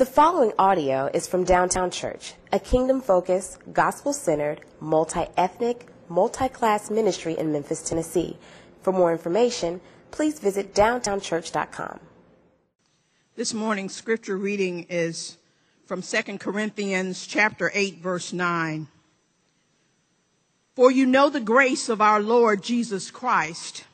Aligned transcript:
The 0.00 0.06
following 0.06 0.54
audio 0.58 1.10
is 1.12 1.26
from 1.26 1.44
Downtown 1.44 1.90
Church, 1.90 2.32
a 2.54 2.58
kingdom 2.58 3.02
focused, 3.02 3.58
gospel 3.70 4.14
centered, 4.14 4.62
multi 4.80 5.26
ethnic, 5.36 5.88
multi 6.08 6.48
class 6.48 6.90
ministry 6.90 7.36
in 7.36 7.52
Memphis, 7.52 7.82
Tennessee. 7.82 8.38
For 8.80 8.94
more 8.94 9.12
information, 9.12 9.82
please 10.10 10.40
visit 10.40 10.72
downtownchurch.com. 10.72 12.00
This 13.36 13.52
morning's 13.52 13.94
scripture 13.94 14.38
reading 14.38 14.86
is 14.88 15.36
from 15.84 16.00
2 16.00 16.38
Corinthians 16.38 17.26
chapter 17.26 17.70
8 17.74 17.98
verse 17.98 18.32
9. 18.32 18.88
For 20.76 20.90
you 20.90 21.04
know 21.04 21.28
the 21.28 21.40
grace 21.40 21.90
of 21.90 22.00
our 22.00 22.22
Lord 22.22 22.62
Jesus 22.62 23.10
Christ, 23.10 23.84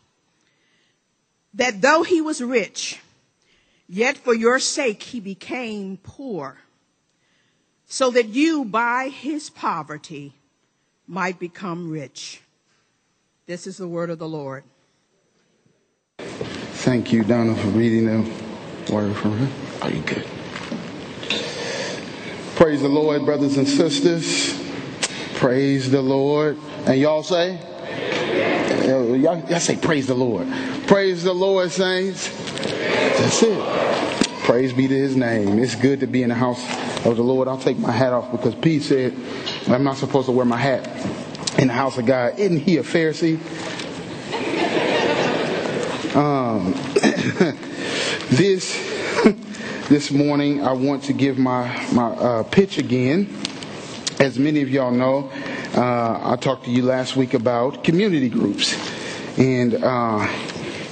that 1.52 1.82
though 1.82 2.04
he 2.04 2.20
was 2.20 2.40
rich, 2.40 3.00
Yet 3.88 4.16
for 4.18 4.34
your 4.34 4.58
sake 4.58 5.02
he 5.02 5.20
became 5.20 5.98
poor, 6.02 6.58
so 7.86 8.10
that 8.10 8.28
you 8.28 8.64
by 8.64 9.08
his 9.08 9.48
poverty 9.48 10.34
might 11.06 11.38
become 11.38 11.90
rich. 11.90 12.42
This 13.46 13.66
is 13.66 13.76
the 13.76 13.86
word 13.86 14.10
of 14.10 14.18
the 14.18 14.28
Lord. 14.28 14.64
Thank 16.18 17.12
you, 17.12 17.22
Donna, 17.22 17.54
for 17.54 17.68
reading 17.68 18.06
the 18.06 18.92
word 18.92 19.14
for 19.16 19.28
her. 19.28 19.48
Are 19.82 19.90
you 19.90 20.02
good? 20.02 20.26
Praise 22.56 22.82
the 22.82 22.88
Lord, 22.88 23.24
brothers 23.24 23.56
and 23.56 23.68
sisters. 23.68 24.60
Praise 25.34 25.90
the 25.90 26.02
Lord. 26.02 26.58
And 26.86 26.98
y'all 26.98 27.22
say? 27.22 27.60
Y'all, 28.86 29.16
y'all 29.16 29.58
say, 29.58 29.74
Praise 29.74 30.06
the 30.06 30.14
Lord. 30.14 30.46
Praise 30.86 31.24
the 31.24 31.32
Lord, 31.32 31.72
saints. 31.72 32.28
That's 32.60 33.42
it. 33.42 34.22
Praise 34.44 34.72
be 34.72 34.86
to 34.86 34.94
his 34.96 35.16
name. 35.16 35.58
It's 35.58 35.74
good 35.74 35.98
to 36.00 36.06
be 36.06 36.22
in 36.22 36.28
the 36.28 36.36
house 36.36 36.64
of 37.04 37.16
the 37.16 37.22
Lord. 37.22 37.48
I'll 37.48 37.58
take 37.58 37.78
my 37.78 37.90
hat 37.90 38.12
off 38.12 38.30
because 38.30 38.54
Pete 38.54 38.82
said 38.82 39.12
I'm 39.66 39.82
not 39.82 39.96
supposed 39.96 40.26
to 40.26 40.32
wear 40.32 40.46
my 40.46 40.56
hat 40.56 40.86
in 41.58 41.66
the 41.66 41.72
house 41.72 41.98
of 41.98 42.06
God. 42.06 42.38
Isn't 42.38 42.60
he 42.60 42.76
a 42.76 42.84
Pharisee? 42.84 43.40
Um, 46.14 46.72
this 48.30 48.72
this 49.88 50.12
morning, 50.12 50.62
I 50.62 50.72
want 50.74 51.02
to 51.04 51.12
give 51.12 51.38
my 51.38 51.88
my 51.92 52.10
uh, 52.10 52.42
pitch 52.44 52.78
again. 52.78 53.36
As 54.18 54.38
many 54.38 54.62
of 54.62 54.70
y'all 54.70 54.92
know, 54.92 55.30
uh, 55.74 56.32
I 56.32 56.36
talked 56.36 56.64
to 56.64 56.70
you 56.70 56.82
last 56.82 57.16
week 57.16 57.34
about 57.34 57.84
community 57.84 58.30
groups, 58.30 58.74
and 59.38 59.74
uh, 59.74 60.20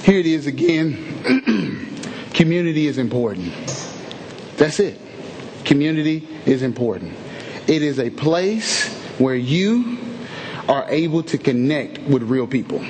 here 0.03 0.19
it 0.19 0.27
is 0.27 0.45
again. 0.45 0.93
Community 2.35 2.85
is 2.85 2.99
important. 2.99 3.51
That's 4.57 4.79
it. 4.79 4.99
Community 5.63 6.27
is 6.45 6.61
important. 6.61 7.13
It 7.67 7.81
is 7.81 7.97
a 7.97 8.11
place 8.11 8.93
where 9.17 9.35
you 9.35 9.97
are 10.69 10.85
able 10.89 11.23
to 11.23 11.37
connect 11.39 11.99
with 12.01 12.21
real 12.21 12.45
people. 12.45 12.85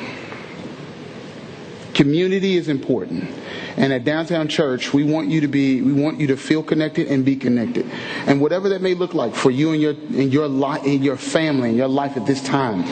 Community 1.94 2.58
is 2.58 2.67
important. 2.67 3.30
And 3.78 3.92
at 3.92 4.06
Downtown 4.06 4.48
Church, 4.48 4.94
we 4.94 5.04
want 5.04 5.30
you 5.30 5.42
to 5.42 5.48
be, 5.48 5.81
we 5.81 5.92
want 5.92 6.20
you 6.20 6.28
to 6.28 6.38
feel 6.38 6.64
connected 6.64 7.08
and 7.08 7.26
be 7.26 7.36
connected. 7.36 7.86
And 8.26 8.40
whatever 8.40 8.70
that 8.70 8.82
may 8.82 8.94
look 8.94 9.14
like 9.14 9.36
for 9.36 9.52
you 9.52 9.73
and 9.73 9.82
your, 9.82 9.92
in 9.92 10.32
your 10.32 10.48
life, 10.48 10.86
in 10.86 11.04
your 11.04 11.17
family, 11.17 11.70
and 11.70 11.78
your 11.78 11.90
life 11.90 12.16
at 12.16 12.26
this 12.26 12.42
time, 12.42 12.86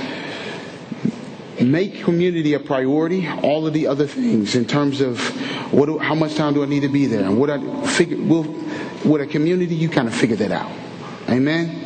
make 1.61 2.03
community 2.03 2.53
a 2.53 2.59
priority. 2.59 3.27
All 3.27 3.65
of 3.65 3.73
the 3.73 3.87
other 3.87 4.07
things 4.07 4.55
in 4.55 4.65
terms 4.65 4.99
of 4.99 5.19
what 5.71 5.85
do, 5.85 5.97
how 5.97 6.15
much 6.15 6.35
time 6.35 6.53
do 6.53 6.63
I 6.63 6.65
need 6.65 6.81
to 6.81 6.89
be 6.89 7.05
there? 7.05 7.23
And 7.23 7.39
what 7.39 7.49
I 7.49 7.87
figure, 7.87 8.17
will, 8.17 8.43
with 9.05 9.21
a 9.21 9.27
community, 9.27 9.75
you 9.75 9.87
kind 9.89 10.07
of 10.07 10.13
figure 10.13 10.35
that 10.37 10.51
out. 10.51 10.71
Amen. 11.29 11.79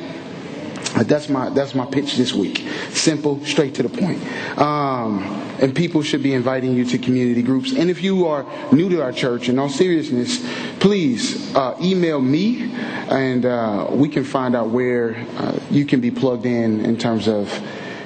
That's 0.95 1.29
my 1.29 1.49
that's 1.49 1.75
my 1.75 1.85
pitch 1.85 2.15
this 2.15 2.33
week. 2.33 2.67
Simple, 2.89 3.45
straight 3.45 3.75
to 3.75 3.83
the 3.83 3.89
point. 3.89 4.19
Um, 4.57 5.46
and 5.59 5.75
people 5.75 6.01
should 6.01 6.23
be 6.23 6.33
inviting 6.33 6.73
you 6.73 6.85
to 6.85 6.97
community 6.97 7.41
groups. 7.41 7.73
And 7.73 7.89
if 7.89 8.01
you 8.01 8.27
are 8.27 8.45
new 8.71 8.89
to 8.89 9.01
our 9.01 9.11
church, 9.11 9.49
in 9.49 9.59
all 9.59 9.69
seriousness, 9.69 10.45
please 10.79 11.55
uh, 11.55 11.75
email 11.81 12.21
me, 12.21 12.71
and 12.73 13.45
uh, 13.45 13.87
we 13.89 14.09
can 14.09 14.23
find 14.23 14.55
out 14.55 14.69
where 14.69 15.15
uh, 15.37 15.59
you 15.69 15.85
can 15.85 16.01
be 16.01 16.11
plugged 16.11 16.45
in 16.45 16.85
in 16.85 16.97
terms 16.97 17.27
of 17.27 17.49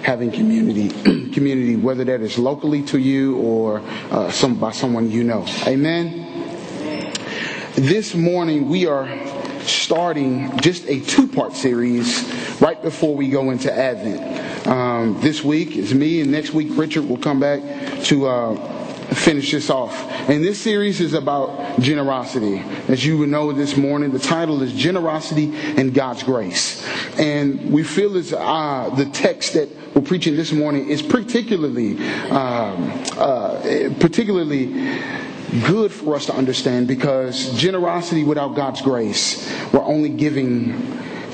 having 0.03 0.31
community, 0.31 0.89
community, 1.31 1.75
whether 1.75 2.03
that 2.03 2.21
is 2.21 2.39
locally 2.39 2.81
to 2.83 2.97
you 2.97 3.37
or 3.37 3.81
uh, 4.09 4.31
some 4.31 4.55
by 4.55 4.71
someone 4.71 5.11
you 5.11 5.23
know. 5.23 5.45
Amen. 5.67 6.27
This 7.75 8.13
morning 8.13 8.67
we 8.67 8.85
are 8.85 9.05
starting 9.67 10.57
just 10.59 10.85
a 10.87 10.99
two-part 11.01 11.53
series 11.53 12.31
right 12.61 12.81
before 12.81 13.15
we 13.15 13.29
go 13.29 13.51
into 13.51 13.71
Advent. 13.71 14.67
Um, 14.67 15.19
this 15.21 15.43
week 15.43 15.75
is 15.75 15.93
me, 15.93 16.21
and 16.21 16.31
next 16.31 16.53
week 16.53 16.69
Richard 16.71 17.07
will 17.07 17.17
come 17.17 17.39
back 17.39 17.61
to. 18.05 18.27
Uh, 18.27 18.77
finish 19.11 19.51
this 19.51 19.69
off. 19.69 19.93
And 20.29 20.43
this 20.43 20.59
series 20.59 21.01
is 21.01 21.13
about 21.13 21.79
generosity. 21.81 22.63
As 22.87 23.05
you 23.05 23.17
would 23.17 23.29
know 23.29 23.51
this 23.51 23.75
morning, 23.75 24.11
the 24.11 24.19
title 24.19 24.61
is 24.61 24.71
Generosity 24.73 25.53
and 25.53 25.93
God's 25.93 26.23
Grace. 26.23 26.87
And 27.17 27.71
we 27.71 27.83
feel 27.83 28.15
as 28.15 28.31
uh, 28.31 28.89
the 28.95 29.05
text 29.07 29.53
that 29.53 29.69
we're 29.93 30.01
preaching 30.01 30.37
this 30.37 30.53
morning 30.53 30.89
is 30.89 31.01
particularly, 31.01 31.97
um, 32.29 33.03
uh, 33.17 33.89
particularly 33.99 34.67
good 35.65 35.91
for 35.91 36.15
us 36.15 36.27
to 36.27 36.33
understand 36.33 36.87
because 36.87 37.53
generosity 37.57 38.23
without 38.23 38.55
God's 38.55 38.81
grace, 38.81 39.51
we're 39.73 39.83
only 39.83 40.09
giving 40.09 40.73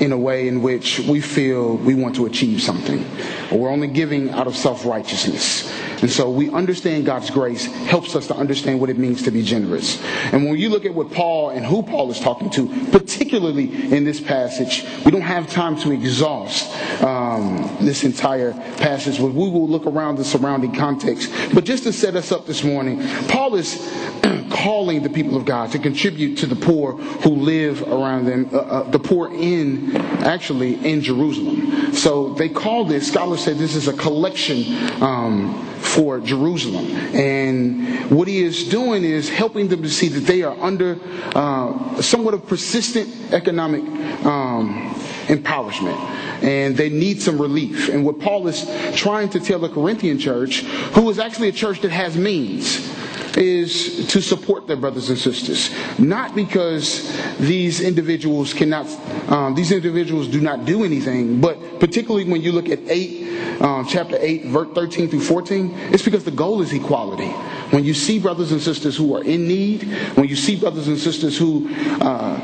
in 0.00 0.12
a 0.12 0.18
way 0.18 0.48
in 0.48 0.62
which 0.62 1.00
we 1.00 1.20
feel 1.20 1.76
we 1.76 1.94
want 1.94 2.14
to 2.16 2.26
achieve 2.26 2.62
something, 2.62 3.04
we're 3.50 3.70
only 3.70 3.88
giving 3.88 4.30
out 4.30 4.46
of 4.46 4.56
self 4.56 4.84
righteousness. 4.84 5.72
And 6.00 6.10
so 6.10 6.30
we 6.30 6.48
understand 6.50 7.06
God's 7.06 7.30
grace 7.30 7.66
helps 7.66 8.14
us 8.14 8.28
to 8.28 8.36
understand 8.36 8.80
what 8.80 8.88
it 8.88 8.98
means 8.98 9.22
to 9.22 9.30
be 9.30 9.42
generous. 9.42 10.00
And 10.32 10.44
when 10.44 10.56
you 10.56 10.68
look 10.68 10.84
at 10.84 10.94
what 10.94 11.10
Paul 11.10 11.50
and 11.50 11.66
who 11.66 11.82
Paul 11.82 12.10
is 12.10 12.20
talking 12.20 12.50
to, 12.50 12.68
particularly 12.92 13.92
in 13.92 14.04
this 14.04 14.20
passage, 14.20 14.84
we 15.04 15.10
don't 15.10 15.22
have 15.22 15.50
time 15.50 15.76
to 15.80 15.90
exhaust 15.90 16.72
um, 17.02 17.76
this 17.80 18.04
entire 18.04 18.52
passage, 18.76 19.18
but 19.18 19.32
we 19.32 19.50
will 19.50 19.68
look 19.68 19.86
around 19.86 20.16
the 20.16 20.24
surrounding 20.24 20.72
context. 20.72 21.32
But 21.52 21.64
just 21.64 21.82
to 21.82 21.92
set 21.92 22.14
us 22.14 22.30
up 22.30 22.46
this 22.46 22.62
morning, 22.62 23.02
Paul 23.26 23.56
is 23.56 23.74
calling 24.62 25.02
the 25.02 25.10
people 25.10 25.36
of 25.36 25.44
God 25.44 25.70
to 25.72 25.78
contribute 25.78 26.36
to 26.38 26.46
the 26.46 26.56
poor 26.56 26.92
who 26.92 27.30
live 27.30 27.82
around 27.82 28.24
them, 28.24 28.48
uh, 28.52 28.58
uh, 28.58 28.90
the 28.90 28.98
poor 28.98 29.32
in, 29.32 29.96
actually, 30.24 30.74
in 30.84 31.00
Jerusalem. 31.00 31.94
So 31.94 32.34
they 32.34 32.48
call 32.48 32.84
this, 32.84 33.08
scholars 33.08 33.44
say 33.44 33.52
this 33.52 33.76
is 33.76 33.88
a 33.88 33.92
collection 33.92 34.74
um, 35.02 35.64
for 35.78 36.18
Jerusalem. 36.20 36.86
And 37.14 38.10
what 38.10 38.26
he 38.26 38.42
is 38.42 38.68
doing 38.68 39.04
is 39.04 39.28
helping 39.28 39.68
them 39.68 39.82
to 39.82 39.90
see 39.90 40.08
that 40.08 40.26
they 40.26 40.42
are 40.42 40.58
under 40.60 40.98
uh, 41.34 42.02
somewhat 42.02 42.34
of 42.34 42.46
persistent 42.46 43.32
economic 43.32 43.82
um, 44.24 44.94
impoverishment 45.28 45.98
and 46.42 46.76
they 46.76 46.88
need 46.88 47.20
some 47.20 47.40
relief. 47.40 47.88
And 47.88 48.04
what 48.04 48.18
Paul 48.20 48.46
is 48.48 48.68
trying 48.94 49.28
to 49.30 49.40
tell 49.40 49.58
the 49.58 49.68
Corinthian 49.68 50.18
church, 50.18 50.60
who 50.94 51.08
is 51.10 51.18
actually 51.18 51.48
a 51.48 51.52
church 51.52 51.80
that 51.82 51.90
has 51.90 52.16
means, 52.16 52.97
is 53.38 54.08
to 54.08 54.20
support 54.20 54.66
their 54.66 54.76
brothers 54.76 55.08
and 55.10 55.18
sisters. 55.18 55.70
Not 55.98 56.34
because 56.34 57.10
these 57.38 57.80
individuals 57.80 58.52
cannot, 58.52 58.86
um, 59.30 59.54
these 59.54 59.72
individuals 59.72 60.28
do 60.28 60.40
not 60.40 60.64
do 60.64 60.84
anything, 60.84 61.40
but 61.40 61.80
particularly 61.80 62.24
when 62.24 62.42
you 62.42 62.52
look 62.52 62.68
at 62.68 62.80
8, 62.88 63.60
um, 63.60 63.86
chapter 63.86 64.16
8, 64.18 64.46
verse 64.46 64.68
13 64.74 65.08
through 65.08 65.20
14, 65.20 65.72
it's 65.92 66.02
because 66.02 66.24
the 66.24 66.30
goal 66.30 66.60
is 66.62 66.72
equality. 66.72 67.28
When 67.70 67.84
you 67.84 67.94
see 67.94 68.18
brothers 68.18 68.52
and 68.52 68.60
sisters 68.60 68.96
who 68.96 69.16
are 69.16 69.22
in 69.22 69.46
need, 69.46 69.84
when 70.16 70.28
you 70.28 70.36
see 70.36 70.56
brothers 70.58 70.88
and 70.88 70.98
sisters 70.98 71.38
who, 71.38 71.68
uh, 72.00 72.36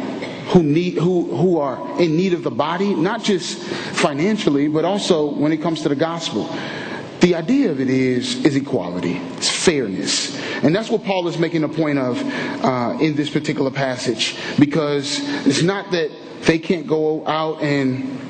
who 0.53 0.63
need 0.63 0.99
who 0.99 1.35
who 1.37 1.59
are 1.59 2.01
in 2.01 2.17
need 2.17 2.35
of 2.35 2.45
the 2.45 2.51
body, 2.51 2.95
not 2.95 3.23
just 3.23 3.59
financially, 3.59 4.69
but 4.69 4.85
also 4.85 5.27
when 5.27 5.53
it 5.53 5.63
comes 5.63 5.83
to 5.83 5.89
the 5.89 5.97
gospel. 5.97 6.49
The 7.25 7.37
idea 7.37 7.71
of 7.71 7.81
it 7.81 7.89
is 7.89 8.45
is 8.45 8.55
equality, 8.55 9.17
it's 9.39 9.49
fairness, 9.49 10.39
and 10.63 10.77
that's 10.77 10.91
what 10.91 11.05
Paul 11.05 11.27
is 11.27 11.39
making 11.39 11.65
a 11.65 11.71
point 11.71 11.99
of 11.99 12.23
uh, 12.63 12.99
in 13.01 13.17
this 13.17 13.31
particular 13.31 13.71
passage, 13.71 14.37
because 14.59 15.21
it's 15.47 15.63
not 15.63 15.91
that 15.93 16.11
they 16.43 16.59
can't 16.59 16.87
go 16.87 17.27
out 17.27 17.63
and 17.63 18.21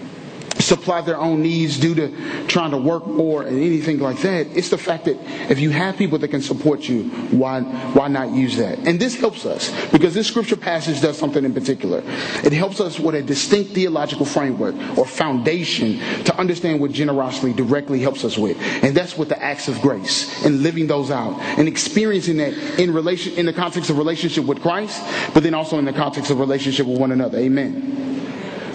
supply 0.64 1.00
their 1.00 1.18
own 1.18 1.42
needs 1.42 1.78
due 1.78 1.94
to 1.94 2.46
trying 2.46 2.70
to 2.70 2.78
work 2.78 3.06
more 3.06 3.42
and 3.42 3.56
anything 3.58 3.98
like 3.98 4.18
that. 4.22 4.46
It's 4.48 4.70
the 4.70 4.78
fact 4.78 5.04
that 5.04 5.16
if 5.50 5.60
you 5.60 5.70
have 5.70 5.96
people 5.96 6.18
that 6.18 6.28
can 6.28 6.42
support 6.42 6.88
you, 6.88 7.04
why 7.30 7.60
why 7.94 8.08
not 8.08 8.30
use 8.30 8.56
that? 8.56 8.78
And 8.80 8.98
this 8.98 9.16
helps 9.16 9.46
us 9.46 9.70
because 9.90 10.14
this 10.14 10.26
scripture 10.26 10.56
passage 10.56 11.00
does 11.00 11.18
something 11.18 11.44
in 11.44 11.52
particular. 11.52 12.02
It 12.42 12.52
helps 12.52 12.80
us 12.80 12.98
with 12.98 13.14
a 13.14 13.22
distinct 13.22 13.72
theological 13.72 14.26
framework 14.26 14.74
or 14.96 15.06
foundation 15.06 15.98
to 16.24 16.36
understand 16.36 16.80
what 16.80 16.92
generosity 16.92 17.52
directly 17.52 18.00
helps 18.00 18.24
us 18.24 18.38
with. 18.38 18.56
And 18.82 18.96
that's 18.96 19.16
with 19.16 19.28
the 19.28 19.42
acts 19.42 19.68
of 19.68 19.80
grace 19.80 20.44
and 20.44 20.62
living 20.62 20.86
those 20.86 21.10
out 21.10 21.38
and 21.58 21.68
experiencing 21.68 22.38
that 22.38 22.54
in 22.78 22.92
relation 22.92 23.34
in 23.34 23.46
the 23.46 23.52
context 23.52 23.90
of 23.90 23.98
relationship 23.98 24.44
with 24.44 24.60
Christ, 24.60 25.02
but 25.34 25.42
then 25.42 25.54
also 25.54 25.78
in 25.78 25.84
the 25.84 25.92
context 25.92 26.30
of 26.30 26.38
relationship 26.38 26.86
with 26.86 26.98
one 26.98 27.12
another. 27.12 27.38
Amen. 27.38 28.13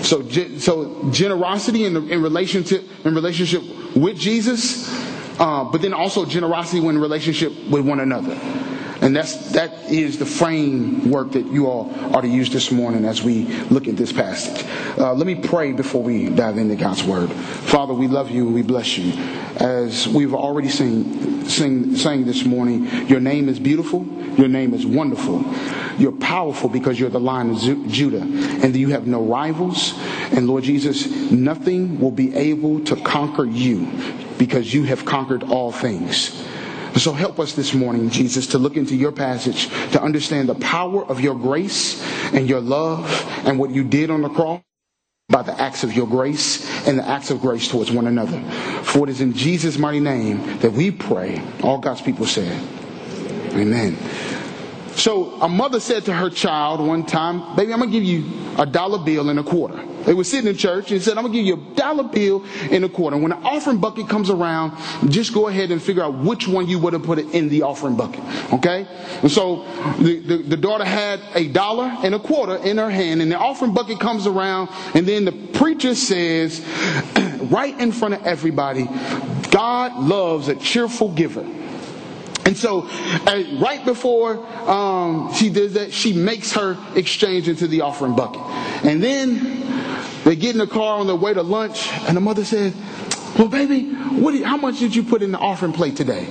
So, 0.02 0.28
so 0.30 1.10
generosity 1.12 1.86
in, 1.86 1.96
in 2.10 2.22
relationship 2.22 2.84
in 3.06 3.14
relationship 3.16 3.62
with 3.96 4.18
Jesus, 4.18 4.90
uh, 5.40 5.66
but 5.66 5.82
then 5.82 5.94
also 5.94 6.26
generosity 6.26 6.80
when 6.80 6.98
relationship 6.98 7.54
with 7.70 7.86
one 7.86 8.00
another. 8.00 8.36
And 9.10 9.16
that's, 9.16 9.54
that 9.54 9.74
is 9.92 10.20
the 10.20 10.26
framework 10.28 11.32
that 11.32 11.48
you 11.48 11.66
all 11.66 11.92
are 12.16 12.22
to 12.22 12.28
use 12.28 12.52
this 12.52 12.70
morning 12.70 13.06
as 13.06 13.24
we 13.24 13.46
look 13.72 13.88
at 13.88 13.98
this 13.98 14.14
passage. 14.14 14.64
Uh, 15.00 15.16
let 15.16 15.26
me 15.26 15.34
pray 15.34 15.72
before 15.72 16.04
we 16.04 16.30
dive 16.30 16.60
into 16.60 16.76
God's 16.76 17.04
word. 17.04 17.32
Father, 17.32 17.92
we 17.92 18.08
love 18.08 18.30
you 18.30 18.46
and 18.46 18.54
we 18.54 18.62
bless 18.62 19.00
you. 19.00 19.20
As 19.56 20.08
we've 20.08 20.36
already 20.36 20.70
seen, 20.70 21.44
sing, 21.46 21.96
sang 21.96 22.26
this 22.26 22.46
morning, 22.46 22.86
your 23.08 23.20
name 23.20 23.50
is 23.50 23.58
beautiful. 23.58 24.06
Your 24.38 24.48
name 24.48 24.76
is 24.76 24.86
wonderful. 24.86 25.44
You're 25.98 26.12
powerful 26.12 26.70
because 26.70 27.00
you're 27.00 27.10
the 27.10 27.20
Lion 27.20 27.50
of 27.50 27.88
Judah 27.88 28.22
and 28.22 28.76
you 28.76 28.90
have 28.90 29.08
no 29.08 29.24
rivals. 29.24 29.96
And 30.34 30.48
Lord 30.48 30.66
Jesus, 30.66 31.08
nothing 31.32 32.00
will 32.00 32.12
be 32.12 32.36
able 32.36 32.86
to 32.86 32.96
conquer 32.98 33.46
you 33.46 33.92
because 34.38 34.72
you 34.72 34.84
have 34.84 35.04
conquered 35.04 35.46
all 35.46 35.72
things. 35.72 36.46
So 36.96 37.14
help 37.14 37.40
us 37.40 37.54
this 37.54 37.74
morning, 37.74 38.10
Jesus, 38.10 38.48
to 38.48 38.58
look 38.58 38.76
into 38.76 38.96
your 38.96 39.12
passage, 39.12 39.68
to 39.92 40.02
understand 40.02 40.50
the 40.50 40.56
power 40.56 41.06
of 41.06 41.22
your 41.22 41.36
grace 41.36 42.04
and 42.34 42.50
your 42.50 42.60
love 42.60 43.06
and 43.46 43.60
what 43.60 43.70
you 43.70 43.84
did 43.84 44.10
on 44.10 44.22
the 44.22 44.30
cross 44.30 44.62
by 45.30 45.44
the 45.44 45.62
acts 45.62 45.84
of 45.84 45.94
your 45.94 46.08
grace 46.08 46.88
and 46.88 46.98
the 46.98 47.08
acts 47.08 47.30
of 47.30 47.40
grace 47.40 47.68
towards 47.68 47.92
one 47.92 48.08
another. 48.08 48.42
For 48.84 49.08
it 49.08 49.12
is 49.12 49.22
in 49.22 49.34
Jesus' 49.34 49.78
mighty 49.78 50.00
name 50.00 50.60
that 50.60 50.72
we 50.72 50.92
pray. 50.92 51.42
All 51.62 51.78
God's 51.78 52.02
people 52.02 52.26
said, 52.26 52.52
Amen. 53.54 53.96
So 55.00 55.32
a 55.42 55.48
mother 55.48 55.80
said 55.80 56.04
to 56.06 56.14
her 56.14 56.30
child 56.30 56.86
one 56.86 57.06
time, 57.06 57.56
Baby, 57.56 57.72
I'm 57.72 57.80
going 57.80 57.90
to 57.90 57.98
give 57.98 58.04
you 58.04 58.26
a 58.58 58.66
dollar 58.66 58.98
bill 58.98 59.30
and 59.30 59.40
a 59.40 59.44
quarter. 59.44 59.82
They 60.04 60.14
were 60.14 60.26
sitting 60.26 60.50
in 60.50 60.58
church 60.58 60.92
and 60.92 61.02
said, 61.02 61.18
I'm 61.18 61.24
going 61.24 61.32
to 61.32 61.40
give 61.40 61.46
you 61.46 61.54
a 61.54 61.76
dollar 61.76 62.04
bill 62.04 62.44
and 62.70 62.84
a 62.84 62.90
quarter. 62.90 63.16
When 63.16 63.30
the 63.30 63.38
offering 63.38 63.78
bucket 63.78 64.10
comes 64.10 64.30
around, 64.30 64.78
just 65.10 65.34
go 65.34 65.48
ahead 65.48 65.72
and 65.72 65.82
figure 65.82 66.04
out 66.04 66.16
which 66.16 66.50
one 66.50 66.68
you 66.68 66.80
would 66.80 66.92
have 66.92 67.04
put 67.04 67.18
it 67.18 67.34
in 67.34 67.48
the 67.48 67.62
offering 67.62 67.96
bucket. 67.96 68.22
Okay? 68.52 68.86
And 69.22 69.32
so 69.32 69.64
the, 70.00 70.20
the, 70.20 70.38
the 70.38 70.58
daughter 70.58 70.84
had 70.84 71.22
a 71.34 71.48
dollar 71.48 71.86
and 72.04 72.14
a 72.14 72.20
quarter 72.20 72.58
in 72.58 72.78
her 72.78 72.90
hand, 72.90 73.22
and 73.22 73.32
the 73.32 73.38
offering 73.38 73.74
bucket 73.74 74.02
comes 74.02 74.28
around, 74.28 74.70
and 74.96 75.08
then 75.08 75.24
the 75.24 75.32
preacher 75.32 75.96
says, 75.96 76.60
right 77.44 77.80
in 77.80 77.94
front 77.94 78.16
of 78.16 78.26
everybody, 78.26 78.86
God 79.50 79.98
loves 79.98 80.50
a 80.50 80.56
cheerful 80.56 81.14
giver. 81.14 81.46
And 82.50 82.58
so, 82.58 82.88
uh, 82.90 83.44
right 83.60 83.86
before 83.86 84.44
um, 84.68 85.32
she 85.36 85.52
does 85.52 85.74
that, 85.74 85.94
she 85.94 86.14
makes 86.14 86.52
her 86.54 86.76
exchange 86.96 87.48
into 87.48 87.68
the 87.68 87.82
offering 87.82 88.16
bucket. 88.16 88.42
And 88.84 89.04
then 89.04 89.62
they 90.24 90.36
get 90.36 90.56
in 90.56 90.58
the 90.58 90.66
car 90.66 91.00
on 91.00 91.06
their 91.06 91.16
way 91.16 91.32
to 91.32 91.44
lunch, 91.44 91.88
and 92.08 92.18
the 92.18 92.22
mother 92.22 92.44
says, 92.44 92.76
Well, 93.38 93.50
baby, 93.50 93.92
what 93.92 94.34
how 94.42 94.58
much 94.58 94.80
did 94.80 94.96
you 94.96 95.04
put 95.04 95.22
in 95.22 95.32
the 95.32 95.38
offering 95.38 95.74
plate 95.74 95.96
today? 95.96 96.28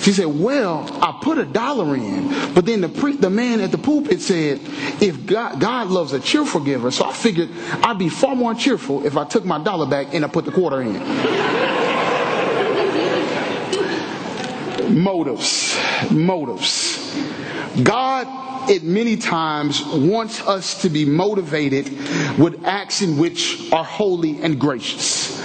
She 0.00 0.12
said, 0.12 0.26
Well, 0.26 0.86
I 1.02 1.18
put 1.22 1.38
a 1.38 1.46
dollar 1.46 1.96
in. 1.96 2.52
But 2.52 2.66
then 2.66 2.82
the, 2.82 2.90
pre- 2.90 3.16
the 3.16 3.30
man 3.30 3.62
at 3.62 3.70
the 3.70 3.78
pulpit 3.78 4.20
said, 4.20 4.60
If 5.00 5.24
God, 5.24 5.58
God 5.58 5.88
loves 5.88 6.12
a 6.12 6.20
cheerful 6.20 6.60
giver, 6.60 6.90
so 6.90 7.06
I 7.06 7.14
figured 7.14 7.48
I'd 7.82 7.96
be 7.98 8.10
far 8.10 8.36
more 8.36 8.54
cheerful 8.54 9.06
if 9.06 9.16
I 9.16 9.24
took 9.24 9.46
my 9.46 9.58
dollar 9.64 9.86
back 9.86 10.12
and 10.12 10.22
I 10.22 10.28
put 10.28 10.44
the 10.44 10.52
quarter 10.52 10.82
in. 10.82 11.91
Motives. 14.92 15.78
Motives. 16.10 17.16
God, 17.82 18.70
it 18.70 18.82
many 18.82 19.16
times 19.16 19.84
wants 19.86 20.40
us 20.46 20.82
to 20.82 20.88
be 20.88 21.04
motivated 21.04 21.86
with 22.38 22.64
acts 22.64 23.02
in 23.02 23.16
which 23.18 23.72
are 23.72 23.84
holy 23.84 24.40
and 24.42 24.58
gracious. 24.58 25.40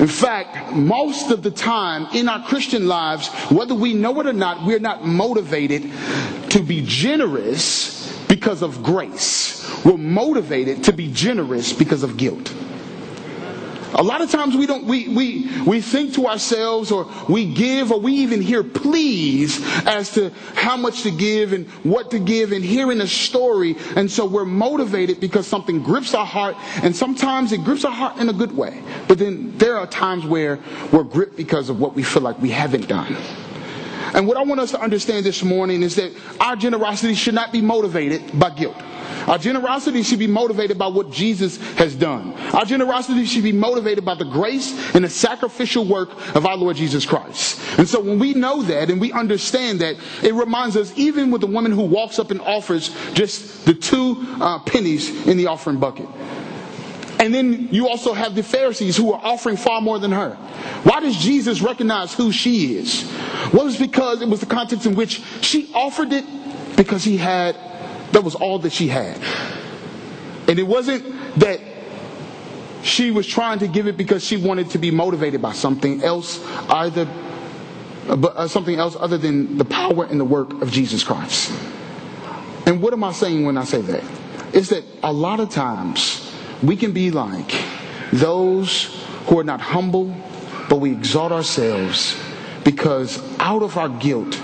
In 0.00 0.06
fact, 0.06 0.72
most 0.72 1.30
of 1.30 1.42
the 1.42 1.50
time 1.50 2.06
in 2.14 2.28
our 2.28 2.42
Christian 2.46 2.88
lives, 2.88 3.28
whether 3.50 3.74
we 3.74 3.92
know 3.92 4.18
it 4.20 4.26
or 4.26 4.32
not, 4.32 4.64
we're 4.64 4.78
not 4.78 5.04
motivated 5.04 5.90
to 6.50 6.62
be 6.62 6.82
generous 6.86 8.10
because 8.26 8.62
of 8.62 8.82
grace. 8.82 9.68
We're 9.84 9.98
motivated 9.98 10.84
to 10.84 10.92
be 10.94 11.12
generous 11.12 11.74
because 11.74 12.02
of 12.02 12.16
guilt. 12.16 12.54
A 13.94 14.02
lot 14.02 14.20
of 14.20 14.30
times 14.30 14.56
we 14.56 14.66
don't, 14.66 14.84
we, 14.84 15.08
we, 15.08 15.62
we 15.66 15.80
think 15.80 16.14
to 16.14 16.26
ourselves 16.28 16.92
or 16.92 17.10
we 17.28 17.52
give 17.52 17.90
or 17.90 18.00
we 18.00 18.12
even 18.14 18.40
hear 18.40 18.62
pleas 18.62 19.60
as 19.86 20.12
to 20.12 20.30
how 20.54 20.76
much 20.76 21.02
to 21.02 21.10
give 21.10 21.52
and 21.52 21.66
what 21.84 22.10
to 22.12 22.18
give 22.18 22.52
and 22.52 22.64
hearing 22.64 23.00
a 23.00 23.06
story. 23.06 23.76
And 23.96 24.10
so 24.10 24.26
we're 24.26 24.44
motivated 24.44 25.18
because 25.20 25.46
something 25.46 25.82
grips 25.82 26.14
our 26.14 26.26
heart 26.26 26.56
and 26.82 26.94
sometimes 26.94 27.52
it 27.52 27.64
grips 27.64 27.84
our 27.84 27.92
heart 27.92 28.18
in 28.18 28.28
a 28.28 28.32
good 28.32 28.56
way. 28.56 28.82
But 29.08 29.18
then 29.18 29.56
there 29.58 29.76
are 29.76 29.86
times 29.86 30.24
where 30.24 30.60
we're 30.92 31.04
gripped 31.04 31.36
because 31.36 31.68
of 31.68 31.80
what 31.80 31.94
we 31.94 32.02
feel 32.02 32.22
like 32.22 32.40
we 32.40 32.50
haven't 32.50 32.86
done. 32.86 33.16
And 34.14 34.26
what 34.26 34.36
I 34.36 34.42
want 34.42 34.60
us 34.60 34.70
to 34.72 34.80
understand 34.80 35.24
this 35.24 35.42
morning 35.42 35.82
is 35.82 35.96
that 35.96 36.12
our 36.40 36.56
generosity 36.56 37.14
should 37.14 37.34
not 37.34 37.52
be 37.52 37.60
motivated 37.60 38.38
by 38.38 38.50
guilt. 38.50 38.76
Our 39.26 39.38
generosity 39.38 40.02
should 40.02 40.18
be 40.18 40.26
motivated 40.26 40.78
by 40.78 40.86
what 40.86 41.10
Jesus 41.10 41.56
has 41.74 41.94
done. 41.94 42.32
Our 42.54 42.64
generosity 42.64 43.24
should 43.24 43.42
be 43.42 43.52
motivated 43.52 44.04
by 44.04 44.14
the 44.14 44.24
grace 44.24 44.94
and 44.94 45.04
the 45.04 45.08
sacrificial 45.08 45.84
work 45.84 46.10
of 46.34 46.46
our 46.46 46.56
Lord 46.56 46.76
Jesus 46.76 47.04
Christ. 47.04 47.60
And 47.78 47.88
so 47.88 48.00
when 48.00 48.18
we 48.18 48.34
know 48.34 48.62
that 48.62 48.90
and 48.90 49.00
we 49.00 49.12
understand 49.12 49.80
that, 49.80 49.96
it 50.22 50.34
reminds 50.34 50.76
us, 50.76 50.92
even 50.96 51.30
with 51.30 51.40
the 51.40 51.46
woman 51.46 51.72
who 51.72 51.82
walks 51.82 52.18
up 52.18 52.30
and 52.30 52.40
offers 52.40 52.94
just 53.12 53.64
the 53.66 53.74
two 53.74 54.16
uh, 54.40 54.58
pennies 54.60 55.26
in 55.26 55.36
the 55.36 55.46
offering 55.46 55.78
bucket. 55.78 56.08
And 57.20 57.34
then 57.34 57.68
you 57.70 57.86
also 57.86 58.14
have 58.14 58.34
the 58.34 58.42
Pharisees 58.42 58.96
who 58.96 59.12
are 59.12 59.20
offering 59.22 59.58
far 59.58 59.82
more 59.82 59.98
than 59.98 60.10
her. 60.10 60.36
Why 60.84 61.00
does 61.00 61.18
Jesus 61.18 61.60
recognize 61.60 62.14
who 62.14 62.32
she 62.32 62.76
is? 62.76 63.04
Well, 63.52 63.66
it's 63.66 63.76
because 63.76 64.22
it 64.22 64.28
was 64.28 64.40
the 64.40 64.46
context 64.46 64.86
in 64.86 64.94
which 64.94 65.22
she 65.42 65.70
offered 65.74 66.14
it 66.14 66.24
because 66.76 67.04
he 67.04 67.18
had 67.18 67.56
that 68.12 68.22
was 68.22 68.34
all 68.34 68.58
that 68.60 68.72
she 68.72 68.88
had. 68.88 69.18
And 70.48 70.58
it 70.58 70.66
wasn't 70.66 71.04
that 71.38 71.60
she 72.82 73.10
was 73.10 73.26
trying 73.26 73.58
to 73.60 73.68
give 73.68 73.86
it 73.86 73.96
because 73.96 74.24
she 74.24 74.36
wanted 74.36 74.70
to 74.70 74.78
be 74.78 74.90
motivated 74.90 75.42
by 75.42 75.52
something 75.52 76.02
else, 76.02 76.44
either 76.68 77.08
uh, 78.08 78.48
something 78.48 78.76
else 78.76 78.96
other 78.98 79.18
than 79.18 79.58
the 79.58 79.64
power 79.64 80.04
and 80.04 80.18
the 80.18 80.24
work 80.24 80.52
of 80.62 80.70
Jesus 80.72 81.04
Christ. 81.04 81.52
And 82.66 82.82
what 82.82 82.92
am 82.92 83.04
I 83.04 83.12
saying 83.12 83.44
when 83.44 83.56
I 83.56 83.64
say 83.64 83.80
that? 83.82 84.04
Is 84.52 84.70
that 84.70 84.84
a 85.02 85.12
lot 85.12 85.40
of 85.40 85.50
times 85.50 86.32
we 86.62 86.76
can 86.76 86.92
be 86.92 87.10
like 87.10 87.54
those 88.12 89.04
who 89.26 89.38
are 89.38 89.44
not 89.44 89.60
humble, 89.60 90.14
but 90.68 90.76
we 90.76 90.90
exalt 90.92 91.32
ourselves 91.32 92.18
because 92.64 93.22
out 93.38 93.62
of 93.62 93.76
our 93.76 93.88
guilt, 93.88 94.40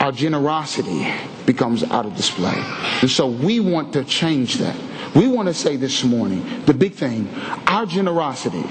our 0.00 0.12
generosity 0.12 1.12
becomes 1.46 1.82
out 1.84 2.06
of 2.06 2.16
display. 2.16 2.54
And 3.00 3.10
so 3.10 3.26
we 3.26 3.60
want 3.60 3.92
to 3.94 4.04
change 4.04 4.56
that. 4.56 4.76
We 5.14 5.28
want 5.28 5.48
to 5.48 5.54
say 5.54 5.76
this 5.76 6.04
morning 6.04 6.64
the 6.66 6.74
big 6.74 6.94
thing 6.94 7.28
our 7.66 7.86
generosity 7.86 8.64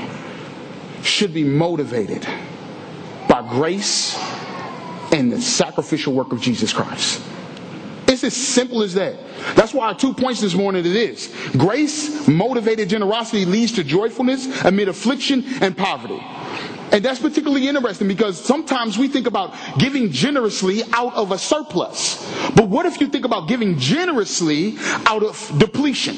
should 1.03 1.33
be 1.33 1.43
motivated 1.43 2.27
by 3.27 3.45
grace 3.49 4.17
and 5.11 5.31
the 5.31 5.41
sacrificial 5.41 6.13
work 6.13 6.31
of 6.31 6.41
Jesus 6.41 6.73
Christ. 6.73 7.21
It's 8.07 8.23
as 8.23 8.35
simple 8.35 8.83
as 8.83 8.93
that. 8.93 9.15
That's 9.55 9.73
why 9.73 9.87
our 9.87 9.95
two 9.95 10.13
points 10.13 10.39
this 10.39 10.53
morning 10.53 10.85
it 10.85 10.95
is. 10.95 11.33
Grace 11.57 12.27
motivated 12.27 12.89
generosity 12.89 13.45
leads 13.45 13.73
to 13.73 13.83
joyfulness 13.83 14.63
amid 14.63 14.87
affliction 14.87 15.43
and 15.61 15.77
poverty. 15.77 16.19
And 16.91 17.03
that's 17.03 17.19
particularly 17.19 17.67
interesting 17.67 18.07
because 18.07 18.43
sometimes 18.43 18.97
we 18.97 19.07
think 19.07 19.27
about 19.27 19.53
giving 19.77 20.09
generously 20.11 20.83
out 20.93 21.13
of 21.15 21.31
a 21.31 21.37
surplus. 21.37 22.23
But 22.55 22.69
what 22.69 22.85
if 22.85 23.01
you 23.01 23.07
think 23.07 23.25
about 23.25 23.47
giving 23.47 23.77
generously 23.77 24.75
out 25.05 25.23
of 25.23 25.51
depletion? 25.57 26.15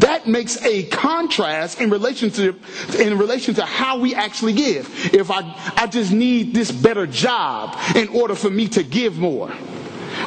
That 0.00 0.26
makes 0.26 0.62
a 0.66 0.84
contrast 0.88 1.80
in 1.80 1.88
relation 1.88 2.30
to 2.32 2.54
in 2.98 3.16
relation 3.16 3.54
to 3.54 3.64
how 3.64 3.98
we 3.98 4.14
actually 4.14 4.52
give. 4.52 5.14
If 5.14 5.30
I 5.30 5.40
I 5.76 5.86
just 5.86 6.12
need 6.12 6.52
this 6.52 6.70
better 6.70 7.06
job 7.06 7.74
in 7.96 8.08
order 8.08 8.34
for 8.34 8.50
me 8.50 8.68
to 8.68 8.82
give 8.82 9.16
more. 9.18 9.50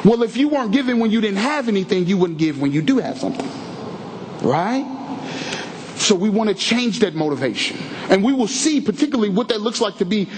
Well, 0.04 0.24
if 0.24 0.36
you 0.36 0.48
weren't 0.48 0.72
giving 0.72 0.98
when 0.98 1.12
you 1.12 1.20
didn't 1.20 1.38
have 1.38 1.68
anything, 1.68 2.06
you 2.06 2.16
wouldn't 2.18 2.40
give 2.40 2.60
when 2.60 2.72
you 2.72 2.82
do 2.82 2.98
have 2.98 3.18
something. 3.18 3.48
Right? 4.42 4.84
So 6.02 6.14
we 6.14 6.30
want 6.30 6.48
to 6.48 6.54
change 6.54 7.00
that 7.00 7.14
motivation. 7.14 7.78
And 8.08 8.24
we 8.24 8.32
will 8.32 8.48
see 8.48 8.80
particularly 8.80 9.28
what 9.28 9.48
that 9.48 9.60
looks 9.60 9.80
like 9.80 9.98
to 9.98 10.04
be 10.04 10.28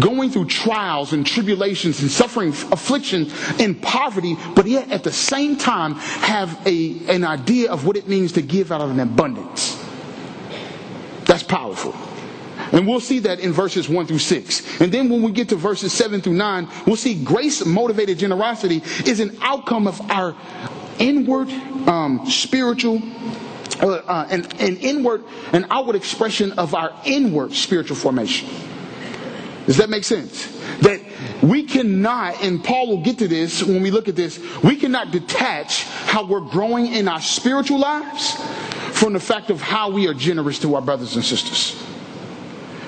going 0.00 0.30
through 0.30 0.46
trials 0.46 1.12
and 1.12 1.26
tribulations 1.26 2.00
and 2.00 2.10
suffering 2.10 2.50
affliction 2.50 3.30
and 3.58 3.80
poverty, 3.82 4.36
but 4.54 4.66
yet 4.66 4.90
at 4.90 5.04
the 5.04 5.12
same 5.12 5.56
time 5.56 5.94
have 5.94 6.66
a, 6.66 6.98
an 7.08 7.24
idea 7.24 7.70
of 7.70 7.86
what 7.86 7.96
it 7.96 8.08
means 8.08 8.32
to 8.32 8.42
give 8.42 8.72
out 8.72 8.80
of 8.80 8.90
an 8.90 9.00
abundance. 9.00 9.82
That's 11.24 11.42
powerful. 11.42 11.94
And 12.72 12.86
we'll 12.86 13.00
see 13.00 13.18
that 13.20 13.40
in 13.40 13.52
verses 13.52 13.88
1 13.88 14.06
through 14.06 14.18
6. 14.18 14.80
And 14.80 14.92
then 14.92 15.08
when 15.08 15.22
we 15.22 15.32
get 15.32 15.48
to 15.48 15.56
verses 15.56 15.92
7 15.92 16.20
through 16.20 16.34
9, 16.34 16.68
we'll 16.86 16.96
see 16.96 17.22
grace 17.24 17.64
motivated 17.64 18.18
generosity 18.18 18.82
is 19.06 19.20
an 19.20 19.36
outcome 19.42 19.86
of 19.86 20.00
our 20.10 20.36
inward 20.98 21.50
um, 21.88 22.24
spiritual 22.28 23.02
uh, 23.82 24.02
uh, 24.06 24.26
an, 24.30 24.46
an 24.58 24.76
inward 24.76 25.24
an 25.52 25.66
outward 25.70 25.96
expression 25.96 26.52
of 26.52 26.74
our 26.74 26.92
inward 27.04 27.52
spiritual 27.52 27.96
formation. 27.96 28.48
Does 29.66 29.76
that 29.76 29.90
make 29.90 30.04
sense? 30.04 30.46
That 30.80 31.00
we 31.42 31.64
cannot 31.64 32.42
and 32.42 32.62
paul 32.62 32.88
will 32.88 33.02
get 33.02 33.18
to 33.18 33.28
this 33.28 33.62
when 33.62 33.82
we 33.82 33.90
look 33.90 34.08
at 34.08 34.16
this 34.16 34.38
we 34.62 34.76
cannot 34.76 35.10
detach 35.10 35.84
how 35.84 36.24
we're 36.24 36.40
growing 36.40 36.86
in 36.86 37.08
our 37.08 37.20
spiritual 37.20 37.78
lives 37.78 38.34
from 38.98 39.12
the 39.12 39.20
fact 39.20 39.50
of 39.50 39.60
how 39.60 39.90
we 39.90 40.06
are 40.06 40.14
generous 40.14 40.58
to 40.60 40.74
our 40.74 40.82
brothers 40.82 41.16
and 41.16 41.24
sisters 41.24 41.76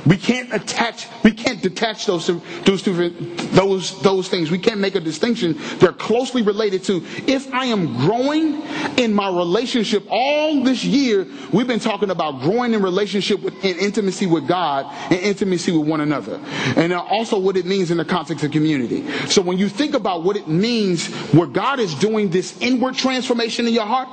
we 0.07 0.17
can't 0.17 0.53
attach, 0.53 1.07
we 1.23 1.33
can't 1.33 1.63
detach 1.63 2.07
those 2.07 2.27
those 2.65 2.83
those 2.83 4.03
those 4.03 4.29
things. 4.29 4.51
We 4.51 4.59
can't 4.59 4.81
make 4.81 4.95
a 4.95 5.01
distinction. 5.01 5.59
They're 5.79 5.93
closely 5.93 6.43
related 6.43 6.85
to 6.85 7.05
if 7.27 7.53
I 7.53 7.67
am 7.67 7.97
growing 7.99 8.63
in 8.99 9.15
my 9.15 9.29
relationship 9.29 10.05
all 10.11 10.63
this 10.65 10.85
year, 10.85 11.27
we've 11.53 11.67
been 11.67 11.81
talking 11.81 12.11
about 12.11 12.41
growing 12.41 12.75
in 12.75 12.83
relationship 12.83 13.41
with 13.41 13.55
in 13.65 13.79
intimacy 13.79 14.27
with 14.27 14.49
God 14.49 14.87
and 15.11 15.21
intimacy 15.21 15.73
with 15.73 15.89
one 15.89 16.01
another. 16.01 16.41
And 16.77 16.93
also 16.93 17.39
what 17.39 17.57
it 17.57 17.67
means 17.67 17.91
in 17.91 17.97
the 17.97 18.05
context 18.05 18.45
of 18.45 18.51
community. 18.51 19.09
So 19.27 19.41
when 19.43 19.59
you 19.59 19.69
think 19.69 19.95
about 19.95 20.25
what 20.25 20.37
it 20.37 20.49
means 20.49 21.07
where 21.33 21.47
God 21.47 21.79
is 21.81 21.95
doing 21.95 22.31
this 22.31 22.61
inward 22.61 22.95
transformation 22.95 23.67
in 23.67 23.73
your 23.73 23.87
heart, 23.87 24.09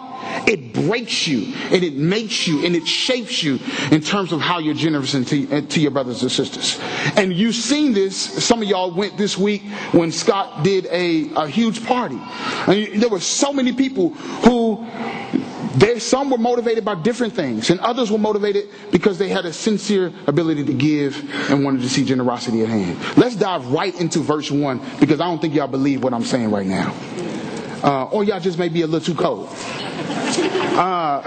it 0.47 0.73
breaks 0.73 1.27
you 1.27 1.53
and 1.71 1.83
it 1.83 1.95
makes 1.95 2.47
you 2.47 2.65
and 2.65 2.75
it 2.75 2.87
shapes 2.87 3.43
you 3.43 3.59
in 3.91 4.01
terms 4.01 4.31
of 4.31 4.41
how 4.41 4.59
you're 4.59 4.73
generous 4.73 5.11
to, 5.11 5.61
to 5.61 5.79
your 5.79 5.91
brothers 5.91 6.21
and 6.21 6.31
sisters. 6.31 6.79
And 7.15 7.33
you've 7.33 7.55
seen 7.55 7.93
this. 7.93 8.17
Some 8.17 8.61
of 8.61 8.67
y'all 8.67 8.91
went 8.91 9.17
this 9.17 9.37
week 9.37 9.63
when 9.91 10.11
Scott 10.11 10.63
did 10.63 10.85
a, 10.87 11.29
a 11.35 11.47
huge 11.47 11.85
party. 11.85 12.19
And 12.67 13.01
there 13.01 13.09
were 13.09 13.19
so 13.19 13.53
many 13.53 13.73
people 13.73 14.09
who 14.09 14.85
there, 15.75 15.99
some 15.99 16.29
were 16.29 16.37
motivated 16.37 16.83
by 16.83 16.95
different 16.95 17.33
things, 17.33 17.69
and 17.69 17.79
others 17.81 18.11
were 18.11 18.17
motivated 18.17 18.69
because 18.91 19.17
they 19.17 19.29
had 19.29 19.45
a 19.45 19.53
sincere 19.53 20.11
ability 20.27 20.65
to 20.65 20.73
give 20.73 21.17
and 21.49 21.63
wanted 21.63 21.81
to 21.81 21.89
see 21.89 22.03
generosity 22.03 22.63
at 22.63 22.69
hand. 22.69 22.97
Let's 23.17 23.35
dive 23.35 23.67
right 23.67 23.97
into 23.99 24.19
verse 24.19 24.49
1 24.49 24.81
because 24.99 25.19
I 25.19 25.25
don't 25.25 25.39
think 25.39 25.53
y'all 25.53 25.67
believe 25.67 26.03
what 26.03 26.13
I'm 26.13 26.23
saying 26.23 26.51
right 26.51 26.65
now. 26.65 26.93
Uh, 27.83 28.05
or 28.05 28.23
y'all 28.23 28.39
just 28.39 28.57
may 28.57 28.69
be 28.69 28.81
a 28.81 28.87
little 28.87 29.13
too 29.13 29.19
cold. 29.19 29.49
Uh, 30.79 31.21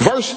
verse 0.00 0.34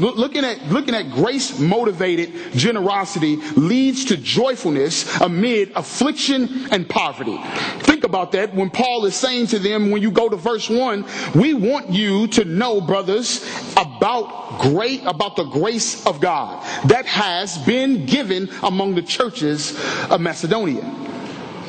looking 0.00 0.44
at 0.44 0.66
looking 0.68 0.94
at 0.94 1.10
grace 1.10 1.58
motivated 1.58 2.52
generosity 2.52 3.36
leads 3.56 4.06
to 4.06 4.16
joyfulness 4.16 5.20
amid 5.20 5.72
affliction 5.74 6.68
and 6.70 6.88
poverty. 6.88 7.38
Think 7.80 8.04
about 8.04 8.32
that 8.32 8.54
when 8.54 8.70
Paul 8.70 9.04
is 9.04 9.14
saying 9.14 9.48
to 9.48 9.58
them 9.58 9.90
when 9.90 10.02
you 10.02 10.10
go 10.10 10.28
to 10.28 10.36
verse 10.36 10.68
1, 10.68 11.04
we 11.34 11.54
want 11.54 11.90
you 11.90 12.26
to 12.28 12.44
know 12.44 12.80
brothers 12.80 13.44
about 13.76 14.58
great 14.60 15.02
about 15.06 15.36
the 15.36 15.44
grace 15.44 16.06
of 16.06 16.20
God 16.20 16.62
that 16.88 17.06
has 17.06 17.58
been 17.58 18.06
given 18.06 18.50
among 18.62 18.94
the 18.94 19.02
churches 19.02 19.78
of 20.10 20.20
Macedonia. 20.20 20.82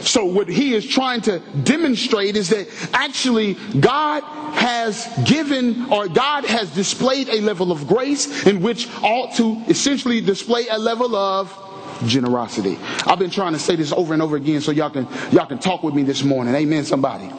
So 0.01 0.25
what 0.25 0.47
he 0.47 0.73
is 0.73 0.87
trying 0.87 1.21
to 1.21 1.39
demonstrate 1.63 2.35
is 2.35 2.49
that 2.49 2.67
actually 2.93 3.55
God 3.79 4.23
has 4.53 5.07
given 5.25 5.91
or 5.91 6.07
God 6.07 6.45
has 6.45 6.73
displayed 6.73 7.29
a 7.29 7.41
level 7.41 7.71
of 7.71 7.87
grace 7.87 8.45
in 8.45 8.61
which 8.61 8.89
ought 9.01 9.35
to 9.35 9.61
essentially 9.67 10.21
display 10.21 10.67
a 10.67 10.77
level 10.77 11.15
of 11.15 11.57
generosity. 12.05 12.77
I've 13.05 13.19
been 13.19 13.29
trying 13.29 13.53
to 13.53 13.59
say 13.59 13.75
this 13.75 13.91
over 13.91 14.13
and 14.13 14.21
over 14.21 14.35
again 14.35 14.61
so 14.61 14.71
y'all 14.71 14.89
can 14.89 15.07
y'all 15.31 15.45
can 15.45 15.59
talk 15.59 15.83
with 15.83 15.93
me 15.93 16.03
this 16.03 16.23
morning. 16.23 16.55
Amen 16.55 16.83
somebody. 16.83 17.29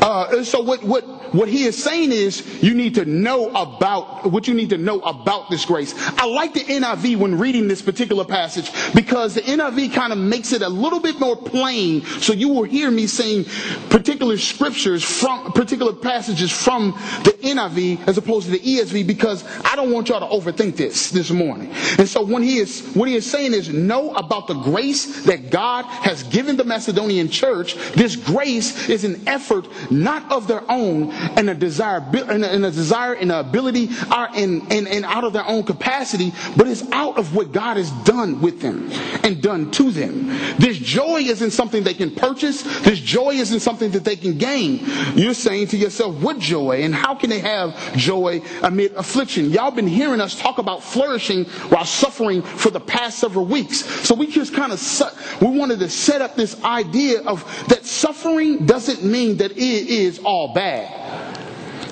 Uh, 0.00 0.42
so 0.44 0.60
what 0.60 0.82
what 0.82 1.04
what 1.34 1.48
he 1.48 1.64
is 1.64 1.82
saying 1.82 2.12
is 2.12 2.62
you 2.62 2.74
need 2.74 2.94
to 2.94 3.04
know 3.04 3.48
about 3.50 4.30
what 4.30 4.46
you 4.48 4.54
need 4.54 4.70
to 4.70 4.78
know 4.78 5.00
about 5.00 5.50
this 5.50 5.64
grace. 5.64 5.94
I 6.18 6.26
like 6.26 6.54
the 6.54 6.60
NIV 6.60 7.16
when 7.16 7.38
reading 7.38 7.68
this 7.68 7.82
particular 7.82 8.24
passage 8.24 8.70
because 8.94 9.34
the 9.34 9.42
NIV 9.42 9.92
kind 9.92 10.12
of 10.12 10.18
makes 10.18 10.52
it 10.52 10.62
a 10.62 10.68
little 10.68 11.00
bit 11.00 11.18
more 11.18 11.36
plain. 11.36 12.02
So 12.04 12.32
you 12.32 12.48
will 12.48 12.62
hear 12.62 12.90
me 12.90 13.06
saying 13.06 13.46
particular 13.90 14.38
scriptures 14.38 15.02
from 15.02 15.52
particular 15.52 15.92
passages 15.92 16.50
from 16.50 16.92
the 17.24 17.36
NIV 17.42 18.06
as 18.06 18.16
opposed 18.16 18.46
to 18.46 18.52
the 18.52 18.60
ESV 18.60 19.06
because 19.06 19.44
I 19.64 19.76
don't 19.76 19.90
want 19.90 20.08
y'all 20.08 20.20
to 20.20 20.26
overthink 20.26 20.76
this 20.76 21.10
this 21.10 21.30
morning. 21.30 21.72
And 21.98 22.08
so 22.08 22.24
when 22.24 22.42
he 22.42 22.58
is 22.58 22.82
what 22.94 23.08
he 23.08 23.16
is 23.16 23.28
saying 23.28 23.54
is 23.54 23.68
know 23.68 24.14
about 24.14 24.46
the 24.46 24.54
grace 24.54 25.24
that 25.24 25.50
God 25.50 25.84
has 25.84 26.22
given 26.24 26.56
the 26.56 26.64
Macedonian 26.64 27.28
church. 27.28 27.74
This 27.92 28.16
grace 28.16 28.88
is 28.88 29.04
an 29.04 29.26
effort 29.26 29.68
not 29.90 30.30
of 30.30 30.46
their 30.46 30.62
own 30.70 31.12
and 31.36 31.50
a 31.50 31.54
desire 31.54 31.98
and 32.28 32.44
a, 32.44 32.70
desire 32.70 33.14
and 33.14 33.30
a 33.32 33.40
ability 33.40 33.88
are 34.10 34.30
in, 34.34 34.66
in 34.72 35.04
out 35.04 35.24
of 35.24 35.32
their 35.32 35.46
own 35.46 35.62
capacity, 35.62 36.32
but 36.56 36.66
it's 36.66 36.82
out 36.92 37.18
of 37.18 37.34
what 37.34 37.52
God 37.52 37.76
has 37.76 37.90
done 38.04 38.40
with 38.40 38.60
them 38.60 38.90
and 39.22 39.42
done 39.42 39.70
to 39.72 39.90
them. 39.90 40.26
This 40.58 40.78
joy 40.78 41.20
isn't 41.20 41.52
something 41.52 41.82
they 41.82 41.94
can 41.94 42.14
purchase. 42.14 42.62
This 42.80 43.00
joy 43.00 43.34
isn't 43.34 43.60
something 43.60 43.90
that 43.92 44.04
they 44.04 44.16
can 44.16 44.38
gain. 44.38 44.80
You're 45.14 45.34
saying 45.34 45.68
to 45.68 45.76
yourself, 45.76 46.16
what 46.16 46.38
joy 46.38 46.82
and 46.82 46.94
how 46.94 47.14
can 47.14 47.30
they 47.30 47.40
have 47.40 47.74
joy 47.96 48.42
amid 48.62 48.92
affliction? 48.94 49.50
Y'all 49.50 49.70
been 49.70 49.86
hearing 49.86 50.20
us 50.20 50.38
talk 50.38 50.58
about 50.58 50.82
flourishing 50.82 51.44
while 51.70 51.84
suffering 51.84 52.42
for 52.42 52.70
the 52.70 52.80
past 52.80 53.18
several 53.18 53.44
weeks. 53.44 53.84
So 54.06 54.14
we 54.14 54.26
just 54.26 54.54
kind 54.54 54.72
of, 54.72 55.40
we 55.40 55.48
wanted 55.56 55.78
to 55.80 55.88
set 55.88 56.22
up 56.22 56.34
this 56.34 56.62
idea 56.64 57.22
of 57.22 57.44
that 57.68 57.84
suffering 57.84 58.66
doesn't 58.66 59.04
mean 59.04 59.36
that 59.38 59.52
it 59.52 59.58
is 59.58 60.20
all 60.24 60.52
bad 60.54 61.04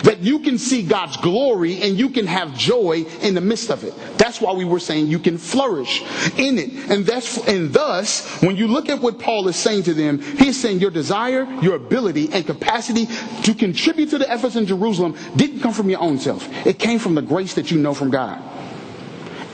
that 0.02 0.20
you 0.20 0.40
can 0.40 0.58
see 0.58 0.82
God's 0.82 1.16
glory 1.18 1.82
and 1.82 1.98
you 1.98 2.10
can 2.10 2.26
have 2.26 2.56
joy 2.56 3.04
in 3.20 3.34
the 3.34 3.40
midst 3.40 3.70
of 3.70 3.84
it. 3.84 3.94
That's 4.18 4.40
why 4.40 4.52
we 4.52 4.64
were 4.64 4.80
saying 4.80 5.06
you 5.06 5.18
can 5.18 5.38
flourish 5.38 6.02
in 6.36 6.58
it. 6.58 6.90
And 6.90 7.06
that's, 7.06 7.38
and 7.48 7.72
thus, 7.72 8.42
when 8.42 8.56
you 8.56 8.68
look 8.68 8.88
at 8.88 9.00
what 9.00 9.18
Paul 9.18 9.48
is 9.48 9.56
saying 9.56 9.84
to 9.84 9.94
them, 9.94 10.20
he's 10.20 10.60
saying 10.60 10.80
your 10.80 10.90
desire, 10.90 11.44
your 11.60 11.76
ability, 11.76 12.32
and 12.32 12.46
capacity 12.46 13.06
to 13.44 13.54
contribute 13.54 14.10
to 14.10 14.18
the 14.18 14.30
efforts 14.30 14.56
in 14.56 14.66
Jerusalem 14.66 15.16
didn't 15.36 15.60
come 15.60 15.72
from 15.72 15.90
your 15.90 16.00
own 16.00 16.18
self. 16.18 16.48
It 16.66 16.78
came 16.78 16.98
from 16.98 17.14
the 17.14 17.22
grace 17.22 17.54
that 17.54 17.70
you 17.70 17.78
know 17.78 17.94
from 17.94 18.10
God. 18.10 18.51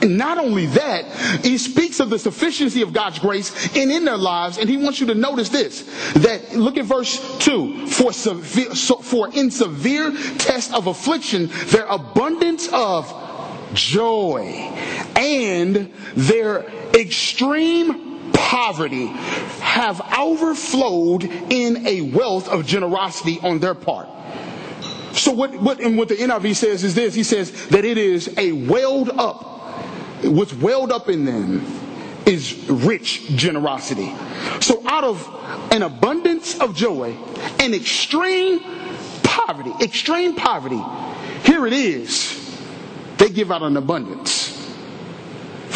And 0.01 0.17
not 0.17 0.37
only 0.37 0.67
that, 0.67 1.05
he 1.43 1.57
speaks 1.57 1.99
of 1.99 2.09
the 2.09 2.19
sufficiency 2.19 2.81
of 2.81 2.93
God's 2.93 3.19
grace 3.19 3.75
and 3.75 3.91
in 3.91 4.05
their 4.05 4.17
lives. 4.17 4.57
And 4.57 4.69
he 4.69 4.77
wants 4.77 4.99
you 4.99 5.07
to 5.07 5.15
notice 5.15 5.49
this, 5.49 5.83
that 6.13 6.55
look 6.55 6.77
at 6.77 6.85
verse 6.85 7.37
two, 7.39 7.87
for 7.87 8.13
severe, 8.13 8.73
for 8.73 9.33
in 9.33 9.51
severe 9.51 10.11
test 10.37 10.73
of 10.73 10.87
affliction, 10.87 11.49
their 11.67 11.85
abundance 11.85 12.69
of 12.71 13.13
joy 13.73 14.41
and 15.15 15.93
their 16.15 16.65
extreme 16.93 18.31
poverty 18.33 19.07
have 19.61 20.01
overflowed 20.17 21.23
in 21.23 21.85
a 21.85 22.01
wealth 22.01 22.47
of 22.47 22.65
generosity 22.65 23.39
on 23.41 23.59
their 23.59 23.75
part. 23.75 24.07
So 25.13 25.31
what, 25.31 25.53
what, 25.59 25.79
and 25.79 25.97
what 25.97 26.07
the 26.07 26.15
NIV 26.15 26.55
says 26.55 26.83
is 26.83 26.95
this, 26.95 27.13
he 27.13 27.23
says 27.23 27.67
that 27.67 27.83
it 27.83 27.97
is 27.97 28.33
a 28.37 28.53
welled 28.53 29.09
up 29.09 29.48
what's 30.23 30.53
welled 30.53 30.91
up 30.91 31.09
in 31.09 31.25
them 31.25 31.65
is 32.25 32.69
rich 32.69 33.27
generosity. 33.35 34.13
So 34.59 34.87
out 34.87 35.03
of 35.03 35.27
an 35.71 35.81
abundance 35.81 36.59
of 36.59 36.75
joy 36.75 37.17
and 37.59 37.73
extreme 37.73 38.59
poverty, 39.23 39.73
extreme 39.81 40.35
poverty, 40.35 40.81
here 41.43 41.65
it 41.65 41.73
is. 41.73 42.35
They 43.17 43.29
give 43.29 43.51
out 43.51 43.63
an 43.63 43.77
abundance 43.77 44.59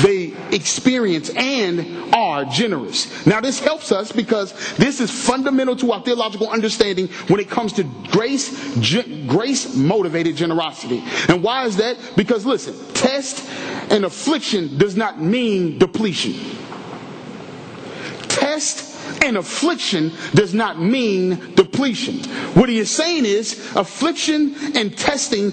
they 0.04 0.34
experience 0.52 1.30
and 1.30 2.14
are 2.14 2.23
generous. 2.46 3.26
Now, 3.26 3.40
this 3.42 3.60
helps 3.60 3.92
us 3.92 4.12
because 4.12 4.54
this 4.76 5.00
is 5.00 5.10
fundamental 5.10 5.76
to 5.78 5.92
our 5.92 6.02
theological 6.02 6.50
understanding 6.50 7.08
when 7.28 7.40
it 7.40 7.50
comes 7.50 7.74
to 7.74 7.84
grace, 8.12 8.50
ge- 8.80 9.28
grace 9.28 9.76
motivated 9.76 10.36
generosity. 10.36 11.04
And 11.30 11.44
why 11.44 11.66
is 11.66 11.78
that? 11.78 11.98
Because 12.16 12.46
listen, 12.46 12.74
test 12.94 13.48
and 13.92 14.06
affliction 14.06 14.78
does 14.78 14.96
not 14.96 15.22
mean 15.22 15.78
depletion. 15.78 16.34
Test 18.28 18.93
and 19.22 19.38
affliction 19.38 20.12
does 20.34 20.54
not 20.54 20.80
mean 20.82 21.54
depletion. 21.56 22.20
What 22.54 22.70
he 22.70 22.80
is 22.80 22.90
saying 22.92 23.26
is 23.26 23.54
affliction 23.76 24.56
and 24.76 24.98
testing 24.98 25.52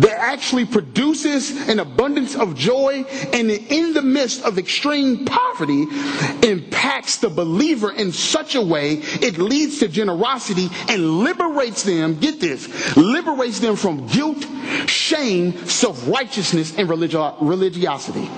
that 0.00 0.18
actually 0.18 0.64
produces 0.64 1.68
an 1.68 1.78
abundance 1.80 2.36
of 2.36 2.54
joy 2.54 3.04
and 3.32 3.50
in 3.50 3.92
the 3.94 4.02
midst 4.02 4.44
of 4.44 4.58
extreme 4.58 5.24
poverty 5.24 5.86
impacts 6.42 7.18
the 7.18 7.28
believer 7.30 7.92
in 7.92 8.12
such 8.12 8.54
a 8.54 8.62
way 8.62 8.94
it 9.20 9.38
leads 9.38 9.78
to 9.78 9.88
generosity 9.88 10.68
and 10.88 11.20
liberates 11.20 11.82
them, 11.82 12.18
get 12.18 12.40
this, 12.40 12.96
liberates 12.96 13.60
them 13.60 13.76
from 13.76 14.06
guilt, 14.08 14.44
shame, 14.86 15.56
self-righteousness, 15.66 16.76
and 16.76 16.88
religiosity. 16.88 18.28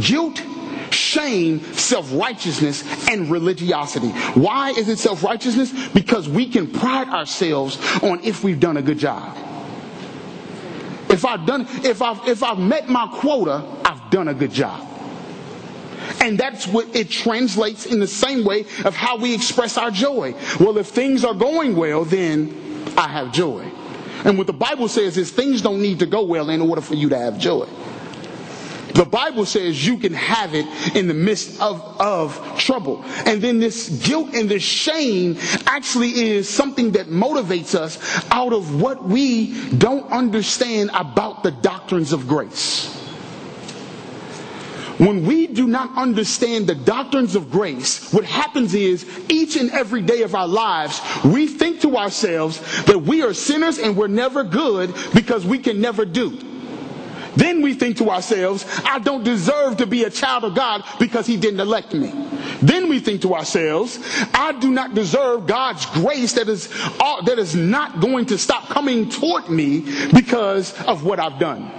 Guilt, 0.00 0.40
shame, 0.96 1.60
self 1.74 2.10
righteousness, 2.12 2.82
and 3.08 3.30
religiosity. 3.30 4.08
Why 4.38 4.70
is 4.70 4.88
it 4.88 4.98
self 4.98 5.22
righteousness? 5.22 5.72
Because 5.88 6.28
we 6.28 6.48
can 6.48 6.66
pride 6.70 7.08
ourselves 7.08 7.78
on 8.02 8.20
if 8.24 8.42
we've 8.42 8.60
done 8.60 8.76
a 8.76 8.82
good 8.82 8.98
job. 8.98 9.36
If 11.08 11.24
I've 11.24 11.46
done, 11.46 11.66
if 11.84 12.02
I've, 12.02 12.26
if 12.26 12.42
I've 12.42 12.58
met 12.58 12.88
my 12.88 13.06
quota, 13.06 13.64
I've 13.84 14.10
done 14.10 14.28
a 14.28 14.34
good 14.34 14.50
job. 14.50 14.86
And 16.20 16.38
that's 16.38 16.66
what 16.66 16.94
it 16.94 17.10
translates 17.10 17.86
in 17.86 18.00
the 18.00 18.06
same 18.06 18.44
way 18.44 18.60
of 18.84 18.94
how 18.94 19.16
we 19.16 19.34
express 19.34 19.76
our 19.76 19.90
joy. 19.90 20.34
Well, 20.60 20.78
if 20.78 20.88
things 20.88 21.24
are 21.24 21.34
going 21.34 21.76
well, 21.76 22.04
then 22.04 22.54
I 22.96 23.08
have 23.08 23.32
joy. 23.32 23.70
And 24.24 24.38
what 24.38 24.46
the 24.46 24.52
Bible 24.52 24.88
says 24.88 25.16
is 25.16 25.30
things 25.30 25.62
don't 25.62 25.80
need 25.80 25.98
to 26.00 26.06
go 26.06 26.24
well 26.24 26.50
in 26.50 26.60
order 26.60 26.80
for 26.80 26.94
you 26.94 27.08
to 27.10 27.18
have 27.18 27.38
joy. 27.38 27.66
The 28.96 29.04
Bible 29.04 29.44
says 29.44 29.86
you 29.86 29.98
can 29.98 30.14
have 30.14 30.54
it 30.54 30.64
in 30.96 31.06
the 31.06 31.12
midst 31.14 31.60
of, 31.60 31.82
of 32.00 32.40
trouble. 32.58 33.04
And 33.26 33.42
then 33.42 33.58
this 33.58 33.90
guilt 33.90 34.34
and 34.34 34.48
this 34.48 34.62
shame 34.62 35.36
actually 35.66 36.30
is 36.30 36.48
something 36.48 36.92
that 36.92 37.08
motivates 37.08 37.74
us 37.74 37.98
out 38.30 38.54
of 38.54 38.80
what 38.80 39.04
we 39.04 39.70
don't 39.76 40.10
understand 40.10 40.90
about 40.94 41.42
the 41.42 41.50
doctrines 41.50 42.14
of 42.14 42.26
grace. 42.26 42.92
When 44.96 45.26
we 45.26 45.46
do 45.46 45.66
not 45.66 45.94
understand 45.98 46.66
the 46.66 46.74
doctrines 46.74 47.36
of 47.36 47.50
grace, 47.50 48.10
what 48.14 48.24
happens 48.24 48.72
is 48.72 49.04
each 49.28 49.56
and 49.56 49.70
every 49.72 50.00
day 50.00 50.22
of 50.22 50.34
our 50.34 50.48
lives, 50.48 51.02
we 51.22 51.46
think 51.46 51.82
to 51.82 51.98
ourselves 51.98 52.58
that 52.86 53.02
we 53.02 53.22
are 53.22 53.34
sinners 53.34 53.76
and 53.78 53.94
we're 53.94 54.06
never 54.08 54.42
good 54.42 54.94
because 55.12 55.44
we 55.44 55.58
can 55.58 55.82
never 55.82 56.06
do. 56.06 56.55
Then 57.36 57.62
we 57.62 57.74
think 57.74 57.98
to 57.98 58.10
ourselves, 58.10 58.64
I 58.84 58.98
don't 58.98 59.22
deserve 59.22 59.76
to 59.78 59.86
be 59.86 60.04
a 60.04 60.10
child 60.10 60.44
of 60.44 60.54
God 60.54 60.84
because 60.98 61.26
he 61.26 61.36
didn't 61.36 61.60
elect 61.60 61.94
me. 61.94 62.12
Then 62.62 62.88
we 62.88 62.98
think 62.98 63.22
to 63.22 63.34
ourselves, 63.34 63.98
I 64.32 64.52
do 64.52 64.70
not 64.70 64.94
deserve 64.94 65.46
God's 65.46 65.84
grace 65.86 66.32
that 66.34 66.48
is, 66.48 66.68
uh, 67.00 67.22
that 67.22 67.38
is 67.38 67.54
not 67.54 68.00
going 68.00 68.26
to 68.26 68.38
stop 68.38 68.68
coming 68.68 69.08
toward 69.08 69.48
me 69.50 69.80
because 70.12 70.78
of 70.82 71.04
what 71.04 71.20
I've 71.20 71.38
done. 71.38 71.70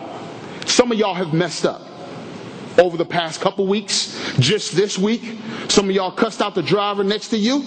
Some 0.66 0.92
of 0.92 0.98
y'all 0.98 1.16
have 1.16 1.34
messed 1.34 1.66
up 1.66 1.82
over 2.78 2.98
the 2.98 3.06
past 3.06 3.42
couple 3.42 3.66
weeks, 3.66 4.36
just 4.40 4.76
this 4.76 4.98
week. 4.98 5.38
Some 5.70 5.90
of 5.90 5.96
y'all 5.96 6.12
cussed 6.12 6.42
out 6.42 6.54
the 6.54 6.62
driver 6.62 7.04
next 7.04 7.30
to 7.30 7.38
you. 7.38 7.64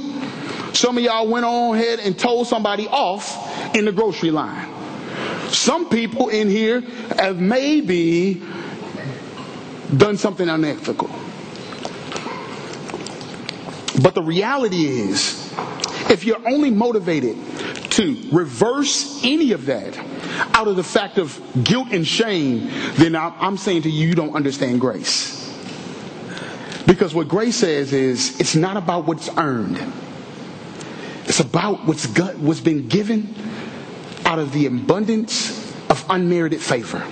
Some 0.73 0.97
of 0.97 1.03
y'all 1.03 1.27
went 1.27 1.45
on 1.45 1.77
ahead 1.77 1.99
and 1.99 2.17
told 2.17 2.47
somebody 2.47 2.87
off 2.87 3.75
in 3.75 3.85
the 3.85 3.93
grocery 3.93 4.31
line. 4.31 4.80
Some 5.53 5.89
people 5.89 6.29
in 6.29 6.49
here 6.49 6.81
have 7.17 7.41
maybe 7.41 8.43
done 9.97 10.17
something 10.17 10.49
unethical. 10.49 11.11
But 14.03 14.15
the 14.15 14.23
reality 14.23 14.87
is, 14.87 15.53
if 16.09 16.25
you're 16.25 16.47
only 16.49 16.71
motivated 16.71 17.37
to 17.91 18.29
reverse 18.33 19.25
any 19.25 19.53
of 19.53 19.67
that 19.67 19.99
out 20.55 20.69
of 20.69 20.77
the 20.77 20.85
fact 20.85 21.19
of 21.19 21.41
guilt 21.65 21.89
and 21.91 22.07
shame, 22.07 22.71
then 22.95 23.17
I'm 23.17 23.57
saying 23.57 23.83
to 23.83 23.91
you, 23.91 24.09
you 24.09 24.15
don't 24.15 24.35
understand 24.35 24.81
grace. 24.81 25.37
Because 26.87 27.15
what 27.15 27.29
grace 27.29 27.57
says 27.57 27.93
is, 27.93 28.41
it's 28.41 28.57
not 28.57 28.77
about 28.77 29.07
what's 29.07 29.29
earned. 29.37 29.81
It's 31.27 31.41
about 31.41 31.87
what's, 31.87 32.07
got, 32.07 32.39
what's 32.39 32.61
been 32.61 32.89
given 32.89 33.35
out 34.31 34.39
of 34.39 34.53
the 34.53 34.67
abundance 34.67 35.51
of 35.91 36.05
unmerited 36.09 36.61
favor. 36.61 37.05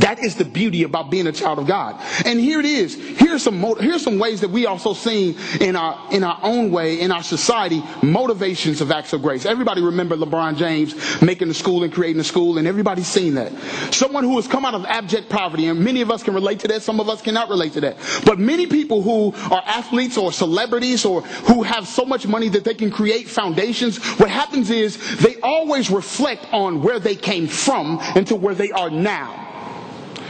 That 0.00 0.18
is 0.18 0.36
the 0.36 0.44
beauty 0.44 0.82
about 0.82 1.10
being 1.10 1.26
a 1.26 1.32
child 1.32 1.58
of 1.58 1.66
God. 1.66 2.00
And 2.24 2.38
here 2.38 2.60
it 2.60 2.66
is. 2.66 2.94
Here's 2.94 3.42
some 3.42 3.60
here's 3.80 4.02
some 4.02 4.18
ways 4.18 4.40
that 4.40 4.50
we 4.50 4.66
also 4.66 4.92
see 4.92 5.36
in 5.60 5.76
our 5.76 6.12
in 6.12 6.22
our 6.22 6.38
own 6.42 6.70
way 6.70 7.00
in 7.00 7.10
our 7.10 7.22
society 7.22 7.82
motivations 8.02 8.80
of 8.80 8.90
acts 8.90 9.12
of 9.12 9.22
grace. 9.22 9.46
Everybody 9.46 9.82
remember 9.82 10.16
LeBron 10.16 10.56
James 10.56 11.22
making 11.22 11.48
the 11.48 11.54
school 11.54 11.82
and 11.84 11.92
creating 11.92 12.18
the 12.18 12.24
school, 12.24 12.58
and 12.58 12.66
everybody's 12.66 13.06
seen 13.06 13.34
that. 13.34 13.52
Someone 13.92 14.24
who 14.24 14.36
has 14.36 14.46
come 14.46 14.64
out 14.64 14.74
of 14.74 14.84
abject 14.84 15.28
poverty, 15.28 15.66
and 15.66 15.80
many 15.80 16.00
of 16.00 16.10
us 16.10 16.22
can 16.22 16.34
relate 16.34 16.60
to 16.60 16.68
that. 16.68 16.82
Some 16.82 17.00
of 17.00 17.08
us 17.08 17.22
cannot 17.22 17.48
relate 17.48 17.72
to 17.74 17.80
that. 17.82 17.96
But 18.24 18.38
many 18.38 18.66
people 18.66 19.02
who 19.02 19.32
are 19.52 19.62
athletes 19.66 20.16
or 20.16 20.32
celebrities 20.32 21.04
or 21.04 21.22
who 21.22 21.62
have 21.62 21.86
so 21.86 22.04
much 22.04 22.26
money 22.26 22.48
that 22.50 22.64
they 22.64 22.74
can 22.74 22.90
create 22.90 23.28
foundations, 23.28 23.98
what 24.18 24.30
happens 24.30 24.70
is 24.70 24.98
they 25.18 25.36
always 25.40 25.90
reflect 25.90 26.46
on 26.52 26.82
where 26.82 26.98
they 26.98 27.16
came 27.16 27.46
from 27.46 27.98
and 28.14 28.26
to 28.26 28.36
where 28.36 28.54
they 28.54 28.70
are 28.72 28.90
now. 28.90 29.45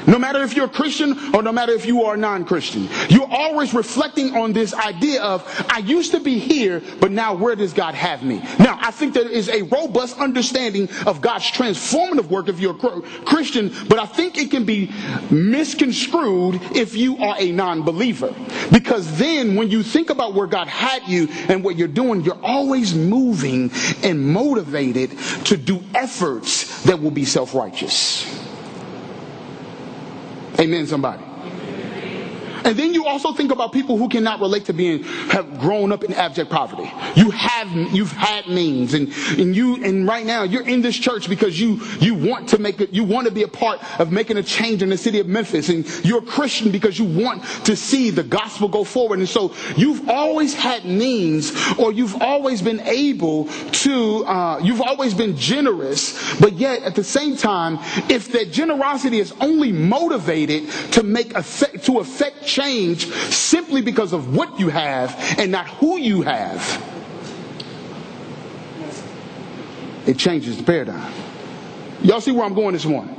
No 0.07 0.19
matter 0.19 0.43
if 0.43 0.55
you're 0.55 0.67
a 0.67 0.69
Christian 0.69 1.35
or 1.35 1.43
no 1.43 1.53
matter 1.53 1.73
if 1.73 1.87
you 1.87 2.05
are 2.05 2.15
a 2.15 2.17
non-Christian. 2.17 2.89
You're 3.09 3.29
always 3.31 3.75
reflecting 3.75 4.37
on 4.37 4.53
this 4.53 4.73
idea 4.75 5.23
of, 5.23 5.45
I 5.69 5.79
used 5.79 6.13
to 6.13 6.21
be 6.21 6.39
here, 6.39 6.83
but 7.01 7.11
now 7.11 7.35
where 7.35 7.57
does 7.57 7.73
God 7.73 7.95
have 7.95 8.23
me? 8.23 8.39
Now, 8.59 8.79
I 8.81 8.91
think 8.91 9.15
there 9.15 9.29
is 9.29 9.49
a 9.49 9.63
robust 9.63 10.19
understanding 10.19 10.89
of 11.07 11.21
God's 11.21 11.51
transformative 11.51 12.27
work 12.27 12.49
if 12.49 12.61
you're 12.61 12.77
a 12.77 13.01
Christian, 13.25 13.73
but 13.89 13.99
I 13.99 14.07
think 14.07 14.39
it 14.39 14.51
can 14.51 14.65
be 14.65 14.93
misconstrued 15.31 16.61
if 16.77 16.95
you 16.97 17.19
are 17.19 17.37
a 17.39 17.51
non-believer. 17.53 18.35
Because 18.73 19.19
then 19.19 19.57
when 19.57 19.71
you 19.71 19.83
think 19.83 20.11
about 20.11 20.35
where 20.35 20.47
God 20.47 20.69
had 20.69 21.07
you 21.09 21.29
and 21.49 21.65
what 21.65 21.77
you're 21.77 21.89
doing, 21.89 22.23
you're 22.23 22.43
always 22.43 22.95
moving 22.95 23.71
and 24.03 24.21
motivated 24.33 25.19
to 25.47 25.57
do 25.57 25.83
efforts 25.95 26.85
that 26.85 27.01
will 27.01 27.11
be 27.11 27.25
self-righteous. 27.25 28.46
Amen, 30.59 30.87
somebody. 30.87 31.36
And 32.67 32.77
then 32.77 32.93
you 32.93 33.07
also 33.07 33.33
think 33.33 33.53
about 33.53 33.73
people 33.73 33.97
who 33.97 34.09
cannot 34.09 34.41
relate 34.41 34.65
to 34.65 34.73
being 34.73 35.05
have 35.05 35.61
grown 35.61 35.93
up 35.93 36.03
in 36.03 36.13
abject 36.13 36.51
poverty. 36.51 36.91
You 37.15 37.31
have 37.31 37.71
you've 37.95 38.11
had 38.11 38.49
means 38.49 38.93
and, 38.93 39.13
and 39.39 39.55
you 39.55 39.85
and 39.85 40.05
right 40.05 40.27
now 40.27 40.43
you're 40.43 40.67
in 40.67 40.83
this 40.83 40.97
church 40.99 41.29
because 41.29 41.61
you 41.61 41.81
you 42.01 42.17
want 42.17 42.49
to 42.49 42.59
make 42.59 42.81
it 42.81 42.93
you 42.93 43.05
want 43.05 43.29
to 43.29 43.33
be 43.33 43.45
a 43.45 43.49
part 43.49 43.79
of 44.01 44.11
making 44.11 44.37
a 44.37 44.43
change 44.43 44.83
in 44.83 44.89
the 44.89 44.97
city 44.97 45.21
of 45.21 45.29
Memphis 45.29 45.69
and 45.69 45.87
you're 46.05 46.19
a 46.19 46.27
Christian 46.27 46.73
because 46.73 46.99
you 46.99 47.05
want 47.05 47.45
to 47.67 47.77
see 47.77 48.11
the 48.11 48.25
gospel 48.25 48.67
go 48.67 48.83
forward. 48.83 49.21
And 49.21 49.29
so 49.29 49.55
you've 49.77 50.09
always 50.11 50.53
had 50.53 50.85
means 50.85 51.53
or 51.79 51.93
you've 51.93 52.21
always 52.21 52.63
been 52.63 52.81
able 52.81 53.45
to 53.85 54.25
uh, 54.25 54.59
you've 54.61 54.83
always 54.83 55.15
been 55.15 55.37
generous, 55.37 56.37
but 56.41 56.55
yet 56.55 56.83
at 56.83 56.97
the 56.97 57.05
same 57.05 57.37
time, 57.37 57.79
if 58.11 58.33
that 58.33 58.51
generosity 58.51 59.21
is 59.21 59.33
only 59.41 59.71
motivated 59.71 60.69
to 60.93 61.05
make 61.05 61.33
effect 61.37 61.85
to 61.85 62.01
affect 62.01 62.45
change 62.57 63.07
simply 63.33 63.83
because 63.83 64.13
of 64.13 64.35
what 64.35 64.59
you 64.59 64.69
have 64.69 65.15
and 65.39 65.53
not 65.53 65.67
who 65.67 65.99
you 65.99 66.23
have, 66.23 66.83
it 70.07 70.19
changes 70.19 70.57
the 70.57 70.63
paradigm. 70.63 71.13
Y'all 72.03 72.21
see 72.21 72.33
where 72.33 72.45
I'm 72.45 72.55
going 72.55 72.73
this 72.73 72.87
morning? 72.87 73.15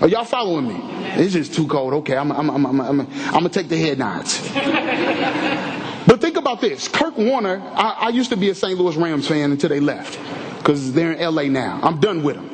Are 0.00 0.08
y'all 0.08 0.24
following 0.24 0.68
me? 0.68 0.80
It's 1.16 1.32
just 1.34 1.54
too 1.54 1.66
cold. 1.66 1.92
Okay, 1.94 2.16
I'm, 2.16 2.30
I'm, 2.32 2.50
I'm, 2.50 2.80
I'm, 2.80 3.06
gonna 3.32 3.48
take 3.48 3.68
the 3.68 3.76
head 3.76 3.98
nods. 3.98 4.40
but 6.06 6.20
think 6.20 6.36
about 6.36 6.60
this. 6.60 6.88
Kurt 6.88 7.16
Warner, 7.16 7.60
I, 7.74 7.96
I 8.00 8.08
used 8.08 8.30
to 8.30 8.36
be 8.36 8.50
a 8.50 8.54
St. 8.54 8.78
Louis 8.78 8.96
Rams 8.96 9.28
fan 9.28 9.52
until 9.52 9.68
they 9.68 9.80
left 9.80 10.18
because 10.58 10.92
they're 10.92 11.12
in 11.12 11.34
LA 11.34 11.44
now. 11.44 11.80
I'm 11.82 12.00
done 12.00 12.22
with 12.22 12.36
them. 12.36 12.48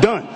done. 0.00 0.28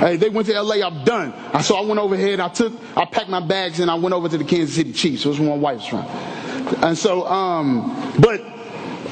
Hey, 0.00 0.16
they 0.16 0.30
went 0.30 0.46
to 0.48 0.58
LA, 0.62 0.76
I'm 0.76 1.04
done. 1.04 1.34
I, 1.52 1.60
So 1.60 1.76
I 1.76 1.82
went 1.82 2.00
over 2.00 2.16
here 2.16 2.32
and 2.32 2.40
I 2.40 2.48
took, 2.48 2.72
I 2.96 3.04
packed 3.04 3.28
my 3.28 3.40
bags 3.46 3.80
and 3.80 3.90
I 3.90 3.96
went 3.96 4.14
over 4.14 4.30
to 4.30 4.38
the 4.38 4.44
Kansas 4.44 4.74
City 4.74 4.94
Chiefs. 4.94 5.24
That's 5.24 5.38
where 5.38 5.50
my 5.50 5.56
wife's 5.56 5.84
from. 5.86 6.06
And 6.82 6.96
so, 6.96 7.26
um, 7.26 8.14
but 8.18 8.40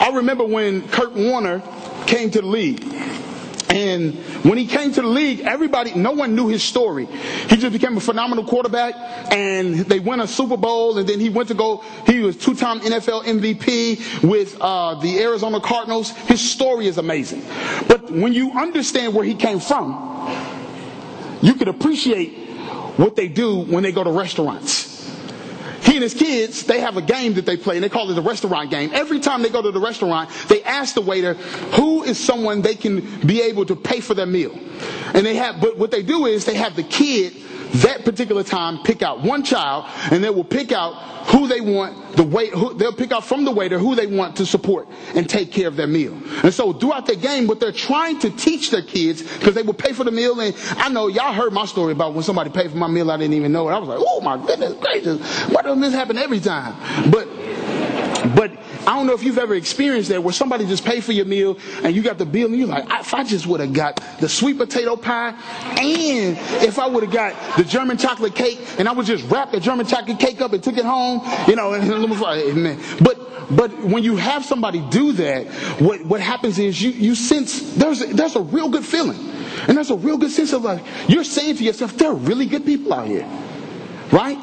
I 0.00 0.12
remember 0.14 0.44
when 0.44 0.88
Kurt 0.88 1.12
Warner 1.12 1.62
came 2.06 2.30
to 2.30 2.40
the 2.40 2.46
league. 2.46 2.82
And 3.68 4.14
when 4.46 4.56
he 4.56 4.66
came 4.66 4.90
to 4.94 5.02
the 5.02 5.06
league, 5.06 5.40
everybody, 5.40 5.92
no 5.94 6.12
one 6.12 6.34
knew 6.34 6.48
his 6.48 6.62
story. 6.62 7.04
He 7.04 7.56
just 7.58 7.70
became 7.74 7.98
a 7.98 8.00
phenomenal 8.00 8.44
quarterback 8.44 8.94
and 9.30 9.74
they 9.80 10.00
won 10.00 10.20
a 10.20 10.26
Super 10.26 10.56
Bowl 10.56 10.96
and 10.96 11.06
then 11.06 11.20
he 11.20 11.28
went 11.28 11.48
to 11.48 11.54
go, 11.54 11.84
he 12.06 12.20
was 12.20 12.34
two-time 12.38 12.80
NFL 12.80 13.24
MVP 13.24 14.22
with 14.26 14.56
uh, 14.58 14.94
the 14.94 15.18
Arizona 15.20 15.60
Cardinals. 15.60 16.12
His 16.12 16.40
story 16.40 16.86
is 16.86 16.96
amazing. 16.96 17.42
But 17.88 18.10
when 18.10 18.32
you 18.32 18.52
understand 18.52 19.12
where 19.12 19.24
he 19.26 19.34
came 19.34 19.60
from, 19.60 20.56
you 21.42 21.54
can 21.54 21.68
appreciate 21.68 22.48
what 22.98 23.16
they 23.16 23.28
do 23.28 23.60
when 23.60 23.82
they 23.82 23.92
go 23.92 24.02
to 24.04 24.10
restaurants. 24.10 24.86
he 25.82 25.94
and 25.94 26.02
his 26.02 26.14
kids, 26.14 26.64
they 26.64 26.80
have 26.80 26.96
a 26.96 27.02
game 27.02 27.34
that 27.34 27.46
they 27.46 27.56
play, 27.56 27.76
and 27.76 27.84
they 27.84 27.88
call 27.88 28.10
it 28.10 28.14
the 28.14 28.22
restaurant 28.22 28.70
game. 28.70 28.90
Every 28.92 29.20
time 29.20 29.42
they 29.42 29.48
go 29.48 29.62
to 29.62 29.70
the 29.70 29.80
restaurant, 29.80 30.30
they 30.48 30.62
ask 30.64 30.94
the 30.94 31.00
waiter 31.00 31.34
who 31.34 32.02
is 32.02 32.18
someone 32.18 32.62
they 32.62 32.74
can 32.74 33.20
be 33.26 33.40
able 33.42 33.64
to 33.66 33.76
pay 33.76 34.00
for 34.00 34.14
their 34.14 34.26
meal. 34.26 34.52
And 35.14 35.24
they 35.24 35.36
have, 35.36 35.60
but 35.60 35.78
what 35.78 35.90
they 35.90 36.02
do 36.02 36.26
is 36.26 36.44
they 36.44 36.54
have 36.56 36.74
the 36.76 36.82
kid 36.82 37.34
that 37.72 38.04
particular 38.04 38.42
time 38.42 38.82
pick 38.82 39.02
out 39.02 39.20
one 39.22 39.42
child, 39.42 39.86
and 40.10 40.22
they 40.22 40.30
will 40.30 40.44
pick 40.44 40.72
out 40.72 40.94
who 41.28 41.46
they 41.46 41.60
want 41.60 42.16
the 42.16 42.22
wait. 42.22 42.52
Who, 42.52 42.74
they'll 42.74 42.92
pick 42.92 43.12
out 43.12 43.24
from 43.24 43.44
the 43.44 43.50
waiter 43.50 43.78
who 43.78 43.94
they 43.94 44.06
want 44.06 44.36
to 44.36 44.46
support 44.46 44.88
and 45.14 45.28
take 45.28 45.52
care 45.52 45.68
of 45.68 45.76
their 45.76 45.86
meal. 45.86 46.14
And 46.42 46.52
so 46.52 46.72
throughout 46.72 47.06
the 47.06 47.16
game, 47.16 47.46
what 47.46 47.60
they're 47.60 47.72
trying 47.72 48.18
to 48.20 48.30
teach 48.30 48.70
their 48.70 48.82
kids, 48.82 49.22
because 49.22 49.54
they 49.54 49.62
will 49.62 49.74
pay 49.74 49.92
for 49.92 50.04
the 50.04 50.10
meal, 50.10 50.40
and 50.40 50.54
I 50.70 50.88
know 50.88 51.08
y'all 51.08 51.32
heard 51.32 51.52
my 51.52 51.66
story 51.66 51.92
about 51.92 52.14
when 52.14 52.22
somebody 52.22 52.50
paid 52.50 52.70
for 52.70 52.76
my 52.76 52.88
meal, 52.88 53.10
I 53.10 53.16
didn't 53.16 53.34
even 53.34 53.52
know 53.52 53.68
it. 53.68 53.72
I 53.72 53.78
was 53.78 53.88
like, 53.88 54.00
oh 54.00 54.20
my 54.20 54.36
goodness 54.44 54.74
gracious, 54.74 55.20
why 55.48 55.62
doesn't 55.62 55.80
this 55.80 55.94
happen 55.94 56.18
every 56.18 56.40
time? 56.40 57.10
But 57.10 57.28
but 58.34 58.50
I 58.88 58.96
don't 58.96 59.06
know 59.06 59.12
if 59.12 59.22
you've 59.22 59.36
ever 59.36 59.54
experienced 59.54 60.08
that 60.08 60.22
where 60.22 60.32
somebody 60.32 60.64
just 60.64 60.82
paid 60.82 61.04
for 61.04 61.12
your 61.12 61.26
meal 61.26 61.58
and 61.82 61.94
you 61.94 62.00
got 62.00 62.16
the 62.16 62.24
bill 62.24 62.46
and 62.46 62.56
you're 62.56 62.68
like, 62.68 62.86
if 62.88 63.12
I 63.12 63.22
just 63.22 63.46
would 63.46 63.60
have 63.60 63.74
got 63.74 64.02
the 64.18 64.30
sweet 64.30 64.56
potato 64.56 64.96
pie 64.96 65.34
and 65.78 66.38
if 66.64 66.78
I 66.78 66.86
would 66.86 67.02
have 67.02 67.12
got 67.12 67.56
the 67.58 67.64
German 67.64 67.98
chocolate 67.98 68.34
cake 68.34 68.58
and 68.78 68.88
I 68.88 68.92
would 68.92 69.04
just 69.04 69.30
wrap 69.30 69.52
the 69.52 69.60
German 69.60 69.84
chocolate 69.84 70.18
cake 70.18 70.40
up 70.40 70.54
and 70.54 70.62
took 70.62 70.78
it 70.78 70.86
home, 70.86 71.20
you 71.46 71.54
know, 71.54 71.74
and, 71.74 72.78
but 73.04 73.54
but 73.54 73.78
when 73.78 74.04
you 74.04 74.16
have 74.16 74.42
somebody 74.46 74.80
do 74.88 75.12
that, 75.12 75.46
what, 75.80 76.02
what 76.06 76.22
happens 76.22 76.58
is 76.58 76.80
you, 76.80 76.90
you 76.90 77.14
sense 77.14 77.74
there's 77.74 78.00
a, 78.00 78.06
there's 78.06 78.36
a 78.36 78.40
real 78.40 78.70
good 78.70 78.86
feeling. 78.86 79.18
And 79.68 79.76
there's 79.76 79.90
a 79.90 79.96
real 79.96 80.16
good 80.16 80.30
sense 80.30 80.54
of 80.54 80.64
like, 80.64 80.82
you're 81.08 81.24
saying 81.24 81.56
to 81.56 81.64
yourself, 81.64 81.94
there 81.98 82.08
are 82.10 82.14
really 82.14 82.46
good 82.46 82.64
people 82.64 82.94
out 82.94 83.06
here. 83.06 83.28
Right? 84.10 84.38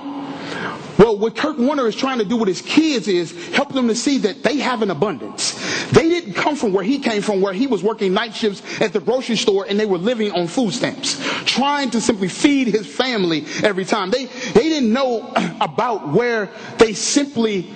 Well, 0.97 1.17
what 1.17 1.36
Kurt 1.36 1.58
Warner 1.58 1.88
is 1.88 1.95
trying 1.95 2.19
to 2.19 2.25
do 2.25 2.38
with 2.38 2.47
his 2.47 2.62
kids 2.62 3.08
is 3.08 3.31
help 3.49 3.73
them 3.73 3.88
to 3.89 3.95
see 3.95 4.19
that 4.19 4.43
they 4.43 4.58
have 4.58 4.81
an 4.81 4.91
abundance. 4.91 5.53
They 5.91 6.08
didn't 6.10 6.34
come 6.34 6.55
from 6.55 6.71
where 6.73 6.84
he 6.84 6.99
came 6.99 7.21
from, 7.21 7.41
where 7.41 7.53
he 7.53 7.67
was 7.67 7.84
working 7.84 8.13
night 8.13 8.34
shifts 8.34 8.81
at 8.81 8.93
the 8.93 8.99
grocery 8.99 9.36
store 9.36 9.65
and 9.67 9.79
they 9.79 9.86
were 9.86 9.97
living 9.97 10.31
on 10.31 10.47
food 10.47 10.73
stamps, 10.73 11.19
trying 11.45 11.89
to 11.91 12.01
simply 12.01 12.29
feed 12.29 12.67
his 12.67 12.88
family 12.88 13.45
every 13.63 13.86
time. 13.86 14.10
They, 14.10 14.25
they 14.25 14.69
didn't 14.69 14.93
know 14.93 15.34
about 15.62 16.13
where 16.13 16.49
they 16.77 16.93
simply 16.93 17.69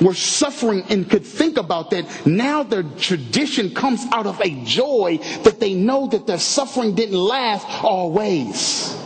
were 0.00 0.14
suffering 0.14 0.84
and 0.90 1.08
could 1.08 1.24
think 1.24 1.56
about 1.56 1.90
that. 1.90 2.26
Now 2.26 2.62
their 2.62 2.82
tradition 2.82 3.74
comes 3.74 4.04
out 4.12 4.26
of 4.26 4.40
a 4.40 4.50
joy 4.64 5.18
that 5.44 5.60
they 5.60 5.72
know 5.74 6.08
that 6.08 6.26
their 6.26 6.38
suffering 6.38 6.94
didn't 6.94 7.18
last 7.18 7.66
always. 7.82 8.96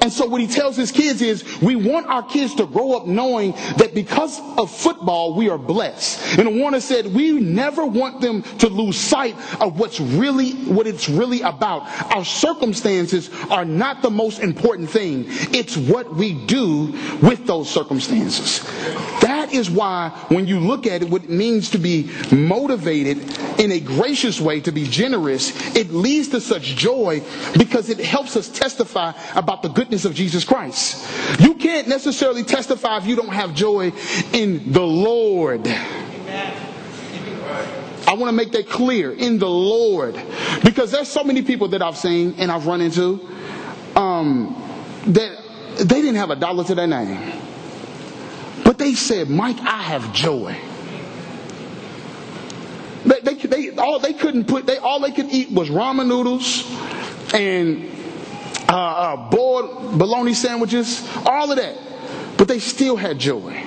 And 0.00 0.12
so 0.12 0.26
what 0.26 0.40
he 0.40 0.46
tells 0.46 0.76
his 0.76 0.92
kids 0.92 1.22
is 1.22 1.60
we 1.60 1.76
want 1.76 2.06
our 2.06 2.22
kids 2.22 2.54
to 2.56 2.66
grow 2.66 2.92
up 2.92 3.06
knowing 3.06 3.52
that 3.78 3.94
because 3.94 4.40
of 4.58 4.70
football, 4.70 5.34
we 5.34 5.48
are 5.48 5.58
blessed. 5.58 6.38
And 6.38 6.60
Warner 6.60 6.80
said 6.80 7.06
we 7.06 7.32
never 7.32 7.84
want 7.84 8.20
them 8.20 8.42
to 8.58 8.68
lose 8.68 8.98
sight 8.98 9.34
of 9.60 9.78
what's 9.78 10.00
really, 10.00 10.52
what 10.64 10.86
it's 10.86 11.08
really 11.08 11.40
about. 11.42 11.82
Our 12.14 12.24
circumstances 12.24 13.30
are 13.50 13.64
not 13.64 14.02
the 14.02 14.10
most 14.10 14.40
important 14.40 14.90
thing. 14.90 15.24
It's 15.28 15.76
what 15.76 16.14
we 16.14 16.34
do 16.46 16.92
with 17.22 17.46
those 17.46 17.68
circumstances. 17.68 18.62
That 19.20 19.52
is 19.52 19.70
why 19.70 20.10
when 20.28 20.46
you 20.46 20.60
look 20.60 20.86
at 20.86 21.02
it, 21.02 21.10
what 21.10 21.24
it 21.24 21.30
means 21.30 21.70
to 21.70 21.78
be 21.78 22.10
motivated 22.30 23.35
in 23.58 23.72
a 23.72 23.80
gracious 23.80 24.40
way, 24.40 24.60
to 24.60 24.72
be 24.72 24.86
generous, 24.86 25.76
it 25.76 25.90
leads 25.90 26.28
to 26.28 26.40
such 26.40 26.62
joy 26.76 27.22
because 27.58 27.88
it 27.90 27.98
helps 27.98 28.36
us 28.36 28.48
testify 28.48 29.12
about 29.34 29.62
the 29.62 29.68
goodness 29.68 30.04
of 30.04 30.14
Jesus 30.14 30.44
Christ. 30.44 31.06
You 31.40 31.54
can't 31.54 31.88
necessarily 31.88 32.42
testify 32.42 32.98
if 32.98 33.06
you 33.06 33.16
don't 33.16 33.32
have 33.32 33.54
joy 33.54 33.92
in 34.32 34.72
the 34.72 34.82
Lord. 34.82 35.66
I 38.08 38.14
want 38.14 38.28
to 38.28 38.32
make 38.32 38.52
that 38.52 38.68
clear 38.68 39.12
in 39.12 39.38
the 39.38 39.48
Lord 39.48 40.14
because 40.64 40.92
there's 40.92 41.08
so 41.08 41.24
many 41.24 41.42
people 41.42 41.68
that 41.68 41.82
I've 41.82 41.96
seen 41.96 42.34
and 42.38 42.52
I've 42.52 42.66
run 42.66 42.80
into 42.80 43.28
um, 43.96 44.62
that 45.08 45.42
they 45.78 46.00
didn't 46.00 46.14
have 46.14 46.30
a 46.30 46.36
dollar 46.36 46.62
to 46.64 46.74
their 46.74 46.86
name. 46.86 47.32
But 48.64 48.78
they 48.78 48.94
said, 48.94 49.28
Mike, 49.28 49.58
I 49.60 49.82
have 49.82 50.12
joy. 50.12 50.56
They, 53.42 53.70
all 53.70 53.98
they 53.98 54.12
couldn't 54.12 54.46
put, 54.46 54.66
they, 54.66 54.78
all 54.78 55.00
they 55.00 55.12
could 55.12 55.30
eat 55.30 55.50
was 55.50 55.68
ramen 55.68 56.06
noodles 56.08 56.64
and 57.34 57.90
uh, 58.68 58.72
uh, 58.72 59.30
boiled 59.30 59.98
bologna 59.98 60.34
sandwiches, 60.34 61.06
all 61.24 61.50
of 61.50 61.56
that. 61.56 61.76
But 62.36 62.48
they 62.48 62.58
still 62.58 62.96
had 62.96 63.18
joy. 63.18 63.64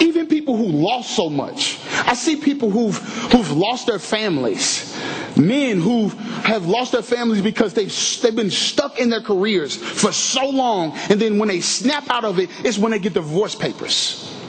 Even 0.00 0.26
people 0.26 0.56
who 0.56 0.64
lost 0.66 1.14
so 1.14 1.28
much. 1.28 1.78
I 1.92 2.14
see 2.14 2.36
people 2.36 2.70
who've, 2.70 2.96
who've 2.96 3.52
lost 3.52 3.86
their 3.86 3.98
families. 3.98 4.98
Men 5.36 5.80
who 5.80 6.08
have 6.08 6.66
lost 6.66 6.92
their 6.92 7.02
families 7.02 7.42
because 7.42 7.74
they've, 7.74 7.94
they've 8.22 8.34
been 8.34 8.50
stuck 8.50 8.98
in 8.98 9.10
their 9.10 9.20
careers 9.20 9.76
for 9.76 10.10
so 10.10 10.48
long. 10.48 10.96
And 11.10 11.20
then 11.20 11.38
when 11.38 11.48
they 11.48 11.60
snap 11.60 12.08
out 12.10 12.24
of 12.24 12.38
it, 12.38 12.50
it's 12.64 12.78
when 12.78 12.92
they 12.92 12.98
get 12.98 13.12
divorce 13.12 13.54
papers. 13.54 14.39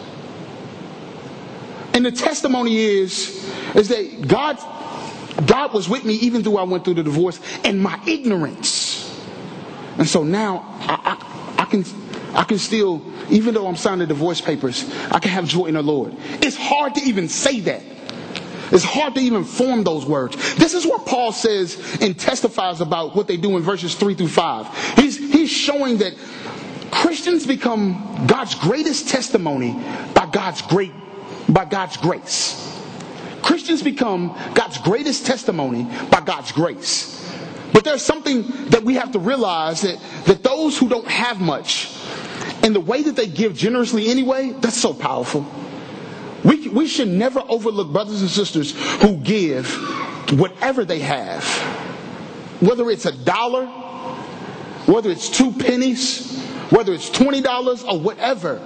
And 1.94 2.06
the 2.06 2.12
testimony 2.12 2.78
is, 2.78 3.50
is 3.76 3.90
that 3.90 4.28
God, 4.28 4.58
God 5.46 5.74
was 5.74 5.90
with 5.90 6.06
me 6.06 6.16
even 6.16 6.42
though 6.42 6.58
I 6.58 6.64
went 6.64 6.86
through 6.86 6.96
the 6.96 7.04
divorce 7.04 7.40
and 7.64 7.82
my 7.82 8.00
ignorance. 8.08 9.08
And 9.98 10.08
so 10.08 10.24
now 10.24 10.66
I, 10.82 11.56
I, 11.58 11.64
I 11.64 11.66
can 11.66 11.84
I 12.34 12.44
can 12.44 12.60
still, 12.60 13.02
even 13.30 13.54
though 13.54 13.68
I'm 13.68 13.76
signing 13.76 14.08
divorce 14.08 14.40
papers, 14.40 14.90
I 15.12 15.20
can 15.20 15.32
have 15.32 15.46
joy 15.48 15.66
in 15.66 15.74
the 15.74 15.82
Lord. 15.82 16.16
It's 16.42 16.56
hard 16.56 16.96
to 16.96 17.02
even 17.02 17.28
say 17.28 17.60
that. 17.62 17.82
It's 18.72 18.86
hard 18.86 19.16
to 19.16 19.22
even 19.22 19.44
form 19.44 19.84
those 19.84 20.06
words. 20.06 20.56
This 20.56 20.74
is 20.74 20.86
what 20.86 21.06
Paul 21.06 21.34
says 21.34 22.00
and 22.00 22.18
testifies 22.18 22.80
about 22.80 23.18
what 23.18 23.28
they 23.28 23.36
do 23.36 23.58
in 23.58 23.64
verses 23.64 23.96
3 23.96 24.16
through 24.16 24.30
5. 24.30 24.96
He's, 24.98 25.18
he's 25.18 25.50
showing 25.50 25.98
that 25.98 26.14
Christians 26.90 27.46
become 27.46 28.26
God's 28.28 28.56
greatest 28.56 29.10
testimony 29.10 29.74
by 30.14 30.30
God's 30.32 30.62
great 30.62 30.94
by 31.52 31.66
God's 31.66 31.98
grace. 31.98 32.68
Christians 33.42 33.82
become 33.82 34.38
God's 34.54 34.78
greatest 34.80 35.26
testimony 35.26 35.84
by 36.10 36.22
God's 36.22 36.52
grace. 36.52 37.18
But 37.74 37.84
there's 37.84 38.02
something 38.02 38.44
that 38.70 38.84
we 38.84 38.96
have 38.96 39.12
to 39.14 39.20
realize 39.20 39.82
that, 39.82 40.00
that 40.26 40.44
those 40.44 40.78
who 40.78 40.90
don't 40.90 41.08
have 41.08 41.40
much 41.40 41.90
and 42.64 42.76
the 42.76 42.80
way 42.80 43.02
that 43.04 43.16
they 43.16 43.28
give 43.28 43.56
generously 43.56 44.10
anyway, 44.10 44.52
that's 44.60 44.78
so 44.78 44.94
powerful. 44.94 45.46
We, 46.44 46.68
we 46.70 46.88
should 46.88 47.08
never 47.08 47.42
overlook 47.48 47.92
brothers 47.92 48.22
and 48.22 48.30
sisters 48.30 48.74
who 49.02 49.18
give 49.18 49.74
whatever 50.34 50.86
they 50.86 51.00
have. 51.00 51.44
Whether 52.62 52.90
it's 52.90 53.06
a 53.06 53.12
dollar, 53.12 53.66
whether 54.86 55.10
it's 55.10 55.30
two 55.30 55.52
pennies, 55.52 56.40
whether 56.70 56.94
it's 56.94 57.10
$20 57.10 57.88
or 57.88 58.00
whatever. 58.00 58.60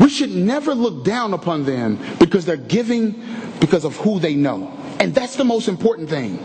We 0.00 0.08
should 0.08 0.34
never 0.34 0.74
look 0.74 1.04
down 1.04 1.34
upon 1.34 1.64
them 1.64 1.98
because 2.18 2.44
they're 2.44 2.56
giving 2.56 3.22
because 3.60 3.84
of 3.84 3.96
who 3.96 4.18
they 4.18 4.34
know. 4.34 4.72
And 5.00 5.14
that's 5.14 5.36
the 5.36 5.44
most 5.44 5.68
important 5.68 6.08
thing. 6.08 6.38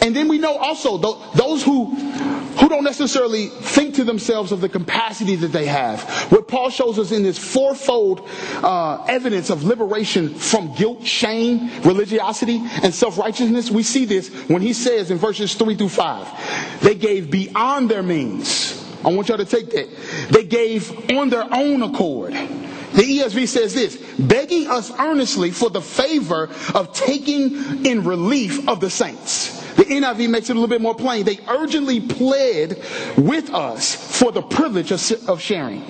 And 0.00 0.14
then 0.14 0.28
we 0.28 0.38
know 0.38 0.56
also 0.56 0.96
those 1.34 1.62
who, 1.62 1.86
who 1.86 2.68
don't 2.68 2.84
necessarily 2.84 3.46
think 3.46 3.96
to 3.96 4.04
themselves 4.04 4.52
of 4.52 4.60
the 4.60 4.68
capacity 4.68 5.34
that 5.36 5.48
they 5.48 5.66
have. 5.66 6.02
What 6.30 6.46
Paul 6.46 6.70
shows 6.70 6.98
us 6.98 7.10
in 7.10 7.24
this 7.24 7.38
fourfold 7.38 8.28
uh, 8.62 9.04
evidence 9.08 9.50
of 9.50 9.64
liberation 9.64 10.34
from 10.34 10.74
guilt, 10.74 11.04
shame, 11.04 11.70
religiosity, 11.82 12.60
and 12.82 12.94
self-righteousness, 12.94 13.70
we 13.70 13.82
see 13.82 14.04
this 14.04 14.28
when 14.48 14.62
he 14.62 14.72
says 14.72 15.10
in 15.10 15.18
verses 15.18 15.54
3 15.54 15.76
through 15.76 15.88
5, 15.88 16.80
they 16.80 16.94
gave 16.94 17.30
beyond 17.30 17.90
their 17.90 18.02
means. 18.02 18.87
I 19.04 19.08
want 19.08 19.28
y'all 19.28 19.38
to 19.38 19.44
take 19.44 19.70
that. 19.70 19.88
They 20.30 20.44
gave 20.44 21.10
on 21.10 21.30
their 21.30 21.46
own 21.52 21.82
accord. 21.82 22.32
The 22.32 23.02
ESV 23.02 23.46
says 23.48 23.74
this, 23.74 23.96
begging 24.18 24.66
us 24.66 24.90
earnestly 24.98 25.50
for 25.50 25.70
the 25.70 25.80
favor 25.80 26.48
of 26.74 26.92
taking 26.94 27.86
in 27.86 28.02
relief 28.02 28.66
of 28.68 28.80
the 28.80 28.90
saints. 28.90 29.58
The 29.74 29.84
NIV 29.84 30.30
makes 30.30 30.50
it 30.50 30.52
a 30.52 30.54
little 30.54 30.68
bit 30.68 30.80
more 30.80 30.94
plain. 30.94 31.24
They 31.24 31.38
urgently 31.48 32.00
pled 32.00 32.82
with 33.16 33.54
us 33.54 33.94
for 34.18 34.32
the 34.32 34.42
privilege 34.42 34.90
of, 34.90 35.40
sharing. 35.40 35.84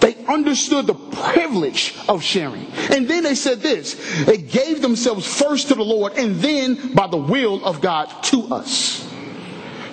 They 0.00 0.16
understood 0.26 0.86
the 0.86 0.94
privilege 0.94 1.94
of 2.08 2.22
sharing. 2.22 2.66
And 2.90 3.06
then 3.06 3.24
they 3.24 3.34
said 3.34 3.60
this 3.60 4.24
they 4.24 4.38
gave 4.38 4.80
themselves 4.80 5.26
first 5.26 5.68
to 5.68 5.74
the 5.74 5.84
Lord 5.84 6.14
and 6.16 6.36
then 6.36 6.94
by 6.94 7.08
the 7.08 7.18
will 7.18 7.62
of 7.64 7.82
God 7.82 8.06
to 8.24 8.54
us. 8.54 8.97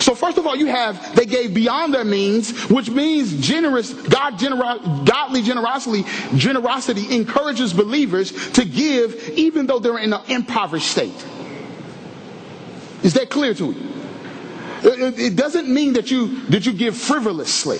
So 0.05 0.13
first 0.13 0.37
of 0.37 0.45
all, 0.45 0.55
you 0.55 0.67
have 0.67 1.15
they 1.15 1.25
gave 1.25 1.55
beyond 1.55 1.91
their 1.91 2.05
means, 2.05 2.69
which 2.69 2.91
means 2.91 3.41
generous, 3.41 3.91
God 3.91 4.37
godly 5.03 5.41
generosity, 5.41 6.05
generosity 6.35 7.15
encourages 7.15 7.73
believers 7.73 8.51
to 8.51 8.65
give 8.65 9.29
even 9.29 9.65
though 9.65 9.79
they're 9.79 9.97
in 9.97 10.13
an 10.13 10.21
impoverished 10.27 10.91
state. 10.91 11.25
Is 13.01 13.15
that 13.15 13.31
clear 13.31 13.55
to 13.55 13.71
you? 13.71 13.93
It, 14.83 15.35
doesn't 15.35 15.67
mean 15.67 15.93
that 15.93 16.11
you 16.11 16.39
that 16.49 16.67
you 16.67 16.73
give 16.73 16.95
frivolously. 16.95 17.79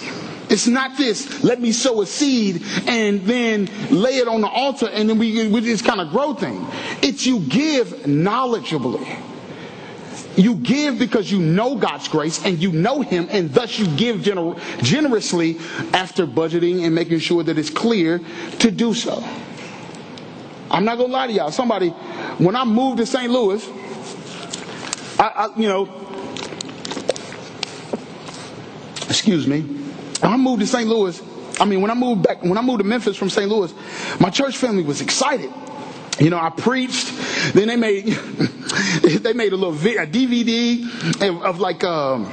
It's 0.50 0.66
not 0.66 0.98
this, 0.98 1.44
let 1.44 1.62
me 1.62 1.72
sow 1.72 2.02
a 2.02 2.08
seed 2.08 2.64
and 2.88 3.22
then 3.22 3.70
lay 3.92 4.18
it 4.18 4.28
on 4.28 4.42
the 4.42 4.48
altar 4.48 4.88
and 4.88 5.08
then 5.08 5.20
we, 5.20 5.48
we 5.48 5.62
just 5.62 5.86
kind 5.86 6.02
of 6.02 6.10
grow 6.10 6.34
thing. 6.34 6.66
It's 7.04 7.24
you 7.28 7.42
give 7.42 7.90
knowledgeably. 8.08 9.35
You 10.38 10.56
give 10.56 11.00
because 11.00 11.32
you 11.32 11.40
know 11.40 11.76
God's 11.76 12.08
grace 12.08 12.44
and 12.46 12.60
you 12.60 12.72
know 12.72 13.02
Him, 13.02 13.28
and 13.32 13.54
thus 13.54 13.80
you 13.80 13.88
give 13.96 14.18
gener- 14.18 14.60
generously 14.84 15.58
after 15.94 16.28
budgeting 16.28 16.84
and 16.86 16.94
making 16.94 17.20
sure 17.20 17.44
that 17.44 17.58
it's 17.58 17.70
clear 17.70 18.20
to 18.60 18.72
do 18.72 18.94
so. 18.94 19.24
I'm 20.70 20.84
not 20.84 20.98
gonna 20.98 21.14
lie 21.14 21.28
to 21.28 21.34
y'all. 21.34 21.52
Somebody, 21.52 21.90
when 21.90 22.56
I 22.56 22.66
moved 22.66 22.98
to 22.98 23.06
St. 23.06 23.32
Louis, 23.32 23.66
I, 25.18 25.28
I 25.28 25.60
you 25.60 25.70
know, 25.70 25.86
excuse 29.08 29.48
me, 29.48 29.62
when 29.62 30.34
I 30.34 30.38
moved 30.38 30.62
to 30.62 30.68
St. 30.68 30.88
Louis. 30.88 31.22
I 31.58 31.64
mean, 31.64 31.82
when 31.82 31.90
I 31.90 31.94
moved 31.94 32.24
back, 32.24 32.44
when 32.44 32.58
I 32.58 32.62
moved 32.62 32.80
to 32.80 32.84
Memphis 32.84 33.16
from 33.16 33.30
St. 33.30 33.50
Louis, 33.50 33.74
my 34.20 34.30
church 34.30 34.58
family 34.58 34.84
was 34.84 35.00
excited. 35.00 35.50
You 36.20 36.30
know, 36.30 36.38
I 36.38 36.50
preached. 36.50 37.12
Then 37.54 37.68
they 37.68 37.76
made 37.76 38.06
they 39.04 39.34
made 39.34 39.54
a 39.54 39.58
little 39.58 39.72
vi- 39.72 39.98
a 39.98 40.08
DVD 40.08 40.84
of, 41.22 41.44
of 41.44 41.60
like 41.60 41.84
um, 41.84 42.32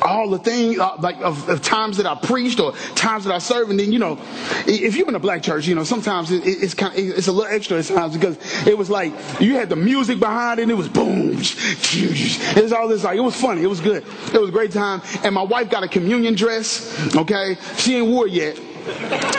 all 0.00 0.30
the 0.30 0.38
things 0.38 0.78
uh, 0.78 0.96
like 0.98 1.20
of, 1.20 1.48
of, 1.48 1.62
times 1.62 1.98
that 1.98 2.06
I 2.06 2.14
preached 2.14 2.58
or 2.58 2.72
times 2.94 3.24
that 3.24 3.34
I 3.34 3.38
served. 3.38 3.70
And 3.70 3.78
then 3.78 3.92
you 3.92 3.98
know, 3.98 4.18
if 4.66 4.96
you're 4.96 5.08
in 5.08 5.14
a 5.14 5.20
black 5.20 5.42
church, 5.42 5.66
you 5.66 5.74
know 5.74 5.84
sometimes 5.84 6.30
it, 6.30 6.42
it's 6.46 6.72
kind 6.72 6.92
of, 6.92 6.98
it's 6.98 7.28
a 7.28 7.32
little 7.32 7.52
extra 7.52 7.78
at 7.78 7.84
times 7.84 8.14
because 8.14 8.38
it 8.66 8.76
was 8.76 8.88
like 8.88 9.12
you 9.40 9.54
had 9.54 9.68
the 9.68 9.76
music 9.76 10.18
behind 10.18 10.58
it. 10.58 10.64
and 10.64 10.72
It 10.72 10.76
was 10.76 10.88
boom, 10.88 11.32
it 11.36 12.62
was 12.62 12.72
all 12.72 12.88
this 12.88 13.04
like 13.04 13.18
it 13.18 13.20
was 13.20 13.38
funny. 13.38 13.62
It 13.62 13.68
was 13.68 13.80
good. 13.80 14.04
It 14.32 14.40
was 14.40 14.48
a 14.48 14.52
great 14.52 14.72
time. 14.72 15.02
And 15.22 15.34
my 15.34 15.42
wife 15.42 15.68
got 15.68 15.84
a 15.84 15.88
communion 15.88 16.34
dress. 16.34 17.14
Okay, 17.14 17.56
she 17.76 17.96
ain't 17.96 18.06
wore 18.06 18.26
it 18.26 18.32
yet. 18.32 18.58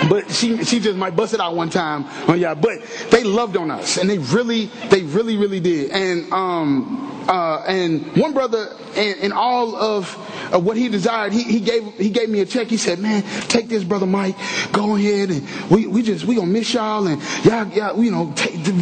But 0.10 0.32
she 0.32 0.64
she 0.64 0.80
just 0.80 0.98
might 0.98 1.16
bust 1.16 1.34
it 1.34 1.40
out 1.40 1.56
one 1.56 1.70
time 1.70 2.06
on 2.30 2.40
y'all. 2.40 2.56
But 2.56 2.82
they 3.12 3.24
loved 3.24 3.58
on 3.58 3.72
us, 3.72 3.98
and 3.98 4.10
they 4.10 4.18
really 4.18 4.66
they 4.90 5.02
really 5.04 5.38
really 5.38 5.60
did. 5.60 5.92
And 5.92 6.32
um 6.32 7.26
uh 7.28 7.64
and 7.68 8.06
one 8.18 8.34
brother 8.34 8.76
and, 8.96 9.20
in 9.20 9.32
all 9.32 9.76
of, 9.76 10.16
of 10.54 10.64
what 10.66 10.78
he 10.78 10.90
desired, 10.90 11.34
he, 11.34 11.44
he 11.44 11.60
gave 11.60 11.84
he 11.96 12.10
gave 12.10 12.30
me 12.30 12.42
a 12.42 12.46
check. 12.46 12.68
He 12.68 12.78
said, 12.78 13.00
"Man, 13.00 13.24
take 13.48 13.68
this, 13.68 13.84
brother 13.84 14.06
Mike. 14.06 14.36
Go 14.72 14.96
ahead, 14.96 15.30
and 15.30 15.70
we 15.70 15.88
we 15.88 16.02
just 16.02 16.26
we 16.26 16.36
gonna 16.36 16.48
miss 16.48 16.74
y'all, 16.74 17.08
and 17.08 17.22
y'all 17.44 17.68
y'all 17.70 18.04
you 18.04 18.12
know 18.12 18.34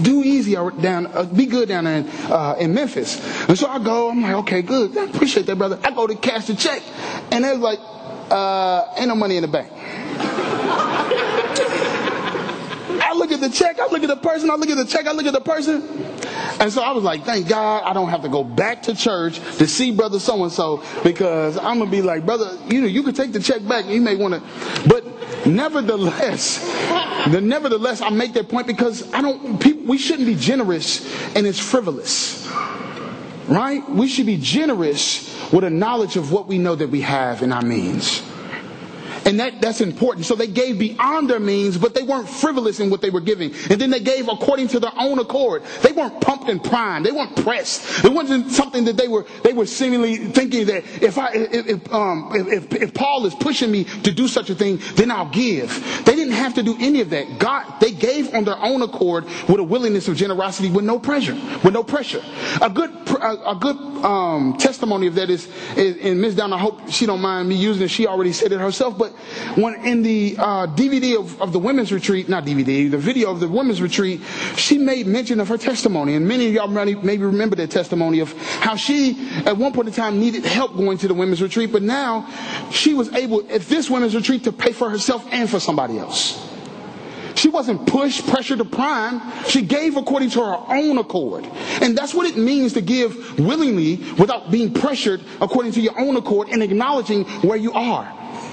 do 0.04 0.24
easy 0.24 0.54
down, 0.54 1.08
uh, 1.08 1.24
be 1.24 1.46
good 1.46 1.70
down 1.70 1.88
in, 1.88 2.08
uh, 2.30 2.56
in 2.60 2.74
Memphis." 2.74 3.20
And 3.48 3.58
so 3.58 3.68
I 3.68 3.80
go. 3.80 4.10
I'm 4.10 4.22
like, 4.22 4.36
"Okay, 4.36 4.62
good. 4.62 4.98
I 4.98 5.06
appreciate 5.06 5.46
that, 5.46 5.58
brother." 5.58 5.80
I 5.84 5.92
go 5.92 6.08
to 6.08 6.16
cash 6.16 6.48
the 6.48 6.56
check, 6.56 6.82
and 7.32 7.44
they're 7.44 7.56
like, 7.56 7.80
uh, 8.30 8.86
"Ain't 8.98 9.08
no 9.08 9.16
money 9.16 9.38
in 9.38 9.42
the 9.42 9.48
bank." 9.48 9.72
I 13.04 13.14
look 13.14 13.32
at 13.32 13.42
the 13.42 13.50
check, 13.50 13.80
I 13.80 13.88
look 13.88 14.04
at 14.04 14.08
the 14.10 14.16
person, 14.16 14.50
I 14.50 14.56
look 14.56 14.70
at 14.70 14.78
the 14.78 14.86
check, 14.86 15.06
I 15.06 15.12
look 15.12 15.26
at 15.26 15.34
the 15.34 15.42
person. 15.42 15.82
And 16.62 16.72
so 16.72 16.82
I 16.82 16.92
was 16.92 17.04
like, 17.04 17.24
thank 17.26 17.48
God 17.48 17.84
I 17.84 17.94
don't 17.94 18.10
have 18.10 18.22
to 18.22 18.30
go 18.30 18.44
back 18.44 18.84
to 18.84 18.96
church 18.96 19.40
to 19.58 19.68
see 19.68 19.92
brother 19.92 20.20
so 20.20 20.44
and 20.44 20.52
so 20.52 20.84
because 21.04 21.58
I'm 21.58 21.80
to 21.80 21.86
be 21.86 22.02
like, 22.02 22.26
brother, 22.26 22.58
you 22.68 22.82
know, 22.82 22.88
you 22.88 23.04
could 23.04 23.16
take 23.16 23.34
the 23.34 23.40
check 23.40 23.68
back. 23.68 23.86
You 23.86 24.00
may 24.00 24.16
want 24.16 24.36
to, 24.36 24.88
but 24.88 25.04
nevertheless, 25.46 26.60
the 27.30 27.42
nevertheless, 27.42 28.02
I 28.02 28.10
make 28.10 28.34
that 28.34 28.48
point 28.50 28.68
because 28.68 29.12
I 29.14 29.22
don't, 29.22 29.60
people, 29.60 29.88
we 29.88 29.98
shouldn't 29.98 30.28
be 30.28 30.36
generous 30.36 31.04
and 31.36 31.46
it's 31.48 31.60
frivolous. 31.60 32.48
Right? 33.48 33.88
We 33.90 34.08
should 34.08 34.28
be 34.28 34.38
generous 34.38 35.28
with 35.52 35.64
a 35.64 35.70
knowledge 35.70 36.16
of 36.16 36.32
what 36.32 36.48
we 36.48 36.58
know 36.58 36.76
that 36.76 36.90
we 36.90 37.02
have 37.02 37.42
in 37.42 37.52
our 37.52 37.62
means. 37.62 38.22
And 39.26 39.40
that, 39.40 39.62
that's 39.62 39.82
important. 39.82 40.26
So 40.26 40.36
they 40.36 40.48
gave 40.48 40.80
beyond 40.80 41.30
their 41.30 41.40
means, 41.40 41.78
but 41.78 41.94
they 41.94 42.04
weren't 42.04 42.28
frivolous 42.28 42.80
in 42.80 42.90
what 42.90 43.02
they 43.02 43.10
were 43.10 43.22
giving. 43.22 43.54
And 43.70 43.80
then 43.80 43.90
they 43.90 44.00
gave 44.00 44.28
according 44.28 44.70
to 44.70 44.80
their 44.80 44.92
own 44.98 45.20
accord. 45.20 45.64
They 45.82 45.92
weren't 45.92 46.20
pumped 46.22 46.50
and 46.50 46.64
primed. 46.64 47.06
They 47.06 47.12
weren't 47.12 47.36
pressed. 47.36 48.04
It 48.04 48.12
wasn't 48.12 48.52
something 48.52 48.86
that 48.86 48.98
they 48.98 49.08
were, 49.08 49.26
they 49.44 49.54
were 49.54 49.66
seemingly 49.66 50.18
thinking 50.18 50.66
that 50.68 50.84
if 51.02 51.18
I, 51.18 51.32
if, 51.34 51.68
if, 51.68 51.94
um, 51.94 52.32
if, 52.34 52.74
if 52.74 52.94
Paul 52.94 53.26
is 53.26 53.36
pushing 53.36 53.72
me 53.72 53.84
to 53.84 54.12
do 54.12 54.28
such 54.28 54.50
a 54.50 54.56
thing, 54.56 54.80
then 54.96 55.12
I'll 55.12 55.30
give. 55.30 56.04
They 56.06 56.11
didn't 56.32 56.44
have 56.44 56.54
to 56.56 56.64
do 56.64 56.76
any 56.80 57.02
of 57.02 57.10
that. 57.12 57.38
God, 57.38 57.80
they 57.80 57.92
gave 57.92 58.34
on 58.34 58.46
their 58.46 58.58
own 58.58 58.82
accord 58.82 59.26
with 59.48 59.60
a 59.60 59.64
willingness 59.64 60.08
of 60.08 60.16
generosity 60.16 60.70
with 60.70 60.86
no 60.86 60.98
pressure, 61.00 61.34
with 61.64 61.74
no 61.74 61.84
pressure. 61.84 62.24
A 62.62 62.70
good, 62.70 62.90
a, 63.10 63.52
a 63.52 63.56
good, 63.56 63.78
um, 64.04 64.58
testimony 64.58 65.08
of 65.08 65.16
that 65.16 65.30
is, 65.30 65.48
is 65.76 65.98
and 65.98 66.20
Ms. 66.20 66.36
Down, 66.36 66.54
I 66.54 66.58
hope 66.58 66.90
she 66.90 67.06
don't 67.06 67.22
mind 67.22 67.48
me 67.50 67.56
using 67.56 67.84
it. 67.84 67.90
She 67.90 68.08
already 68.08 68.34
said 68.34 68.52
it 68.52 68.60
herself, 68.60 68.98
but 68.98 69.12
when 69.56 69.86
in 69.86 70.02
the 70.02 70.36
uh, 70.38 70.68
DVD 70.68 71.20
of, 71.20 71.40
of 71.42 71.54
the 71.54 71.60
women's 71.60 71.92
retreat, 71.92 72.30
not 72.30 72.46
DVD, 72.46 72.90
the 72.90 72.98
video 72.98 73.30
of 73.32 73.40
the 73.40 73.48
women's 73.48 73.82
retreat, 73.82 74.22
she 74.56 74.78
made 74.78 75.08
mention 75.08 75.40
of 75.40 75.48
her 75.48 75.58
testimony. 75.58 76.16
And 76.16 76.28
many 76.28 76.48
of 76.48 76.54
y'all 76.54 76.68
maybe 76.68 77.24
remember 77.24 77.56
that 77.58 77.72
testimony 77.72 78.20
of 78.20 78.34
how 78.60 78.76
she, 78.76 79.30
at 79.46 79.58
one 79.58 79.74
point 79.74 79.88
in 79.88 79.94
time, 79.94 80.20
needed 80.20 80.46
help 80.46 80.76
going 80.76 80.98
to 81.00 81.08
the 81.08 81.14
women's 81.14 81.42
retreat, 81.42 81.72
but 81.72 81.84
now 81.84 82.28
she 82.72 82.94
was 82.94 83.12
able, 83.14 83.40
at 83.52 83.62
this 83.62 83.90
women's 83.90 84.16
retreat, 84.16 84.44
to 84.46 84.52
pay 84.52 84.72
for 84.72 84.90
herself 84.90 85.26
and 85.32 85.50
for 85.50 85.60
somebody 85.60 85.98
else. 85.98 86.21
She 87.36 87.50
wasn't 87.50 87.88
pushed, 87.88 88.28
pressured 88.28 88.60
to 88.60 88.66
prime. 88.66 89.20
She 89.46 89.62
gave 89.64 89.98
according 89.98 90.30
to 90.32 90.42
her 90.42 90.58
own 90.68 90.98
accord. 90.98 91.46
And 91.82 91.98
that's 91.98 92.14
what 92.14 92.28
it 92.28 92.38
means 92.38 92.74
to 92.74 92.82
give 92.82 93.40
willingly 93.40 93.96
without 94.20 94.52
being 94.52 94.74
pressured 94.74 95.22
according 95.40 95.72
to 95.74 95.82
your 95.82 96.00
own 96.00 96.16
accord 96.18 96.50
and 96.50 96.62
acknowledging 96.62 97.24
where 97.42 97.58
you 97.58 97.74
are. 97.74 98.06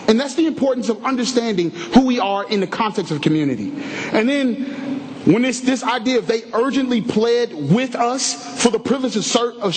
And 0.08 0.18
that's 0.18 0.36
the 0.36 0.46
importance 0.46 0.88
of 0.88 1.04
understanding 1.04 1.70
who 1.70 2.06
we 2.06 2.18
are 2.18 2.48
in 2.48 2.60
the 2.60 2.66
context 2.66 3.12
of 3.12 3.20
community. 3.20 3.72
And 4.12 4.26
then 4.26 4.87
when 5.28 5.44
it's 5.44 5.60
this 5.60 5.82
idea 5.82 6.18
of 6.18 6.26
they 6.26 6.42
urgently 6.54 7.02
pled 7.02 7.52
with 7.52 7.94
us 7.94 8.62
for 8.62 8.70
the 8.70 8.78
privilege 8.78 9.14
of, 9.14 9.36
of, 9.36 9.74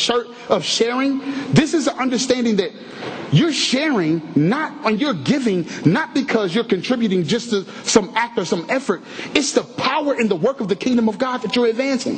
of 0.50 0.64
sharing, 0.64 1.20
this 1.52 1.74
is 1.74 1.88
an 1.88 1.98
understanding 2.00 2.56
that 2.56 2.72
you're 3.34 3.52
sharing 3.52 4.22
not 4.34 4.74
and 4.86 5.02
you're 5.02 5.14
giving 5.14 5.68
not 5.86 6.14
because 6.14 6.56
you're 6.56 6.64
contributing 6.64 7.26
just 7.26 7.50
to 7.50 7.66
some 7.84 8.14
act 8.16 8.38
or 8.38 8.46
some 8.46 8.66
effort. 8.70 9.02
It's 9.36 9.52
the 9.52 9.64
power 9.64 10.18
in 10.18 10.30
the 10.30 10.38
work 10.38 10.62
of 10.62 10.70
the 10.70 10.76
kingdom 10.76 11.10
of 11.10 11.18
God 11.18 11.40
that 11.40 11.54
you're 11.54 11.68
advancing. 11.68 12.18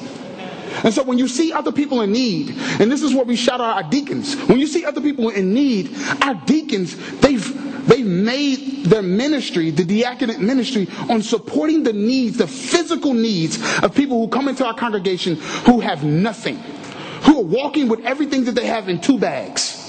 And 0.83 0.93
so 0.93 1.03
when 1.03 1.17
you 1.17 1.27
see 1.27 1.53
other 1.53 1.71
people 1.71 2.01
in 2.01 2.11
need, 2.11 2.49
and 2.79 2.91
this 2.91 3.03
is 3.03 3.13
where 3.13 3.25
we 3.25 3.35
shout 3.35 3.61
out 3.61 3.83
our 3.83 3.89
deacons, 3.89 4.35
when 4.47 4.59
you 4.59 4.67
see 4.67 4.85
other 4.85 5.01
people 5.01 5.29
in 5.29 5.53
need, 5.53 5.95
our 6.21 6.35
deacons, 6.45 6.95
they've 7.19 7.63
They've 7.83 8.05
made 8.05 8.85
their 8.85 9.01
ministry, 9.01 9.69
the 9.69 9.83
diaconate 9.83 10.39
ministry, 10.39 10.87
on 11.09 11.21
supporting 11.21 11.83
the 11.83 11.91
needs, 11.91 12.37
the 12.37 12.47
physical 12.47 13.13
needs 13.13 13.57
of 13.83 13.93
people 13.93 14.19
who 14.19 14.29
come 14.29 14.47
into 14.47 14.65
our 14.65 14.73
congregation 14.73 15.35
who 15.65 15.81
have 15.81 16.01
nothing, 16.03 16.55
who 17.23 17.39
are 17.39 17.43
walking 17.43 17.89
with 17.89 17.99
everything 18.05 18.45
that 18.45 18.55
they 18.55 18.67
have 18.67 18.87
in 18.87 19.01
two 19.01 19.19
bags. 19.19 19.82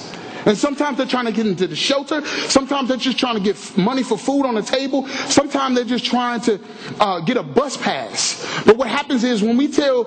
And 0.46 0.56
sometimes 0.56 0.98
they're 0.98 1.06
trying 1.06 1.26
to 1.26 1.32
get 1.32 1.46
into 1.46 1.66
the 1.66 1.76
shelter. 1.76 2.24
Sometimes 2.48 2.88
they're 2.88 2.96
just 2.96 3.18
trying 3.18 3.36
to 3.36 3.40
get 3.40 3.78
money 3.78 4.02
for 4.02 4.18
food 4.18 4.44
on 4.44 4.54
the 4.54 4.62
table. 4.62 5.06
Sometimes 5.08 5.76
they're 5.76 5.84
just 5.84 6.04
trying 6.04 6.40
to 6.42 6.60
uh, 7.00 7.20
get 7.20 7.36
a 7.36 7.42
bus 7.42 7.76
pass. 7.76 8.44
But 8.64 8.76
what 8.76 8.88
happens 8.88 9.24
is 9.24 9.42
when 9.42 9.56
we 9.56 9.68
tell 9.68 10.04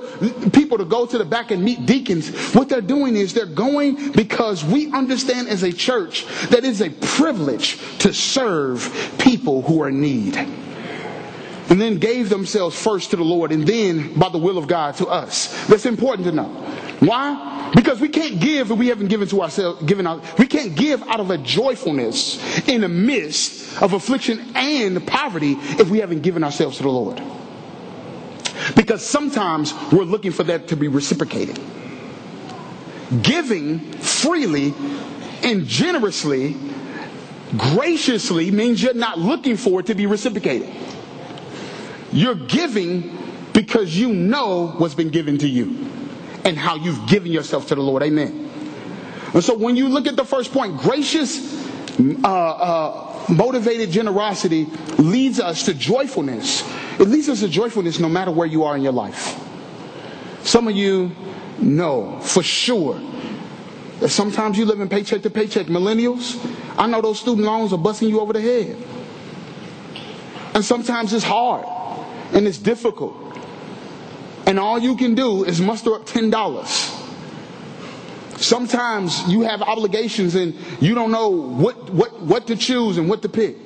people 0.52 0.78
to 0.78 0.86
go 0.86 1.06
to 1.06 1.18
the 1.18 1.26
back 1.26 1.52
and 1.52 1.64
meet 1.64 1.86
deacons, 1.86 2.54
what 2.54 2.70
they're 2.70 2.82
doing 2.82 3.16
is 3.16 3.34
they're 3.34 3.46
going 3.46 4.12
because 4.12 4.64
we 4.64 4.92
understand 4.92 5.48
as 5.48 5.64
a 5.64 5.72
church 5.72 6.26
that 6.50 6.64
it's 6.64 6.82
a 6.82 6.90
privilege 6.90 7.78
to 8.00 8.14
serve 8.14 9.16
people 9.20 9.62
who 9.62 9.82
are 9.82 9.90
in 9.90 10.02
need 10.02 10.38
and 11.70 11.82
then 11.82 11.98
gave 11.98 12.30
themselves 12.30 12.82
first 12.82 13.10
to 13.10 13.18
the 13.18 13.24
Lord 13.24 13.52
and 13.52 13.68
then 13.68 14.18
by 14.18 14.30
the 14.30 14.38
will 14.38 14.58
of 14.58 14.68
God 14.68 14.96
to 14.96 15.08
us. 15.08 15.68
That's 15.68 15.86
important 15.86 16.28
to 16.28 16.32
know. 16.32 16.50
Why? 17.00 17.57
Because 17.76 18.00
we 18.00 18.10
can't 18.10 18.40
give 18.40 18.72
if 18.72 18.78
we 18.78 18.88
haven't 18.88 19.08
given 19.08 19.28
to 19.30 19.42
ourselves, 19.42 19.84
given 19.84 20.08
out. 20.08 20.40
We 20.40 20.48
can't 20.48 20.76
give 20.76 21.02
out 21.04 21.20
of 21.20 21.30
a 21.32 21.38
joyfulness 21.38 22.68
in 22.68 22.82
the 22.82 22.88
midst 22.88 23.82
of 23.82 23.94
affliction 23.94 24.56
and 24.56 25.06
poverty 25.06 25.54
if 25.54 25.90
we 25.90 26.00
haven't 26.00 26.22
given 26.22 26.44
ourselves 26.44 26.78
to 26.78 26.84
the 26.84 26.90
Lord. 26.90 27.22
Because 28.76 29.06
sometimes 29.06 29.74
we're 29.92 30.04
looking 30.04 30.32
for 30.32 30.44
that 30.44 30.70
to 30.70 30.76
be 30.76 30.88
reciprocated. 30.88 31.60
Giving 33.22 33.80
freely 33.80 34.74
and 35.44 35.66
generously, 35.66 36.56
graciously 37.58 38.52
means 38.52 38.82
you're 38.82 38.94
not 38.94 39.20
looking 39.20 39.56
for 39.56 39.80
it 39.80 39.86
to 39.88 39.96
be 39.96 40.06
reciprocated. 40.06 40.70
You're 42.12 42.36
giving 42.36 43.18
because 43.54 43.98
you 43.98 44.14
know 44.14 44.68
what's 44.78 44.96
been 44.96 45.10
given 45.10 45.38
to 45.40 45.48
you 45.48 45.97
and 46.48 46.58
how 46.58 46.76
you've 46.76 47.08
given 47.08 47.30
yourself 47.30 47.68
to 47.68 47.76
the 47.76 47.82
Lord. 47.82 48.02
Amen. 48.04 48.50
And 49.34 49.44
so 49.44 49.58
when 49.58 49.76
you 49.76 49.90
look 49.90 50.08
at 50.08 50.16
the 50.16 50.24
first 50.24 50.54
point, 50.54 50.78
gracious, 50.78 51.62
uh, 52.24 52.28
uh, 52.28 53.26
motivated 53.28 53.92
generosity 53.92 54.66
leads 54.98 55.42
us 55.42 55.64
to 55.64 55.74
joyfulness. 55.74 56.64
It 57.00 57.10
leads 57.10 57.28
us 57.28 57.42
to 57.42 57.50
joyfulness 57.50 58.00
no 58.00 58.08
matter 58.08 58.32
where 58.32 58.48
you 58.48 58.64
are 58.64 58.78
in 58.78 58.82
your 58.82 58.94
life. 58.94 59.38
Some 60.44 60.70
of 60.70 60.76
you 60.76 61.12
know 61.60 62.22
for 62.22 62.42
sure 62.42 62.98
that 64.00 64.10
sometimes 64.10 64.58
you 64.58 64.64
live 64.64 64.80
in 64.80 64.88
paycheck 64.88 65.24
to 65.24 65.30
paycheck. 65.30 65.68
Millennials, 65.68 66.40
I 66.78 66.88
know 66.88 67.02
those 67.02 67.20
student 67.20 67.46
loans 67.46 67.74
are 67.74 67.78
busting 67.78 68.08
you 68.08 68.22
over 68.22 68.32
the 68.32 68.42
head. 68.42 68.78
And 70.54 70.64
sometimes 70.64 71.12
it's 71.12 71.26
hard 71.26 71.66
and 72.32 72.48
it's 72.48 72.58
difficult. 72.58 73.27
And 74.48 74.58
all 74.60 74.80
you 74.80 74.96
can 74.96 75.14
do 75.14 75.44
is 75.44 75.60
muster 75.62 75.94
up 75.94 76.06
$10. 76.08 76.32
Sometimes 78.40 79.28
you 79.28 79.42
have 79.42 79.62
obligations 79.62 80.36
and 80.36 80.56
you 80.80 80.96
don't 80.96 81.12
know 81.12 81.30
what, 81.30 81.90
what, 81.90 82.22
what 82.22 82.48
to 82.48 82.56
choose 82.56 82.98
and 82.98 83.10
what 83.10 83.22
to 83.24 83.30
pick. 83.30 83.58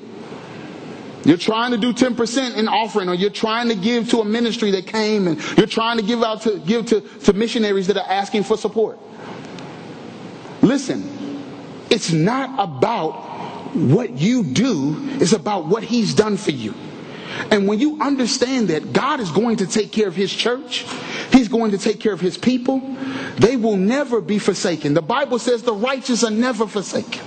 You're 1.23 1.37
trying 1.37 1.69
to 1.71 1.77
do 1.77 1.93
10% 1.93 2.57
in 2.57 2.67
offering, 2.67 3.07
or 3.07 3.13
you're 3.13 3.29
trying 3.29 3.67
to 3.69 3.75
give 3.75 4.09
to 4.09 4.21
a 4.21 4.25
ministry 4.25 4.71
that 4.71 4.87
came, 4.87 5.27
and 5.27 5.39
you're 5.55 5.67
trying 5.67 5.97
to 5.97 6.03
give 6.03 6.23
out 6.23 6.41
to 6.43 6.57
give 6.57 6.87
to, 6.87 7.01
to 7.01 7.33
missionaries 7.33 7.85
that 7.87 7.97
are 7.97 8.09
asking 8.09 8.41
for 8.43 8.57
support. 8.57 8.97
Listen, 10.63 11.43
it's 11.91 12.11
not 12.11 12.55
about 12.57 13.75
what 13.75 14.17
you 14.17 14.43
do, 14.43 14.95
it's 15.21 15.33
about 15.33 15.67
what 15.67 15.83
He's 15.83 16.15
done 16.15 16.37
for 16.37 16.51
you. 16.51 16.73
And 17.49 17.67
when 17.67 17.79
you 17.79 17.99
understand 18.01 18.67
that 18.67 18.93
God 18.93 19.19
is 19.19 19.31
going 19.31 19.57
to 19.57 19.67
take 19.67 19.91
care 19.91 20.07
of 20.07 20.15
His 20.15 20.33
church, 20.33 20.85
He's 21.31 21.47
going 21.47 21.71
to 21.71 21.77
take 21.77 21.99
care 21.99 22.13
of 22.13 22.21
His 22.21 22.37
people, 22.37 22.79
they 23.37 23.55
will 23.55 23.77
never 23.77 24.21
be 24.21 24.37
forsaken. 24.37 24.93
The 24.93 25.01
Bible 25.01 25.39
says 25.39 25.63
the 25.63 25.73
righteous 25.73 26.23
are 26.23 26.31
never 26.31 26.67
forsaken, 26.67 27.21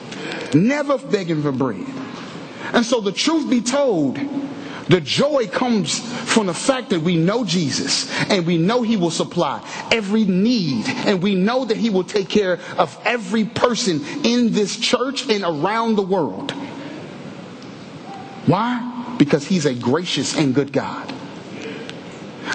never 0.54 0.98
begging 0.98 1.42
for 1.42 1.52
bread. 1.52 1.86
And 2.72 2.84
so 2.84 3.00
the 3.00 3.12
truth 3.12 3.48
be 3.48 3.60
told, 3.60 4.18
the 4.88 5.00
joy 5.00 5.48
comes 5.48 5.98
from 5.98 6.46
the 6.46 6.54
fact 6.54 6.90
that 6.90 7.00
we 7.00 7.16
know 7.16 7.44
Jesus 7.44 8.10
and 8.28 8.46
we 8.46 8.58
know 8.58 8.82
He 8.82 8.96
will 8.96 9.10
supply 9.10 9.66
every 9.90 10.24
need 10.24 10.86
and 10.88 11.22
we 11.22 11.34
know 11.34 11.64
that 11.64 11.76
He 11.76 11.88
will 11.88 12.04
take 12.04 12.28
care 12.28 12.60
of 12.76 12.98
every 13.04 13.44
person 13.44 14.04
in 14.24 14.52
this 14.52 14.78
church 14.78 15.28
and 15.30 15.42
around 15.42 15.96
the 15.96 16.02
world. 16.02 16.50
Why? 18.46 18.93
Because 19.18 19.46
He's 19.46 19.66
a 19.66 19.74
gracious 19.74 20.36
and 20.36 20.54
good 20.54 20.72
God. 20.72 21.12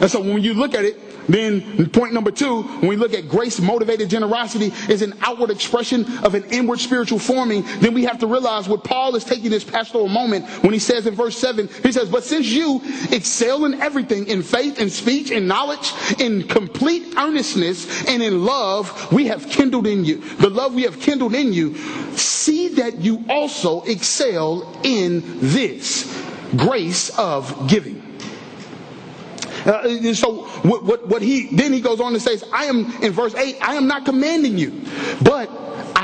And 0.01 0.09
so 0.09 0.21
when 0.21 0.41
you 0.41 0.53
look 0.53 0.73
at 0.73 0.85
it, 0.85 0.97
then 1.29 1.89
point 1.89 2.13
number 2.13 2.31
two, 2.31 2.63
when 2.63 2.87
we 2.87 2.95
look 2.95 3.13
at 3.13 3.29
grace 3.29 3.59
motivated 3.59 4.09
generosity 4.09 4.73
is 4.91 5.03
an 5.03 5.13
outward 5.21 5.51
expression 5.51 6.05
of 6.23 6.33
an 6.33 6.43
inward 6.45 6.79
spiritual 6.79 7.19
forming, 7.19 7.63
then 7.79 7.93
we 7.93 8.03
have 8.05 8.19
to 8.19 8.27
realize 8.27 8.67
what 8.67 8.83
Paul 8.83 9.15
is 9.15 9.23
taking 9.23 9.51
this 9.51 9.63
pastoral 9.63 10.07
moment 10.07 10.47
when 10.63 10.73
he 10.73 10.79
says 10.79 11.05
in 11.05 11.13
verse 11.13 11.37
seven, 11.37 11.69
he 11.83 11.91
says, 11.91 12.09
but 12.09 12.23
since 12.23 12.47
you 12.47 12.81
excel 13.11 13.65
in 13.65 13.79
everything, 13.79 14.27
in 14.27 14.41
faith, 14.41 14.79
in 14.79 14.89
speech, 14.89 15.29
in 15.29 15.47
knowledge, 15.47 15.93
in 16.19 16.47
complete 16.47 17.15
earnestness, 17.15 18.07
and 18.07 18.23
in 18.23 18.43
love, 18.43 19.11
we 19.11 19.27
have 19.27 19.47
kindled 19.49 19.85
in 19.85 20.05
you. 20.05 20.17
The 20.37 20.49
love 20.49 20.73
we 20.73 20.83
have 20.83 20.99
kindled 20.99 21.35
in 21.35 21.53
you, 21.53 21.75
see 22.17 22.69
that 22.69 23.01
you 23.01 23.23
also 23.29 23.83
excel 23.83 24.79
in 24.83 25.21
this 25.41 26.28
grace 26.57 27.09
of 27.17 27.67
giving. 27.67 28.01
Uh, 29.65 30.13
so 30.13 30.45
what, 30.63 30.83
what, 30.83 31.07
what 31.07 31.21
he 31.21 31.47
then 31.55 31.73
he 31.73 31.81
goes 31.81 31.99
on 31.99 32.13
to 32.13 32.19
say, 32.19 32.31
is, 32.31 32.45
I 32.53 32.65
am 32.65 32.91
in 33.03 33.11
verse 33.11 33.35
eight. 33.35 33.57
I 33.61 33.75
am 33.75 33.87
not 33.87 34.05
commanding 34.05 34.57
you, 34.57 34.81
but 35.21 35.49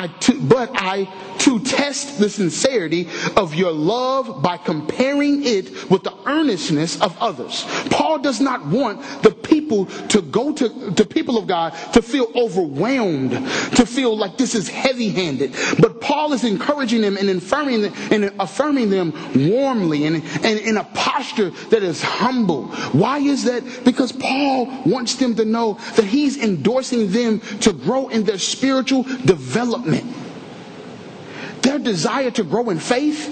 I 0.05 0.07
to, 0.19 0.39
but 0.39 0.69
I 0.75 1.11
to 1.39 1.59
test 1.59 2.19
the 2.19 2.29
sincerity 2.29 3.07
of 3.35 3.55
your 3.55 3.71
love 3.71 4.43
by 4.43 4.57
comparing 4.57 5.43
it 5.43 5.89
with 5.89 6.03
the 6.03 6.13
earnestness 6.27 7.01
of 7.01 7.17
others. 7.19 7.65
Paul 7.89 8.19
does 8.19 8.39
not 8.39 8.65
want 8.65 9.01
the 9.23 9.31
people 9.31 9.85
to 10.09 10.21
go 10.21 10.53
to 10.53 10.69
the 10.91 11.05
people 11.05 11.37
of 11.37 11.47
God 11.47 11.73
to 11.93 12.01
feel 12.01 12.31
overwhelmed, 12.35 13.31
to 13.31 13.85
feel 13.85 14.15
like 14.15 14.37
this 14.37 14.53
is 14.53 14.67
heavy 14.67 15.09
handed. 15.09 15.55
But 15.79 16.01
Paul 16.01 16.33
is 16.33 16.43
encouraging 16.43 17.01
them 17.01 17.17
and 17.17 17.29
affirming 17.29 17.81
them, 17.81 17.93
and 18.11 18.31
affirming 18.39 18.89
them 18.91 19.11
warmly 19.49 20.05
and, 20.05 20.23
and 20.43 20.59
in 20.59 20.77
a 20.77 20.83
posture 20.83 21.49
that 21.69 21.81
is 21.83 22.01
humble. 22.01 22.67
Why 22.91 23.19
is 23.19 23.43
that? 23.45 23.63
Because 23.83 24.11
Paul 24.11 24.65
wants 24.85 25.15
them 25.15 25.35
to 25.35 25.45
know 25.45 25.79
that 25.95 26.05
he's 26.05 26.37
endorsing 26.37 27.11
them 27.11 27.39
to 27.61 27.73
grow 27.73 28.09
in 28.09 28.23
their 28.23 28.37
spiritual 28.37 29.03
development 29.03 29.94
their 31.61 31.79
desire 31.79 32.31
to 32.31 32.43
grow 32.43 32.69
in 32.69 32.79
faith, 32.79 33.29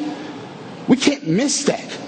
we 0.88 0.98
can't 0.98 1.28
miss 1.28 1.64
that. 1.66 2.00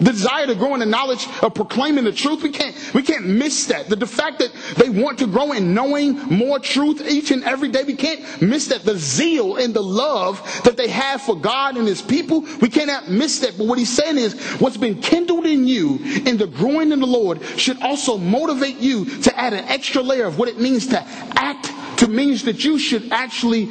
The 0.00 0.12
desire 0.12 0.46
to 0.46 0.54
grow 0.54 0.74
in 0.74 0.80
the 0.80 0.86
knowledge 0.86 1.26
of 1.42 1.54
proclaiming 1.54 2.04
the 2.04 2.12
truth, 2.12 2.42
we 2.42 2.50
can't, 2.50 2.76
we 2.94 3.02
can't 3.02 3.26
miss 3.26 3.66
that. 3.66 3.88
The, 3.88 3.96
the 3.96 4.06
fact 4.06 4.38
that 4.38 4.52
they 4.76 4.88
want 4.88 5.18
to 5.18 5.26
grow 5.26 5.52
in 5.52 5.74
knowing 5.74 6.16
more 6.26 6.60
truth 6.60 7.02
each 7.08 7.32
and 7.32 7.42
every 7.42 7.68
day, 7.68 7.82
we 7.82 7.94
can't 7.94 8.40
miss 8.40 8.68
that. 8.68 8.84
The 8.84 8.96
zeal 8.96 9.56
and 9.56 9.74
the 9.74 9.82
love 9.82 10.40
that 10.64 10.76
they 10.76 10.88
have 10.88 11.22
for 11.22 11.36
God 11.36 11.76
and 11.76 11.88
His 11.88 12.00
people, 12.00 12.46
we 12.60 12.68
cannot 12.68 13.10
miss 13.10 13.40
that. 13.40 13.58
But 13.58 13.66
what 13.66 13.78
He's 13.78 13.94
saying 13.94 14.18
is, 14.18 14.40
what's 14.60 14.76
been 14.76 15.00
kindled 15.00 15.46
in 15.46 15.66
you 15.66 15.98
in 16.24 16.36
the 16.36 16.46
growing 16.46 16.92
in 16.92 17.00
the 17.00 17.06
Lord 17.06 17.42
should 17.56 17.82
also 17.82 18.18
motivate 18.18 18.78
you 18.78 19.04
to 19.22 19.36
add 19.36 19.52
an 19.52 19.64
extra 19.64 20.00
layer 20.00 20.26
of 20.26 20.38
what 20.38 20.48
it 20.48 20.60
means 20.60 20.86
to 20.88 21.00
act 21.34 21.72
to 21.98 22.08
means 22.08 22.44
that 22.44 22.64
you 22.64 22.78
should 22.78 23.12
actually 23.12 23.70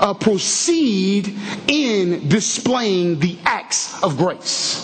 uh, 0.00 0.14
proceed 0.14 1.34
in 1.68 2.28
displaying 2.28 3.20
the 3.20 3.38
acts 3.44 4.02
of 4.02 4.16
grace. 4.16 4.82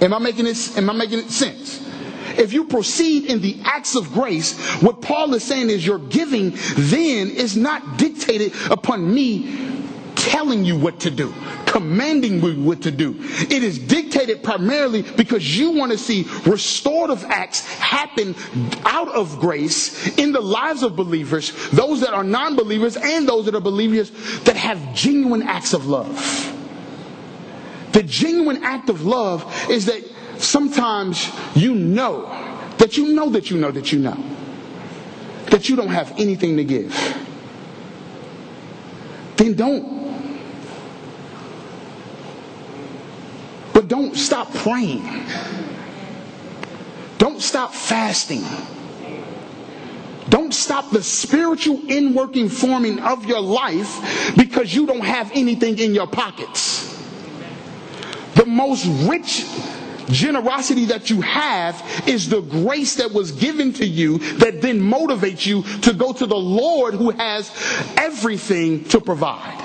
Am 0.00 0.12
I 0.12 0.18
making 0.18 0.44
this? 0.44 0.76
Am 0.76 0.90
I 0.90 0.92
making 0.94 1.20
it 1.20 1.30
sense? 1.30 1.80
If 2.36 2.52
you 2.52 2.64
proceed 2.64 3.26
in 3.26 3.40
the 3.40 3.58
acts 3.64 3.94
of 3.94 4.12
grace, 4.12 4.58
what 4.82 5.00
Paul 5.00 5.34
is 5.34 5.44
saying 5.44 5.70
is 5.70 5.86
your 5.86 5.98
giving 5.98 6.54
then 6.76 7.30
is 7.30 7.56
not 7.56 7.96
dictated 7.96 8.52
upon 8.70 9.12
me 9.12 9.83
telling 10.24 10.64
you 10.64 10.76
what 10.76 11.00
to 11.00 11.10
do, 11.10 11.32
commanding 11.66 12.42
you 12.42 12.62
what 12.62 12.82
to 12.82 12.90
do. 12.90 13.14
It 13.20 13.62
is 13.62 13.78
dictated 13.78 14.42
primarily 14.42 15.02
because 15.02 15.58
you 15.58 15.72
want 15.72 15.92
to 15.92 15.98
see 15.98 16.24
restorative 16.46 17.24
acts 17.24 17.60
happen 17.66 18.34
out 18.86 19.08
of 19.08 19.38
grace 19.38 20.16
in 20.18 20.32
the 20.32 20.40
lives 20.40 20.82
of 20.82 20.96
believers, 20.96 21.52
those 21.70 22.00
that 22.00 22.14
are 22.14 22.24
non 22.24 22.56
believers 22.56 22.96
and 22.96 23.28
those 23.28 23.44
that 23.44 23.54
are 23.54 23.60
believers 23.60 24.10
that 24.44 24.56
have 24.56 24.94
genuine 24.94 25.42
acts 25.42 25.74
of 25.74 25.86
love. 25.86 26.10
The 27.92 28.02
genuine 28.02 28.64
act 28.64 28.88
of 28.88 29.04
love 29.04 29.44
is 29.70 29.86
that 29.86 30.02
sometimes 30.38 31.30
you 31.54 31.74
know 31.74 32.22
that 32.78 32.96
you 32.96 33.14
know 33.14 33.30
that 33.30 33.50
you 33.50 33.58
know 33.58 33.70
that 33.70 33.92
you 33.92 33.98
know 34.00 34.16
that 35.50 35.68
you 35.68 35.76
don't 35.76 35.88
have 35.88 36.12
anything 36.18 36.56
to 36.56 36.64
give. 36.64 36.92
Then 39.36 39.54
don't 39.54 39.93
But 43.84 43.90
don't 43.90 44.16
stop 44.16 44.50
praying. 44.54 45.04
Don't 47.18 47.42
stop 47.42 47.74
fasting. 47.74 48.42
Don't 50.30 50.54
stop 50.54 50.90
the 50.90 51.02
spiritual 51.02 51.76
inworking 51.80 52.50
forming 52.50 52.98
of 53.00 53.26
your 53.26 53.42
life 53.42 54.34
because 54.38 54.74
you 54.74 54.86
don't 54.86 55.04
have 55.04 55.30
anything 55.34 55.78
in 55.78 55.94
your 55.94 56.06
pockets. 56.06 56.96
The 58.36 58.46
most 58.46 58.86
rich 59.06 59.44
generosity 60.08 60.86
that 60.86 61.10
you 61.10 61.20
have 61.20 61.76
is 62.06 62.30
the 62.30 62.40
grace 62.40 62.94
that 62.96 63.12
was 63.12 63.32
given 63.32 63.74
to 63.74 63.84
you 63.86 64.16
that 64.38 64.62
then 64.62 64.80
motivates 64.80 65.44
you 65.44 65.62
to 65.82 65.92
go 65.92 66.14
to 66.14 66.24
the 66.24 66.34
Lord 66.34 66.94
who 66.94 67.10
has 67.10 67.50
everything 67.98 68.84
to 68.84 68.98
provide. 68.98 69.63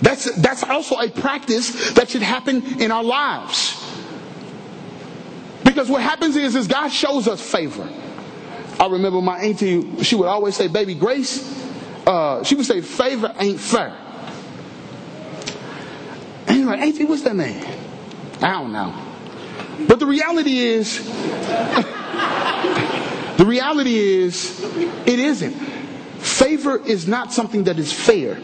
That's, 0.00 0.32
that's 0.36 0.62
also 0.62 0.96
a 1.00 1.08
practice 1.10 1.92
that 1.94 2.08
should 2.10 2.22
happen 2.22 2.80
in 2.80 2.90
our 2.90 3.02
lives. 3.04 3.74
Because 5.64 5.88
what 5.90 6.02
happens 6.02 6.36
is, 6.36 6.54
is 6.54 6.66
God 6.68 6.88
shows 6.88 7.26
us 7.28 7.40
favor. 7.40 7.88
I 8.80 8.86
remember 8.86 9.20
my 9.20 9.38
auntie, 9.40 10.02
she 10.04 10.14
would 10.14 10.28
always 10.28 10.54
say, 10.56 10.68
baby 10.68 10.94
Grace, 10.94 11.42
uh, 12.06 12.44
she 12.44 12.54
would 12.54 12.66
say, 12.66 12.80
favor 12.80 13.34
ain't 13.38 13.58
fair. 13.60 13.96
And 16.46 16.56
you're 16.58 16.66
like, 16.66 16.80
auntie, 16.80 17.04
what's 17.04 17.22
that 17.22 17.34
name? 17.36 17.62
I 18.40 18.52
don't 18.52 18.72
know. 18.72 18.94
But 19.88 19.98
the 19.98 20.06
reality 20.06 20.58
is, 20.58 21.04
the 23.36 23.44
reality 23.46 23.96
is, 23.98 24.60
it 25.06 25.18
isn't. 25.18 25.52
Favor 26.18 26.78
is 26.84 27.06
not 27.06 27.32
something 27.32 27.64
that 27.64 27.78
is 27.78 27.92
fair. 27.92 28.40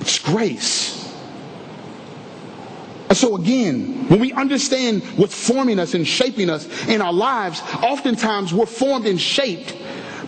It's 0.00 0.18
grace. 0.18 0.96
And 3.08 3.16
so 3.16 3.36
again, 3.36 4.06
when 4.08 4.20
we 4.20 4.32
understand 4.32 5.02
what's 5.16 5.34
forming 5.34 5.78
us 5.78 5.94
and 5.94 6.06
shaping 6.06 6.50
us 6.50 6.66
in 6.88 7.00
our 7.00 7.12
lives, 7.12 7.62
oftentimes 7.82 8.52
we're 8.52 8.66
formed 8.66 9.06
and 9.06 9.20
shaped 9.20 9.74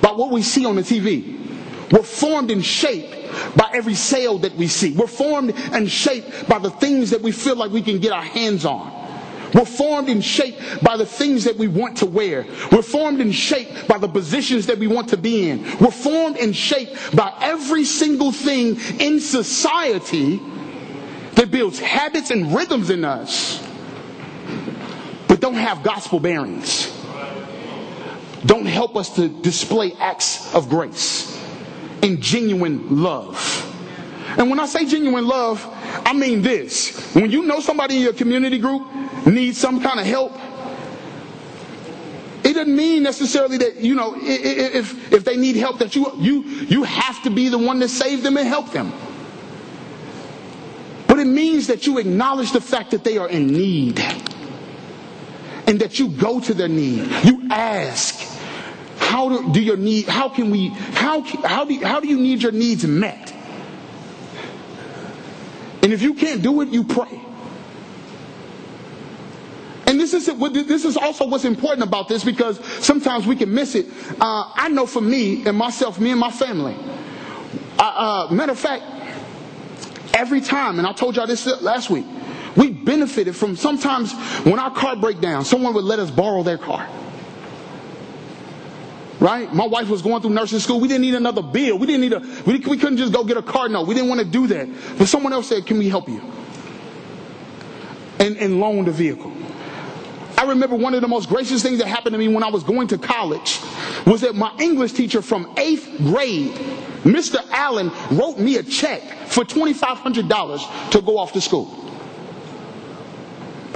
by 0.00 0.12
what 0.12 0.30
we 0.30 0.42
see 0.42 0.64
on 0.64 0.76
the 0.76 0.82
TV. 0.82 1.36
We're 1.92 2.02
formed 2.02 2.50
and 2.50 2.64
shaped 2.64 3.56
by 3.56 3.70
every 3.74 3.94
sale 3.94 4.38
that 4.38 4.54
we 4.54 4.66
see. 4.68 4.92
We're 4.92 5.06
formed 5.06 5.54
and 5.72 5.90
shaped 5.90 6.48
by 6.48 6.58
the 6.58 6.70
things 6.70 7.10
that 7.10 7.20
we 7.20 7.32
feel 7.32 7.56
like 7.56 7.70
we 7.70 7.82
can 7.82 7.98
get 7.98 8.12
our 8.12 8.22
hands 8.22 8.64
on. 8.64 8.99
We're 9.54 9.64
formed 9.64 10.08
and 10.08 10.24
shaped 10.24 10.82
by 10.82 10.96
the 10.96 11.06
things 11.06 11.44
that 11.44 11.56
we 11.56 11.68
want 11.68 11.98
to 11.98 12.06
wear. 12.06 12.46
We're 12.70 12.82
formed 12.82 13.20
and 13.20 13.34
shaped 13.34 13.88
by 13.88 13.98
the 13.98 14.08
positions 14.08 14.66
that 14.66 14.78
we 14.78 14.86
want 14.86 15.08
to 15.10 15.16
be 15.16 15.48
in. 15.48 15.64
We're 15.78 15.90
formed 15.90 16.36
and 16.36 16.54
shaped 16.54 17.16
by 17.16 17.32
every 17.40 17.84
single 17.84 18.32
thing 18.32 18.78
in 19.00 19.20
society 19.20 20.40
that 21.34 21.50
builds 21.50 21.78
habits 21.78 22.30
and 22.30 22.54
rhythms 22.54 22.90
in 22.90 23.04
us, 23.04 23.66
but 25.26 25.40
don't 25.40 25.54
have 25.54 25.82
gospel 25.82 26.20
bearings. 26.20 26.96
Don't 28.44 28.66
help 28.66 28.96
us 28.96 29.14
to 29.16 29.28
display 29.28 29.92
acts 29.94 30.54
of 30.54 30.68
grace 30.68 31.38
and 32.02 32.20
genuine 32.20 33.02
love. 33.02 33.66
And 34.38 34.48
when 34.48 34.60
I 34.60 34.66
say 34.66 34.86
genuine 34.86 35.26
love, 35.26 35.62
I 36.04 36.12
mean 36.12 36.42
this. 36.42 37.14
When 37.14 37.30
you 37.30 37.44
know 37.44 37.60
somebody 37.60 37.96
in 37.96 38.02
your 38.02 38.12
community 38.12 38.58
group 38.58 38.82
needs 39.26 39.58
some 39.58 39.80
kind 39.80 39.98
of 40.00 40.06
help, 40.06 40.32
it 42.44 42.54
doesn't 42.54 42.74
mean 42.74 43.02
necessarily 43.02 43.58
that 43.58 43.76
you 43.76 43.94
know 43.94 44.14
if 44.18 45.12
if 45.12 45.24
they 45.24 45.36
need 45.36 45.56
help 45.56 45.78
that 45.78 45.94
you 45.94 46.12
you 46.18 46.42
you 46.42 46.82
have 46.84 47.22
to 47.24 47.30
be 47.30 47.48
the 47.48 47.58
one 47.58 47.80
to 47.80 47.88
save 47.88 48.22
them 48.22 48.36
and 48.36 48.46
help 48.48 48.72
them. 48.72 48.92
But 51.06 51.18
it 51.18 51.26
means 51.26 51.66
that 51.66 51.86
you 51.86 51.98
acknowledge 51.98 52.52
the 52.52 52.60
fact 52.60 52.92
that 52.92 53.04
they 53.04 53.18
are 53.18 53.28
in 53.28 53.48
need 53.48 54.00
and 55.66 55.80
that 55.80 55.98
you 55.98 56.08
go 56.08 56.40
to 56.40 56.54
their 56.54 56.68
need. 56.68 57.08
You 57.24 57.48
ask, 57.50 58.18
how 58.96 59.28
do, 59.28 59.52
do 59.52 59.60
your 59.60 59.76
need? 59.76 60.06
How 60.08 60.28
can 60.28 60.50
we? 60.50 60.68
How 60.68 61.20
how 61.20 61.64
do 61.64 61.78
how 61.84 62.00
do 62.00 62.08
you 62.08 62.18
need 62.18 62.42
your 62.42 62.52
needs 62.52 62.84
met? 62.86 63.32
And 65.82 65.92
if 65.92 66.02
you 66.02 66.14
can't 66.14 66.42
do 66.42 66.60
it, 66.60 66.68
you 66.68 66.84
pray. 66.84 67.20
And 69.86 69.98
this 69.98 70.14
is 70.14 70.26
this 70.26 70.84
is 70.84 70.96
also 70.96 71.26
what's 71.26 71.44
important 71.44 71.82
about 71.82 72.06
this 72.06 72.22
because 72.22 72.64
sometimes 72.84 73.26
we 73.26 73.34
can 73.34 73.52
miss 73.52 73.74
it. 73.74 73.86
Uh, 74.20 74.52
I 74.54 74.68
know 74.68 74.86
for 74.86 75.00
me 75.00 75.44
and 75.46 75.56
myself, 75.56 75.98
me 75.98 76.12
and 76.12 76.20
my 76.20 76.30
family. 76.30 76.76
Uh, 77.76 78.26
uh, 78.30 78.32
matter 78.32 78.52
of 78.52 78.58
fact, 78.58 78.84
every 80.14 80.40
time, 80.40 80.78
and 80.78 80.86
I 80.86 80.92
told 80.92 81.16
y'all 81.16 81.26
this 81.26 81.44
last 81.60 81.90
week, 81.90 82.06
we 82.56 82.70
benefited 82.70 83.34
from 83.34 83.56
sometimes 83.56 84.12
when 84.44 84.58
our 84.58 84.70
car 84.70 84.94
break 84.96 85.20
down, 85.20 85.44
someone 85.44 85.74
would 85.74 85.84
let 85.84 85.98
us 85.98 86.10
borrow 86.10 86.42
their 86.42 86.58
car. 86.58 86.86
Right? 89.20 89.52
My 89.52 89.66
wife 89.66 89.88
was 89.88 90.00
going 90.00 90.22
through 90.22 90.30
nursing 90.30 90.60
school. 90.60 90.80
We 90.80 90.88
didn't 90.88 91.02
need 91.02 91.14
another 91.14 91.42
bill. 91.42 91.78
We 91.78 91.86
didn't 91.86 92.00
need 92.00 92.12
a, 92.14 92.20
we, 92.46 92.58
we 92.60 92.78
couldn't 92.78 92.96
just 92.96 93.12
go 93.12 93.22
get 93.22 93.36
a 93.36 93.42
car 93.42 93.68
note. 93.68 93.86
We 93.86 93.94
didn't 93.94 94.08
want 94.08 94.20
to 94.20 94.26
do 94.26 94.46
that. 94.46 94.68
But 94.96 95.08
someone 95.08 95.34
else 95.34 95.48
said, 95.48 95.66
can 95.66 95.76
we 95.76 95.90
help 95.90 96.08
you? 96.08 96.22
And, 98.18 98.36
and 98.38 98.60
loaned 98.60 98.88
a 98.88 98.92
vehicle. 98.92 99.30
I 100.38 100.44
remember 100.44 100.74
one 100.74 100.94
of 100.94 101.02
the 101.02 101.08
most 101.08 101.28
gracious 101.28 101.62
things 101.62 101.80
that 101.80 101.86
happened 101.86 102.14
to 102.14 102.18
me 102.18 102.28
when 102.28 102.42
I 102.42 102.48
was 102.48 102.64
going 102.64 102.88
to 102.88 102.98
college 102.98 103.60
was 104.06 104.22
that 104.22 104.34
my 104.34 104.54
English 104.58 104.92
teacher 104.94 105.20
from 105.20 105.52
eighth 105.58 105.98
grade, 105.98 106.52
Mr. 107.02 107.46
Allen, 107.50 107.90
wrote 108.10 108.38
me 108.38 108.56
a 108.56 108.62
check 108.62 109.02
for 109.28 109.44
$2,500 109.44 110.90
to 110.92 111.02
go 111.02 111.18
off 111.18 111.32
to 111.34 111.42
school. 111.42 111.89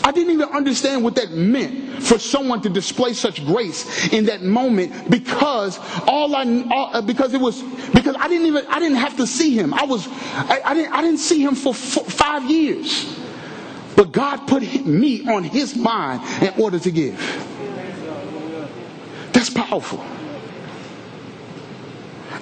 I 0.05 0.13
didn't 0.13 0.35
even 0.35 0.51
understand 0.51 1.03
what 1.03 1.15
that 1.15 1.31
meant 1.33 2.03
for 2.03 2.19
someone 2.19 2.61
to 2.61 2.69
display 2.69 3.15
such 3.15 3.45
grace 3.47 4.13
in 4.13 4.27
that 4.27 4.43
moment 4.43 5.11
because 5.11 5.79
all 6.07 6.37
I 6.37 6.45
all, 6.71 6.91
uh, 6.93 7.01
because 7.01 7.33
it 7.33 7.41
was 7.41 7.63
because 7.95 8.15
I 8.19 8.29
didn't 8.29 8.47
even 8.47 8.67
I 8.69 8.79
didn't 8.81 8.99
have 8.99 9.17
to 9.17 9.27
see 9.27 9.57
him. 9.57 9.73
I 9.73 9.85
was 9.85 10.07
I, 10.09 10.61
I 10.63 10.75
didn't 10.75 10.93
I 10.93 11.01
didn't 11.01 11.21
see 11.21 11.43
him 11.43 11.55
for 11.55 11.73
five 11.73 12.51
years, 12.51 13.19
but 13.97 14.13
God 14.13 14.47
put 14.47 14.63
me 14.85 15.27
on 15.27 15.43
His 15.43 15.75
mind 15.75 16.21
in 16.43 16.53
order 16.63 16.79
to 16.79 16.91
give. 16.91 17.19
That's 19.33 19.49
powerful. 19.49 20.05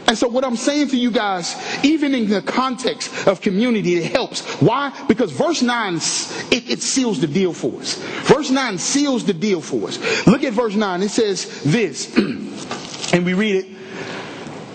And 0.06 0.18
so, 0.18 0.28
what 0.28 0.44
I'm 0.44 0.56
saying 0.56 0.88
to 0.88 0.96
you 0.96 1.10
guys, 1.10 1.56
even 1.84 2.14
in 2.14 2.28
the 2.28 2.42
context 2.42 3.26
of 3.26 3.40
community, 3.40 3.96
it 3.96 4.12
helps. 4.12 4.42
Why? 4.60 4.92
Because 5.08 5.32
verse 5.32 5.62
9, 5.62 5.96
it, 5.96 6.70
it, 6.70 6.82
seals 6.82 7.20
the 7.20 7.26
deal 7.26 7.52
for 7.52 7.80
us. 7.80 7.94
Verse 8.24 8.50
9 8.50 8.78
seals 8.78 9.24
the 9.24 9.32
deal 9.32 9.60
for 9.60 9.88
us. 9.88 10.26
Look 10.26 10.44
at 10.44 10.52
verse 10.52 10.74
9. 10.74 11.02
It 11.02 11.10
says 11.10 11.62
this, 11.62 12.14
and 13.12 13.24
we 13.24 13.34
read 13.34 13.64
it 13.64 13.72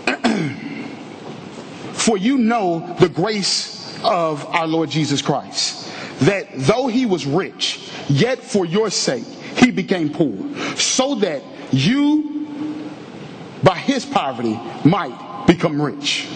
For 1.93 2.17
you 2.17 2.37
know 2.37 2.95
the 2.99 3.09
grace 3.09 3.97
of 4.03 4.45
our 4.45 4.67
Lord 4.67 4.89
Jesus 4.89 5.21
Christ, 5.21 5.91
that 6.21 6.47
though 6.55 6.87
he 6.87 7.05
was 7.05 7.25
rich, 7.25 7.91
yet 8.07 8.39
for 8.39 8.65
your 8.65 8.89
sake 8.89 9.25
he 9.57 9.71
became 9.71 10.11
poor, 10.11 10.37
so 10.77 11.15
that 11.15 11.43
you 11.71 12.36
by 13.63 13.75
his 13.75 14.05
poverty 14.05 14.59
might 14.85 15.45
become 15.47 15.81
rich. 15.81 16.27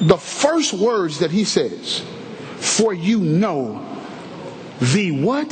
The 0.00 0.16
first 0.16 0.72
words 0.72 1.18
that 1.18 1.30
he 1.30 1.44
says, 1.44 2.02
for 2.56 2.94
you 2.94 3.20
know 3.20 3.86
the 4.80 5.10
what? 5.10 5.48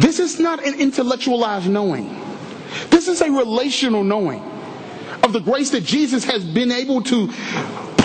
This 0.00 0.18
is 0.18 0.40
not 0.40 0.64
an 0.64 0.80
intellectualized 0.80 1.68
knowing. 1.68 2.16
This 2.90 3.06
is 3.06 3.20
a 3.20 3.30
relational 3.30 4.02
knowing 4.02 4.42
of 5.22 5.32
the 5.32 5.40
grace 5.40 5.70
that 5.70 5.84
Jesus 5.84 6.24
has 6.24 6.44
been 6.44 6.72
able 6.72 7.02
to 7.02 7.32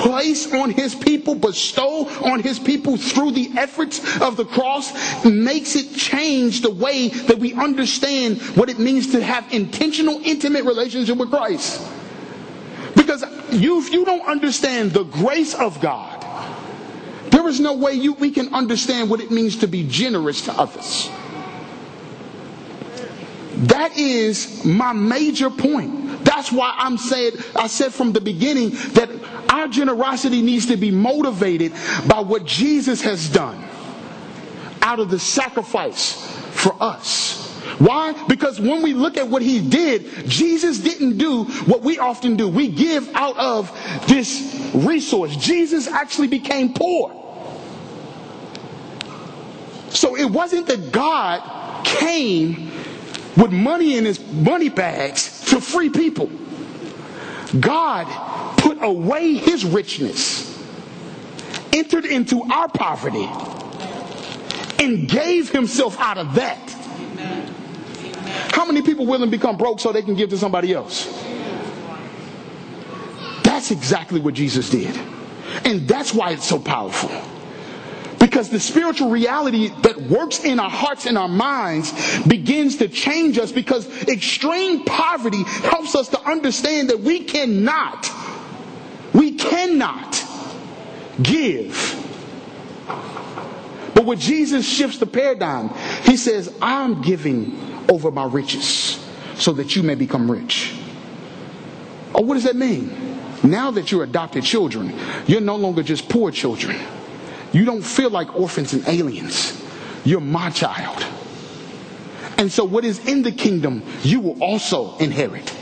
place 0.05 0.53
on 0.53 0.69
his 0.69 0.93
people, 0.93 1.33
bestow 1.33 2.07
on 2.23 2.39
his 2.39 2.59
people 2.59 2.95
through 2.95 3.31
the 3.31 3.49
efforts 3.57 4.21
of 4.21 4.37
the 4.37 4.45
cross, 4.45 5.25
makes 5.25 5.75
it 5.75 5.95
change 5.95 6.61
the 6.61 6.69
way 6.69 7.07
that 7.07 7.39
we 7.39 7.55
understand 7.55 8.39
what 8.55 8.69
it 8.69 8.77
means 8.77 9.11
to 9.13 9.23
have 9.23 9.51
intentional, 9.51 10.21
intimate 10.23 10.63
relationship 10.63 11.17
with 11.17 11.31
Christ. 11.31 11.81
Because 12.95 13.23
you, 13.51 13.79
if 13.79 13.91
you 13.91 14.05
don't 14.05 14.27
understand 14.27 14.91
the 14.91 15.05
grace 15.05 15.55
of 15.55 15.81
God, 15.81 16.21
there 17.31 17.47
is 17.47 17.59
no 17.59 17.73
way 17.73 17.93
you, 17.93 18.13
we 18.13 18.29
can 18.29 18.53
understand 18.53 19.09
what 19.09 19.21
it 19.21 19.31
means 19.31 19.57
to 19.57 19.67
be 19.67 19.87
generous 19.87 20.45
to 20.45 20.53
others. 20.53 21.09
That 23.73 23.97
is 23.97 24.63
my 24.63 24.93
major 24.93 25.49
point. 25.49 26.04
That's 26.25 26.51
why 26.51 26.73
I'm 26.77 26.97
saying, 26.97 27.33
I 27.55 27.67
said 27.67 27.93
from 27.93 28.11
the 28.11 28.19
beginning 28.19 28.71
that 28.93 29.09
our 29.49 29.67
generosity 29.67 30.41
needs 30.41 30.65
to 30.65 30.75
be 30.75 30.91
motivated 30.91 31.71
by 32.07 32.19
what 32.19 32.45
Jesus 32.45 33.01
has 33.01 33.29
done 33.29 33.63
out 34.81 34.99
of 34.99 35.09
the 35.09 35.19
sacrifice 35.19 36.13
for 36.51 36.75
us. 36.81 37.43
Why? 37.77 38.13
Because 38.27 38.59
when 38.59 38.81
we 38.81 38.93
look 38.93 39.17
at 39.17 39.27
what 39.27 39.41
he 39.41 39.61
did, 39.61 40.27
Jesus 40.27 40.79
didn't 40.79 41.17
do 41.17 41.43
what 41.65 41.81
we 41.81 41.99
often 41.99 42.35
do. 42.35 42.47
We 42.47 42.69
give 42.69 43.07
out 43.13 43.37
of 43.37 43.71
this 44.07 44.71
resource. 44.73 45.35
Jesus 45.35 45.87
actually 45.87 46.27
became 46.27 46.73
poor. 46.73 47.11
So 49.89 50.15
it 50.17 50.25
wasn't 50.25 50.67
that 50.67 50.91
God 50.91 51.85
came 51.85 52.71
with 53.37 53.51
money 53.51 53.97
in 53.97 54.05
his 54.05 54.19
money 54.19 54.69
bags 54.69 55.45
to 55.49 55.59
free 55.59 55.89
people. 55.89 56.29
God 57.59 58.07
put 58.57 58.81
away 58.81 59.33
his 59.33 59.65
richness, 59.65 60.51
entered 61.73 62.05
into 62.05 62.41
our 62.43 62.67
poverty, 62.67 63.29
and 64.83 65.07
gave 65.07 65.51
himself 65.51 65.99
out 65.99 66.17
of 66.17 66.35
that. 66.35 66.71
How 68.51 68.65
many 68.65 68.81
people 68.81 69.05
willing 69.05 69.29
to 69.29 69.37
become 69.37 69.57
broke 69.57 69.79
so 69.79 69.91
they 69.91 70.01
can 70.01 70.15
give 70.15 70.29
to 70.29 70.37
somebody 70.37 70.73
else? 70.73 71.05
That's 73.43 73.71
exactly 73.71 74.19
what 74.19 74.33
Jesus 74.33 74.69
did. 74.69 74.95
And 75.63 75.87
that's 75.87 76.13
why 76.13 76.31
it's 76.31 76.47
so 76.47 76.59
powerful. 76.59 77.09
Because 78.35 78.49
the 78.49 78.59
spiritual 78.59 79.09
reality 79.09 79.69
that 79.83 79.95
works 79.95 80.43
in 80.43 80.59
our 80.59 80.69
hearts 80.69 81.05
and 81.05 81.17
our 81.17 81.29
minds 81.29 81.93
begins 82.27 82.75
to 82.79 82.89
change 82.89 83.37
us 83.37 83.49
because 83.53 83.87
extreme 84.09 84.83
poverty 84.83 85.41
helps 85.43 85.95
us 85.95 86.09
to 86.09 86.21
understand 86.23 86.89
that 86.89 86.99
we 86.99 87.23
cannot 87.23 88.11
we 89.13 89.35
cannot 89.35 90.21
give. 91.23 91.95
But 93.93 94.03
when 94.03 94.19
Jesus 94.19 94.67
shifts 94.67 94.97
the 94.97 95.07
paradigm, 95.07 95.69
he 96.03 96.17
says, 96.17 96.53
I'm 96.61 97.01
giving 97.01 97.57
over 97.89 98.11
my 98.11 98.25
riches 98.25 99.01
so 99.35 99.53
that 99.53 99.77
you 99.77 99.81
may 99.81 99.95
become 99.95 100.29
rich. 100.29 100.75
Oh, 102.13 102.21
what 102.23 102.33
does 102.33 102.43
that 102.43 102.57
mean? 102.57 103.17
Now 103.43 103.71
that 103.71 103.93
you're 103.93 104.03
adopted 104.03 104.43
children, 104.43 104.93
you're 105.25 105.39
no 105.39 105.55
longer 105.55 105.83
just 105.83 106.09
poor 106.09 106.31
children. 106.31 106.77
You 107.55 107.63
don't 107.63 107.83
feel 107.83 108.09
like 108.09 108.35
orphans 108.35 108.73
and 108.73 108.85
aliens. 108.85 109.63
You're 110.03 110.19
my 110.19 110.49
child. 110.49 111.05
And 112.37 112.51
so 112.51 112.65
what 112.65 112.83
is 112.83 113.07
in 113.07 113.21
the 113.21 113.31
kingdom, 113.31 113.81
you 114.03 114.19
will 114.19 114.43
also 114.43 114.97
inherit. 114.97 115.55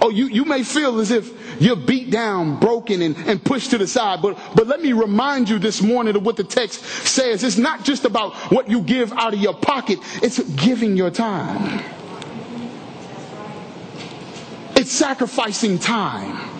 Oh, 0.00 0.08
you, 0.08 0.24
you 0.28 0.46
may 0.46 0.62
feel 0.62 0.98
as 0.98 1.10
if 1.10 1.60
you're 1.60 1.76
beat 1.76 2.10
down, 2.10 2.58
broken, 2.60 3.02
and, 3.02 3.14
and 3.14 3.44
pushed 3.44 3.72
to 3.72 3.78
the 3.78 3.86
side. 3.86 4.22
But, 4.22 4.38
but 4.54 4.68
let 4.68 4.80
me 4.80 4.94
remind 4.94 5.50
you 5.50 5.58
this 5.58 5.82
morning 5.82 6.16
of 6.16 6.24
what 6.24 6.36
the 6.36 6.44
text 6.44 6.82
says. 6.82 7.44
It's 7.44 7.58
not 7.58 7.84
just 7.84 8.06
about 8.06 8.34
what 8.50 8.70
you 8.70 8.80
give 8.80 9.12
out 9.12 9.34
of 9.34 9.40
your 9.40 9.52
pocket, 9.52 9.98
it's 10.22 10.38
giving 10.54 10.96
your 10.96 11.10
time. 11.10 11.84
It's 14.74 14.92
sacrificing 14.92 15.78
time. 15.78 16.55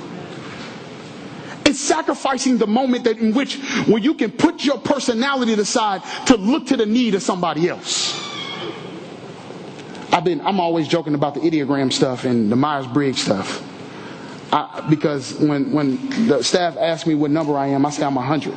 It's 1.66 1.80
sacrificing 1.80 2.58
the 2.58 2.66
moment 2.68 3.02
that 3.04 3.18
in 3.18 3.34
which 3.34 3.56
when 3.88 4.00
you 4.00 4.14
can 4.14 4.30
put 4.30 4.64
your 4.64 4.78
personality 4.78 5.52
aside 5.54 6.02
to 6.26 6.36
look 6.36 6.66
to 6.66 6.76
the 6.76 6.86
need 6.86 7.16
of 7.16 7.22
somebody 7.22 7.68
else. 7.68 8.14
I've 10.12 10.22
been 10.22 10.40
I'm 10.42 10.60
always 10.60 10.86
joking 10.86 11.14
about 11.14 11.34
the 11.34 11.40
Enneagram 11.40 11.92
stuff 11.92 12.24
and 12.24 12.52
the 12.52 12.56
Myers 12.56 12.86
Briggs 12.86 13.20
stuff. 13.20 13.62
I, 14.52 14.86
because 14.88 15.34
when 15.34 15.72
when 15.72 16.28
the 16.28 16.40
staff 16.44 16.76
asks 16.76 17.04
me 17.04 17.16
what 17.16 17.32
number 17.32 17.58
I 17.58 17.66
am, 17.66 17.84
I 17.84 17.90
say 17.90 18.04
I'm 18.04 18.14
hundred. 18.14 18.54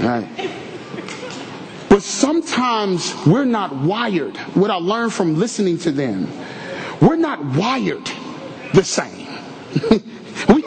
right. 0.00 0.50
But 1.90 2.02
sometimes 2.02 3.14
we're 3.26 3.44
not 3.44 3.76
wired. 3.76 4.38
What 4.54 4.70
I 4.70 4.76
learned 4.76 5.12
from 5.12 5.38
listening 5.38 5.76
to 5.80 5.92
them, 5.92 6.28
we're 7.02 7.16
not 7.16 7.44
wired 7.44 8.10
the 8.72 8.82
same. 8.82 9.28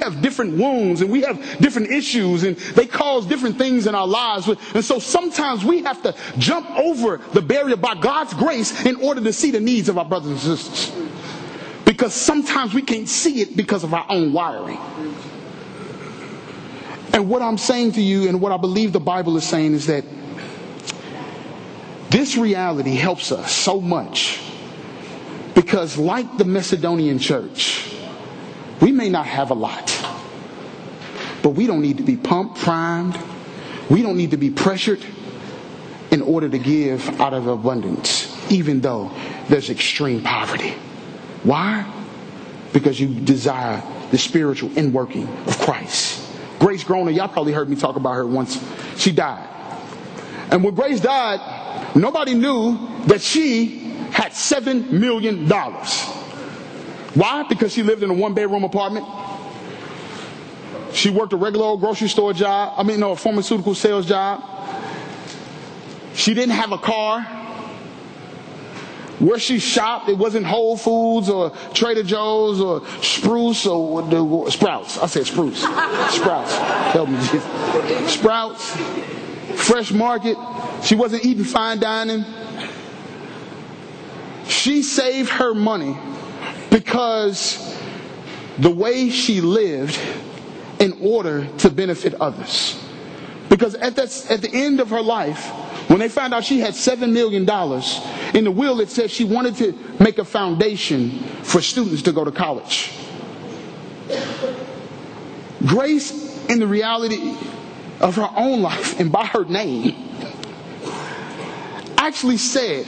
have 0.09 0.21
different 0.21 0.57
wounds 0.57 1.01
and 1.01 1.09
we 1.09 1.21
have 1.21 1.37
different 1.59 1.89
issues 1.89 2.43
and 2.43 2.57
they 2.57 2.85
cause 2.85 3.25
different 3.25 3.57
things 3.57 3.87
in 3.87 3.95
our 3.95 4.07
lives. 4.07 4.47
And 4.47 4.83
so 4.83 4.99
sometimes 4.99 5.63
we 5.63 5.83
have 5.83 6.01
to 6.03 6.15
jump 6.37 6.69
over 6.71 7.17
the 7.33 7.41
barrier 7.41 7.75
by 7.75 7.95
God's 7.95 8.33
grace 8.33 8.85
in 8.85 8.95
order 8.97 9.21
to 9.21 9.33
see 9.33 9.51
the 9.51 9.59
needs 9.59 9.89
of 9.89 9.97
our 9.97 10.05
brothers 10.05 10.31
and 10.31 10.39
sisters. 10.39 10.91
Because 11.85 12.13
sometimes 12.13 12.73
we 12.73 12.81
can't 12.81 13.09
see 13.09 13.41
it 13.41 13.57
because 13.57 13.83
of 13.83 13.93
our 13.93 14.05
own 14.09 14.31
wiring. 14.33 14.77
And 17.13 17.27
what 17.27 17.41
I'm 17.41 17.57
saying 17.57 17.93
to 17.93 18.01
you 18.01 18.29
and 18.29 18.39
what 18.39 18.51
I 18.51 18.57
believe 18.57 18.93
the 18.93 18.99
Bible 18.99 19.35
is 19.37 19.43
saying 19.43 19.73
is 19.73 19.87
that 19.87 20.05
this 22.09 22.37
reality 22.37 22.95
helps 22.95 23.31
us 23.31 23.51
so 23.51 23.79
much 23.81 24.39
because, 25.55 25.97
like 25.97 26.37
the 26.37 26.45
Macedonian 26.45 27.19
church, 27.19 27.93
may 28.99 29.09
not 29.09 29.25
have 29.25 29.49
a 29.49 29.53
lot, 29.53 29.87
but 31.41 31.51
we 31.51 31.65
don't 31.65 31.81
need 31.81 31.97
to 31.97 32.03
be 32.03 32.17
pumped, 32.17 32.59
primed. 32.59 33.17
We 33.89 34.01
don't 34.01 34.17
need 34.17 34.31
to 34.31 34.37
be 34.37 34.51
pressured 34.51 34.99
in 36.11 36.21
order 36.21 36.49
to 36.49 36.57
give 36.59 37.21
out 37.21 37.33
of 37.33 37.47
abundance, 37.47 38.27
even 38.51 38.81
though 38.81 39.09
there's 39.47 39.69
extreme 39.69 40.21
poverty. 40.21 40.71
Why? 41.43 41.89
Because 42.73 42.99
you 42.99 43.07
desire 43.07 43.81
the 44.11 44.17
spiritual 44.17 44.69
inworking 44.71 45.29
of 45.47 45.57
Christ. 45.59 46.27
Grace 46.59 46.83
Groner, 46.83 47.11
y'all 47.11 47.29
probably 47.29 47.53
heard 47.53 47.69
me 47.69 47.77
talk 47.77 47.95
about 47.95 48.15
her 48.15 48.27
once. 48.27 48.61
She 48.97 49.13
died. 49.13 49.47
And 50.51 50.61
when 50.61 50.75
Grace 50.75 50.99
died, 50.99 51.95
nobody 51.95 52.33
knew 52.33 52.77
that 53.05 53.21
she 53.21 53.77
had 54.11 54.33
seven 54.33 54.99
million 54.99 55.47
dollars. 55.47 56.05
Why? 57.13 57.43
Because 57.43 57.73
she 57.73 57.83
lived 57.83 58.03
in 58.03 58.09
a 58.09 58.13
one 58.13 58.33
bedroom 58.33 58.63
apartment. 58.63 59.07
She 60.93 61.09
worked 61.09 61.33
a 61.33 61.37
regular 61.37 61.65
old 61.65 61.81
grocery 61.81 62.07
store 62.07 62.33
job. 62.33 62.73
I 62.77 62.83
mean, 62.83 62.99
no, 62.99 63.11
a 63.11 63.15
pharmaceutical 63.15 63.75
sales 63.75 64.05
job. 64.05 64.43
She 66.13 66.33
didn't 66.33 66.55
have 66.55 66.71
a 66.71 66.77
car. 66.77 67.21
Where 69.19 69.37
she 69.37 69.59
shopped, 69.59 70.07
it 70.07 70.17
wasn't 70.17 70.45
Whole 70.45 70.77
Foods 70.77 71.29
or 71.29 71.51
Trader 71.73 72.03
Joe's 72.03 72.61
or 72.61 72.85
Spruce 73.01 73.65
or 73.65 74.01
the 74.03 74.49
Sprouts. 74.49 74.97
I 74.97 75.07
said 75.07 75.25
Spruce. 75.25 75.59
Sprouts. 76.09 76.55
Help 76.93 77.09
me, 77.09 77.17
Jesus. 77.17 78.13
Sprouts. 78.13 78.75
Fresh 79.55 79.91
Market. 79.91 80.37
She 80.83 80.95
wasn't 80.95 81.25
eating 81.25 81.43
fine 81.43 81.79
dining. 81.79 82.23
She 84.47 84.83
saved 84.83 85.29
her 85.31 85.53
money 85.53 85.97
because 86.69 87.77
the 88.59 88.69
way 88.69 89.09
she 89.09 89.41
lived 89.41 89.99
in 90.79 90.93
order 91.01 91.45
to 91.57 91.69
benefit 91.69 92.15
others. 92.15 92.81
Because 93.49 93.75
at, 93.75 93.97
at 93.97 94.41
the 94.41 94.49
end 94.51 94.79
of 94.79 94.89
her 94.89 95.01
life, 95.01 95.47
when 95.89 95.99
they 95.99 96.09
found 96.09 96.33
out 96.33 96.43
she 96.43 96.59
had 96.59 96.73
$7 96.73 97.11
million, 97.11 97.41
in 98.35 98.43
the 98.43 98.51
will 98.51 98.79
it 98.79 98.89
said 98.89 99.09
she 99.09 99.23
wanted 99.23 99.55
to 99.55 99.73
make 99.99 100.17
a 100.19 100.25
foundation 100.25 101.19
for 101.43 101.61
students 101.61 102.03
to 102.03 102.11
go 102.11 102.23
to 102.23 102.31
college. 102.31 102.93
Grace, 105.65 106.47
in 106.47 106.59
the 106.59 106.67
reality 106.67 107.35
of 107.99 108.15
her 108.15 108.29
own 108.35 108.61
life 108.61 108.99
and 108.99 109.11
by 109.11 109.25
her 109.25 109.45
name, 109.45 109.95
actually 111.97 112.37
said 112.37 112.87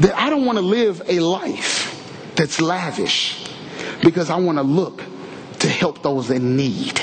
that 0.00 0.14
I 0.16 0.30
don't 0.30 0.44
want 0.44 0.58
to 0.58 0.64
live 0.64 1.02
a 1.08 1.20
life 1.20 1.93
that's 2.36 2.60
lavish 2.60 3.48
because 4.02 4.30
I 4.30 4.36
want 4.36 4.58
to 4.58 4.62
look 4.62 5.02
to 5.60 5.68
help 5.68 6.02
those 6.02 6.30
in 6.30 6.56
need. 6.56 7.00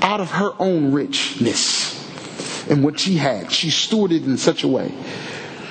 Out 0.00 0.20
of 0.20 0.30
her 0.32 0.52
own 0.58 0.92
richness 0.92 1.92
and 2.68 2.82
what 2.82 2.98
she 2.98 3.16
had, 3.16 3.52
she 3.52 3.68
stewarded 3.68 4.24
in 4.24 4.36
such 4.36 4.64
a 4.64 4.68
way 4.68 4.92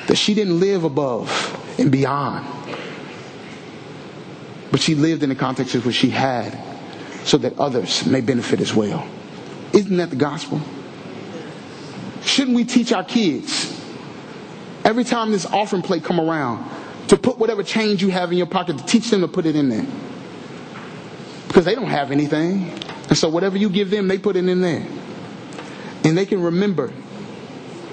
that 0.07 0.15
she 0.17 0.33
didn't 0.33 0.59
live 0.59 0.83
above 0.83 1.75
and 1.77 1.91
beyond. 1.91 2.47
But 4.71 4.79
she 4.79 4.95
lived 4.95 5.23
in 5.23 5.29
the 5.29 5.35
context 5.35 5.75
of 5.75 5.85
what 5.85 5.95
she 5.95 6.09
had 6.09 6.57
so 7.25 7.37
that 7.39 7.59
others 7.59 8.05
may 8.05 8.21
benefit 8.21 8.61
as 8.61 8.73
well. 8.73 9.05
Isn't 9.73 9.97
that 9.97 10.09
the 10.09 10.15
gospel? 10.15 10.61
Shouldn't 12.23 12.55
we 12.55 12.63
teach 12.63 12.93
our 12.93 13.03
kids 13.03 13.77
every 14.85 15.03
time 15.03 15.31
this 15.31 15.45
offering 15.45 15.81
plate 15.81 16.03
come 16.03 16.19
around 16.19 16.69
to 17.07 17.17
put 17.17 17.37
whatever 17.37 17.63
change 17.63 18.01
you 18.01 18.09
have 18.09 18.31
in 18.31 18.37
your 18.37 18.47
pocket 18.47 18.77
to 18.77 18.85
teach 18.85 19.09
them 19.09 19.21
to 19.21 19.27
put 19.27 19.45
it 19.45 19.55
in 19.55 19.69
there. 19.69 19.85
Because 21.47 21.65
they 21.65 21.75
don't 21.75 21.89
have 21.89 22.11
anything. 22.11 22.71
And 23.09 23.17
so 23.17 23.27
whatever 23.27 23.57
you 23.57 23.69
give 23.69 23.89
them, 23.89 24.07
they 24.07 24.17
put 24.17 24.35
it 24.35 24.47
in 24.47 24.61
there. 24.61 24.85
And 26.03 26.17
they 26.17 26.25
can 26.25 26.41
remember, 26.41 26.93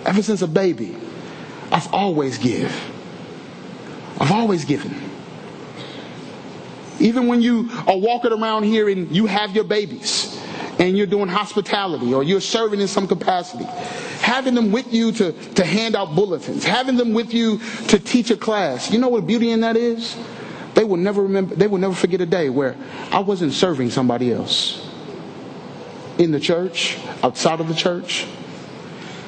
ever 0.07 0.23
since 0.23 0.43
a 0.43 0.47
baby, 0.47 0.97
I've 1.71 1.93
always 1.93 2.39
give. 2.39 2.73
I've 4.21 4.33
always 4.33 4.65
given. 4.65 4.95
Even 7.01 7.27
when 7.27 7.43
you 7.43 7.69
are 7.87 7.97
walking 7.97 8.33
around 8.33 8.65
here 8.65 8.89
and 8.89 9.15
you 9.15 9.27
have 9.27 9.55
your 9.55 9.65
babies 9.65 10.41
and 10.79 10.97
you're 10.97 11.07
doing 11.07 11.29
hospitality 11.29 12.13
or 12.13 12.23
you're 12.23 12.41
serving 12.41 12.81
in 12.81 12.89
some 12.89 13.07
capacity, 13.07 13.67
having 14.29 14.55
them 14.55 14.71
with 14.71 14.93
you 14.93 15.11
to, 15.11 15.33
to 15.55 15.65
hand 15.65 15.97
out 15.97 16.15
bulletins, 16.15 16.63
having 16.63 16.97
them 16.97 17.15
with 17.15 17.33
you 17.33 17.59
to 17.89 17.99
teach 17.99 18.31
a 18.31 18.37
class. 18.37 18.91
You 18.91 18.99
know 18.99 19.09
what 19.09 19.27
beauty 19.27 19.51
in 19.51 19.63
that 19.63 19.75
is? 19.75 20.17
They 20.75 20.85
will 20.85 20.99
never 20.99 21.23
remember, 21.23 21.55
they 21.55 21.67
will 21.67 21.79
never 21.79 21.95
forget 21.95 22.21
a 22.21 22.27
day 22.27 22.51
where 22.51 22.77
I 23.11 23.21
wasn't 23.21 23.55
serving 23.55 23.91
somebody 23.91 24.31
else. 24.31 24.87
In 26.19 26.31
the 26.31 26.39
church, 26.39 26.99
outside 27.23 27.61
of 27.61 27.69
the 27.69 27.75
church. 27.75 28.27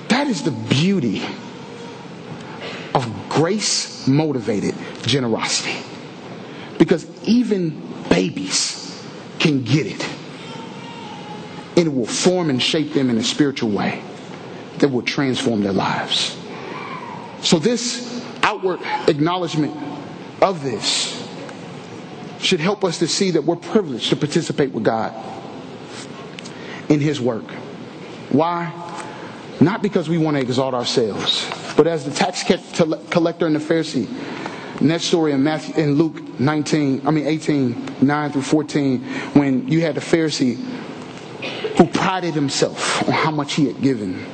That 0.08 0.26
is 0.26 0.42
the 0.42 0.50
beauty 0.50 1.22
of 2.94 3.10
grace 3.30 4.06
motivated 4.06 4.74
generosity. 5.02 5.78
Because 6.78 7.06
even 7.26 7.80
babies 8.10 9.02
can 9.38 9.64
get 9.64 9.86
it. 9.86 10.08
And 11.78 11.86
it 11.86 11.94
will 11.94 12.06
form 12.06 12.50
and 12.50 12.62
shape 12.62 12.92
them 12.92 13.08
in 13.08 13.16
a 13.16 13.24
spiritual 13.24 13.70
way 13.70 14.02
that 14.80 14.88
will 14.88 15.02
transform 15.02 15.62
their 15.62 15.72
lives. 15.72 16.36
So, 17.42 17.58
this 17.58 18.24
outward 18.42 18.80
acknowledgement 19.08 19.74
of 20.42 20.62
this 20.62 21.16
should 22.40 22.60
help 22.60 22.84
us 22.84 22.98
to 22.98 23.06
see 23.06 23.32
that 23.32 23.44
we're 23.44 23.56
privileged 23.56 24.10
to 24.10 24.16
participate 24.16 24.72
with 24.72 24.84
God 24.84 25.14
in 26.88 27.00
His 27.00 27.20
work. 27.20 27.44
Why? 28.30 28.72
Not 29.60 29.82
because 29.82 30.08
we 30.08 30.18
want 30.18 30.36
to 30.36 30.42
exalt 30.42 30.74
ourselves, 30.74 31.48
but 31.76 31.86
as 31.86 32.04
the 32.04 32.10
tax 32.10 32.44
collector 33.10 33.46
and 33.46 33.54
the 33.54 33.60
Pharisee, 33.60 34.08
in 34.80 34.88
that 34.88 35.02
story 35.02 35.32
in 35.32 35.42
Matthew 35.42 35.74
in 35.74 35.94
Luke 35.94 36.40
19, 36.40 37.06
I 37.06 37.10
mean 37.10 37.26
18, 37.26 37.96
9 38.00 38.32
through 38.32 38.42
14, 38.42 39.00
when 39.34 39.68
you 39.68 39.82
had 39.82 39.94
the 39.94 40.00
Pharisee 40.00 40.56
who 41.76 41.86
prided 41.86 42.34
himself 42.34 43.06
on 43.06 43.12
how 43.12 43.30
much 43.30 43.54
he 43.54 43.66
had 43.66 43.80
given 43.82 44.24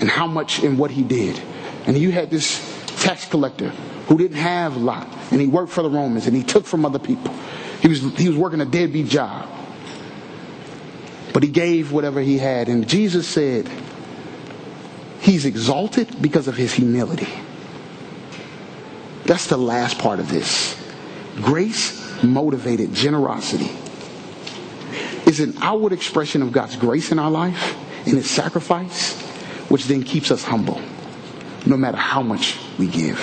and 0.00 0.08
how 0.08 0.26
much 0.26 0.60
and 0.60 0.78
what 0.78 0.90
he 0.90 1.02
did. 1.02 1.40
And 1.86 1.96
you 1.96 2.10
had 2.10 2.30
this 2.30 2.60
tax 3.02 3.26
collector 3.26 3.70
who 4.08 4.18
didn't 4.18 4.36
have 4.36 4.76
a 4.76 4.78
lot, 4.78 5.08
and 5.30 5.40
he 5.40 5.46
worked 5.46 5.72
for 5.72 5.82
the 5.82 5.90
Romans, 5.90 6.26
and 6.26 6.36
he 6.36 6.42
took 6.42 6.64
from 6.64 6.84
other 6.84 6.98
people. 6.98 7.32
He 7.80 7.88
was, 7.88 8.00
he 8.16 8.28
was 8.28 8.36
working 8.36 8.60
a 8.60 8.64
deadbeat 8.64 9.08
job. 9.08 9.48
But 11.32 11.42
he 11.42 11.48
gave 11.48 11.92
whatever 11.92 12.20
he 12.20 12.38
had. 12.38 12.68
And 12.68 12.86
Jesus 12.86 13.26
said, 13.26 13.68
He's 15.22 15.44
exalted 15.44 16.20
because 16.20 16.48
of 16.48 16.56
his 16.56 16.74
humility. 16.74 17.28
That's 19.24 19.46
the 19.46 19.56
last 19.56 19.98
part 19.98 20.18
of 20.18 20.28
this. 20.28 20.76
Grace 21.36 22.22
motivated 22.24 22.92
generosity 22.92 23.70
is 25.26 25.38
an 25.38 25.54
outward 25.62 25.92
expression 25.92 26.42
of 26.42 26.50
God's 26.50 26.74
grace 26.74 27.12
in 27.12 27.20
our 27.20 27.30
life 27.30 27.76
and 28.04 28.16
his 28.16 28.28
sacrifice, 28.28 29.21
which 29.72 29.86
then 29.86 30.02
keeps 30.02 30.30
us 30.30 30.44
humble, 30.44 30.78
no 31.64 31.78
matter 31.78 31.96
how 31.96 32.20
much 32.20 32.58
we 32.78 32.86
give. 32.86 33.18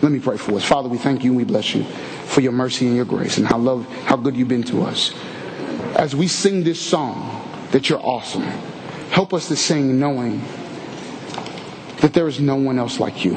Let 0.00 0.12
me 0.12 0.20
pray 0.20 0.36
for 0.36 0.52
us. 0.52 0.64
Father, 0.64 0.88
we 0.88 0.96
thank 0.96 1.24
you 1.24 1.30
and 1.30 1.36
we 1.36 1.42
bless 1.42 1.74
you 1.74 1.82
for 1.82 2.40
your 2.40 2.52
mercy 2.52 2.86
and 2.86 2.94
your 2.94 3.04
grace 3.04 3.36
and 3.36 3.44
how 3.44 3.58
love, 3.58 3.84
how 4.04 4.14
good 4.14 4.36
you've 4.36 4.46
been 4.46 4.62
to 4.62 4.82
us. 4.82 5.12
As 5.96 6.14
we 6.14 6.28
sing 6.28 6.62
this 6.62 6.80
song, 6.80 7.42
that 7.72 7.88
you're 7.88 7.98
awesome. 7.98 8.44
Help 9.10 9.34
us 9.34 9.48
to 9.48 9.56
sing 9.56 9.98
knowing 9.98 10.40
that 11.96 12.12
there 12.14 12.28
is 12.28 12.38
no 12.38 12.54
one 12.54 12.78
else 12.78 13.00
like 13.00 13.24
you. 13.24 13.34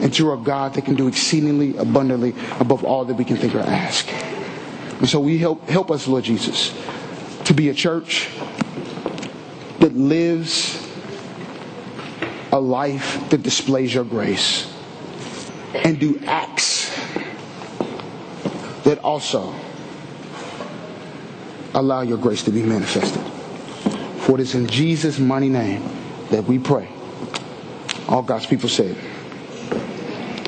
And 0.00 0.18
you're 0.18 0.34
a 0.34 0.38
God 0.38 0.74
that 0.74 0.84
can 0.84 0.96
do 0.96 1.06
exceedingly 1.06 1.76
abundantly 1.76 2.34
above 2.58 2.82
all 2.82 3.04
that 3.04 3.14
we 3.14 3.24
can 3.24 3.36
think 3.36 3.54
or 3.54 3.60
ask. 3.60 4.12
And 4.98 5.08
so 5.08 5.20
we 5.20 5.38
help 5.38 5.68
help 5.68 5.92
us, 5.92 6.08
Lord 6.08 6.24
Jesus, 6.24 6.74
to 7.44 7.54
be 7.54 7.68
a 7.68 7.74
church 7.74 8.28
that 9.84 9.94
lives 9.94 10.82
a 12.52 12.58
life 12.58 13.28
that 13.28 13.42
displays 13.42 13.92
your 13.92 14.04
grace 14.04 14.72
and 15.74 16.00
do 16.00 16.18
acts 16.24 16.90
that 18.84 18.98
also 19.00 19.54
allow 21.74 22.00
your 22.00 22.16
grace 22.16 22.44
to 22.44 22.50
be 22.50 22.62
manifested. 22.62 23.20
For 24.22 24.36
it 24.36 24.40
is 24.40 24.54
in 24.54 24.68
Jesus' 24.68 25.18
mighty 25.18 25.50
name 25.50 25.82
that 26.30 26.44
we 26.44 26.58
pray. 26.58 26.88
All 28.08 28.22
God's 28.22 28.46
people 28.46 28.70
say 28.70 28.86
it. 28.86 28.96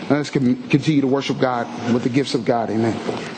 Let's 0.08 0.30
continue 0.30 1.02
to 1.02 1.06
worship 1.06 1.38
God 1.38 1.66
with 1.92 2.04
the 2.04 2.08
gifts 2.08 2.32
of 2.34 2.46
God. 2.46 2.70
Amen. 2.70 3.35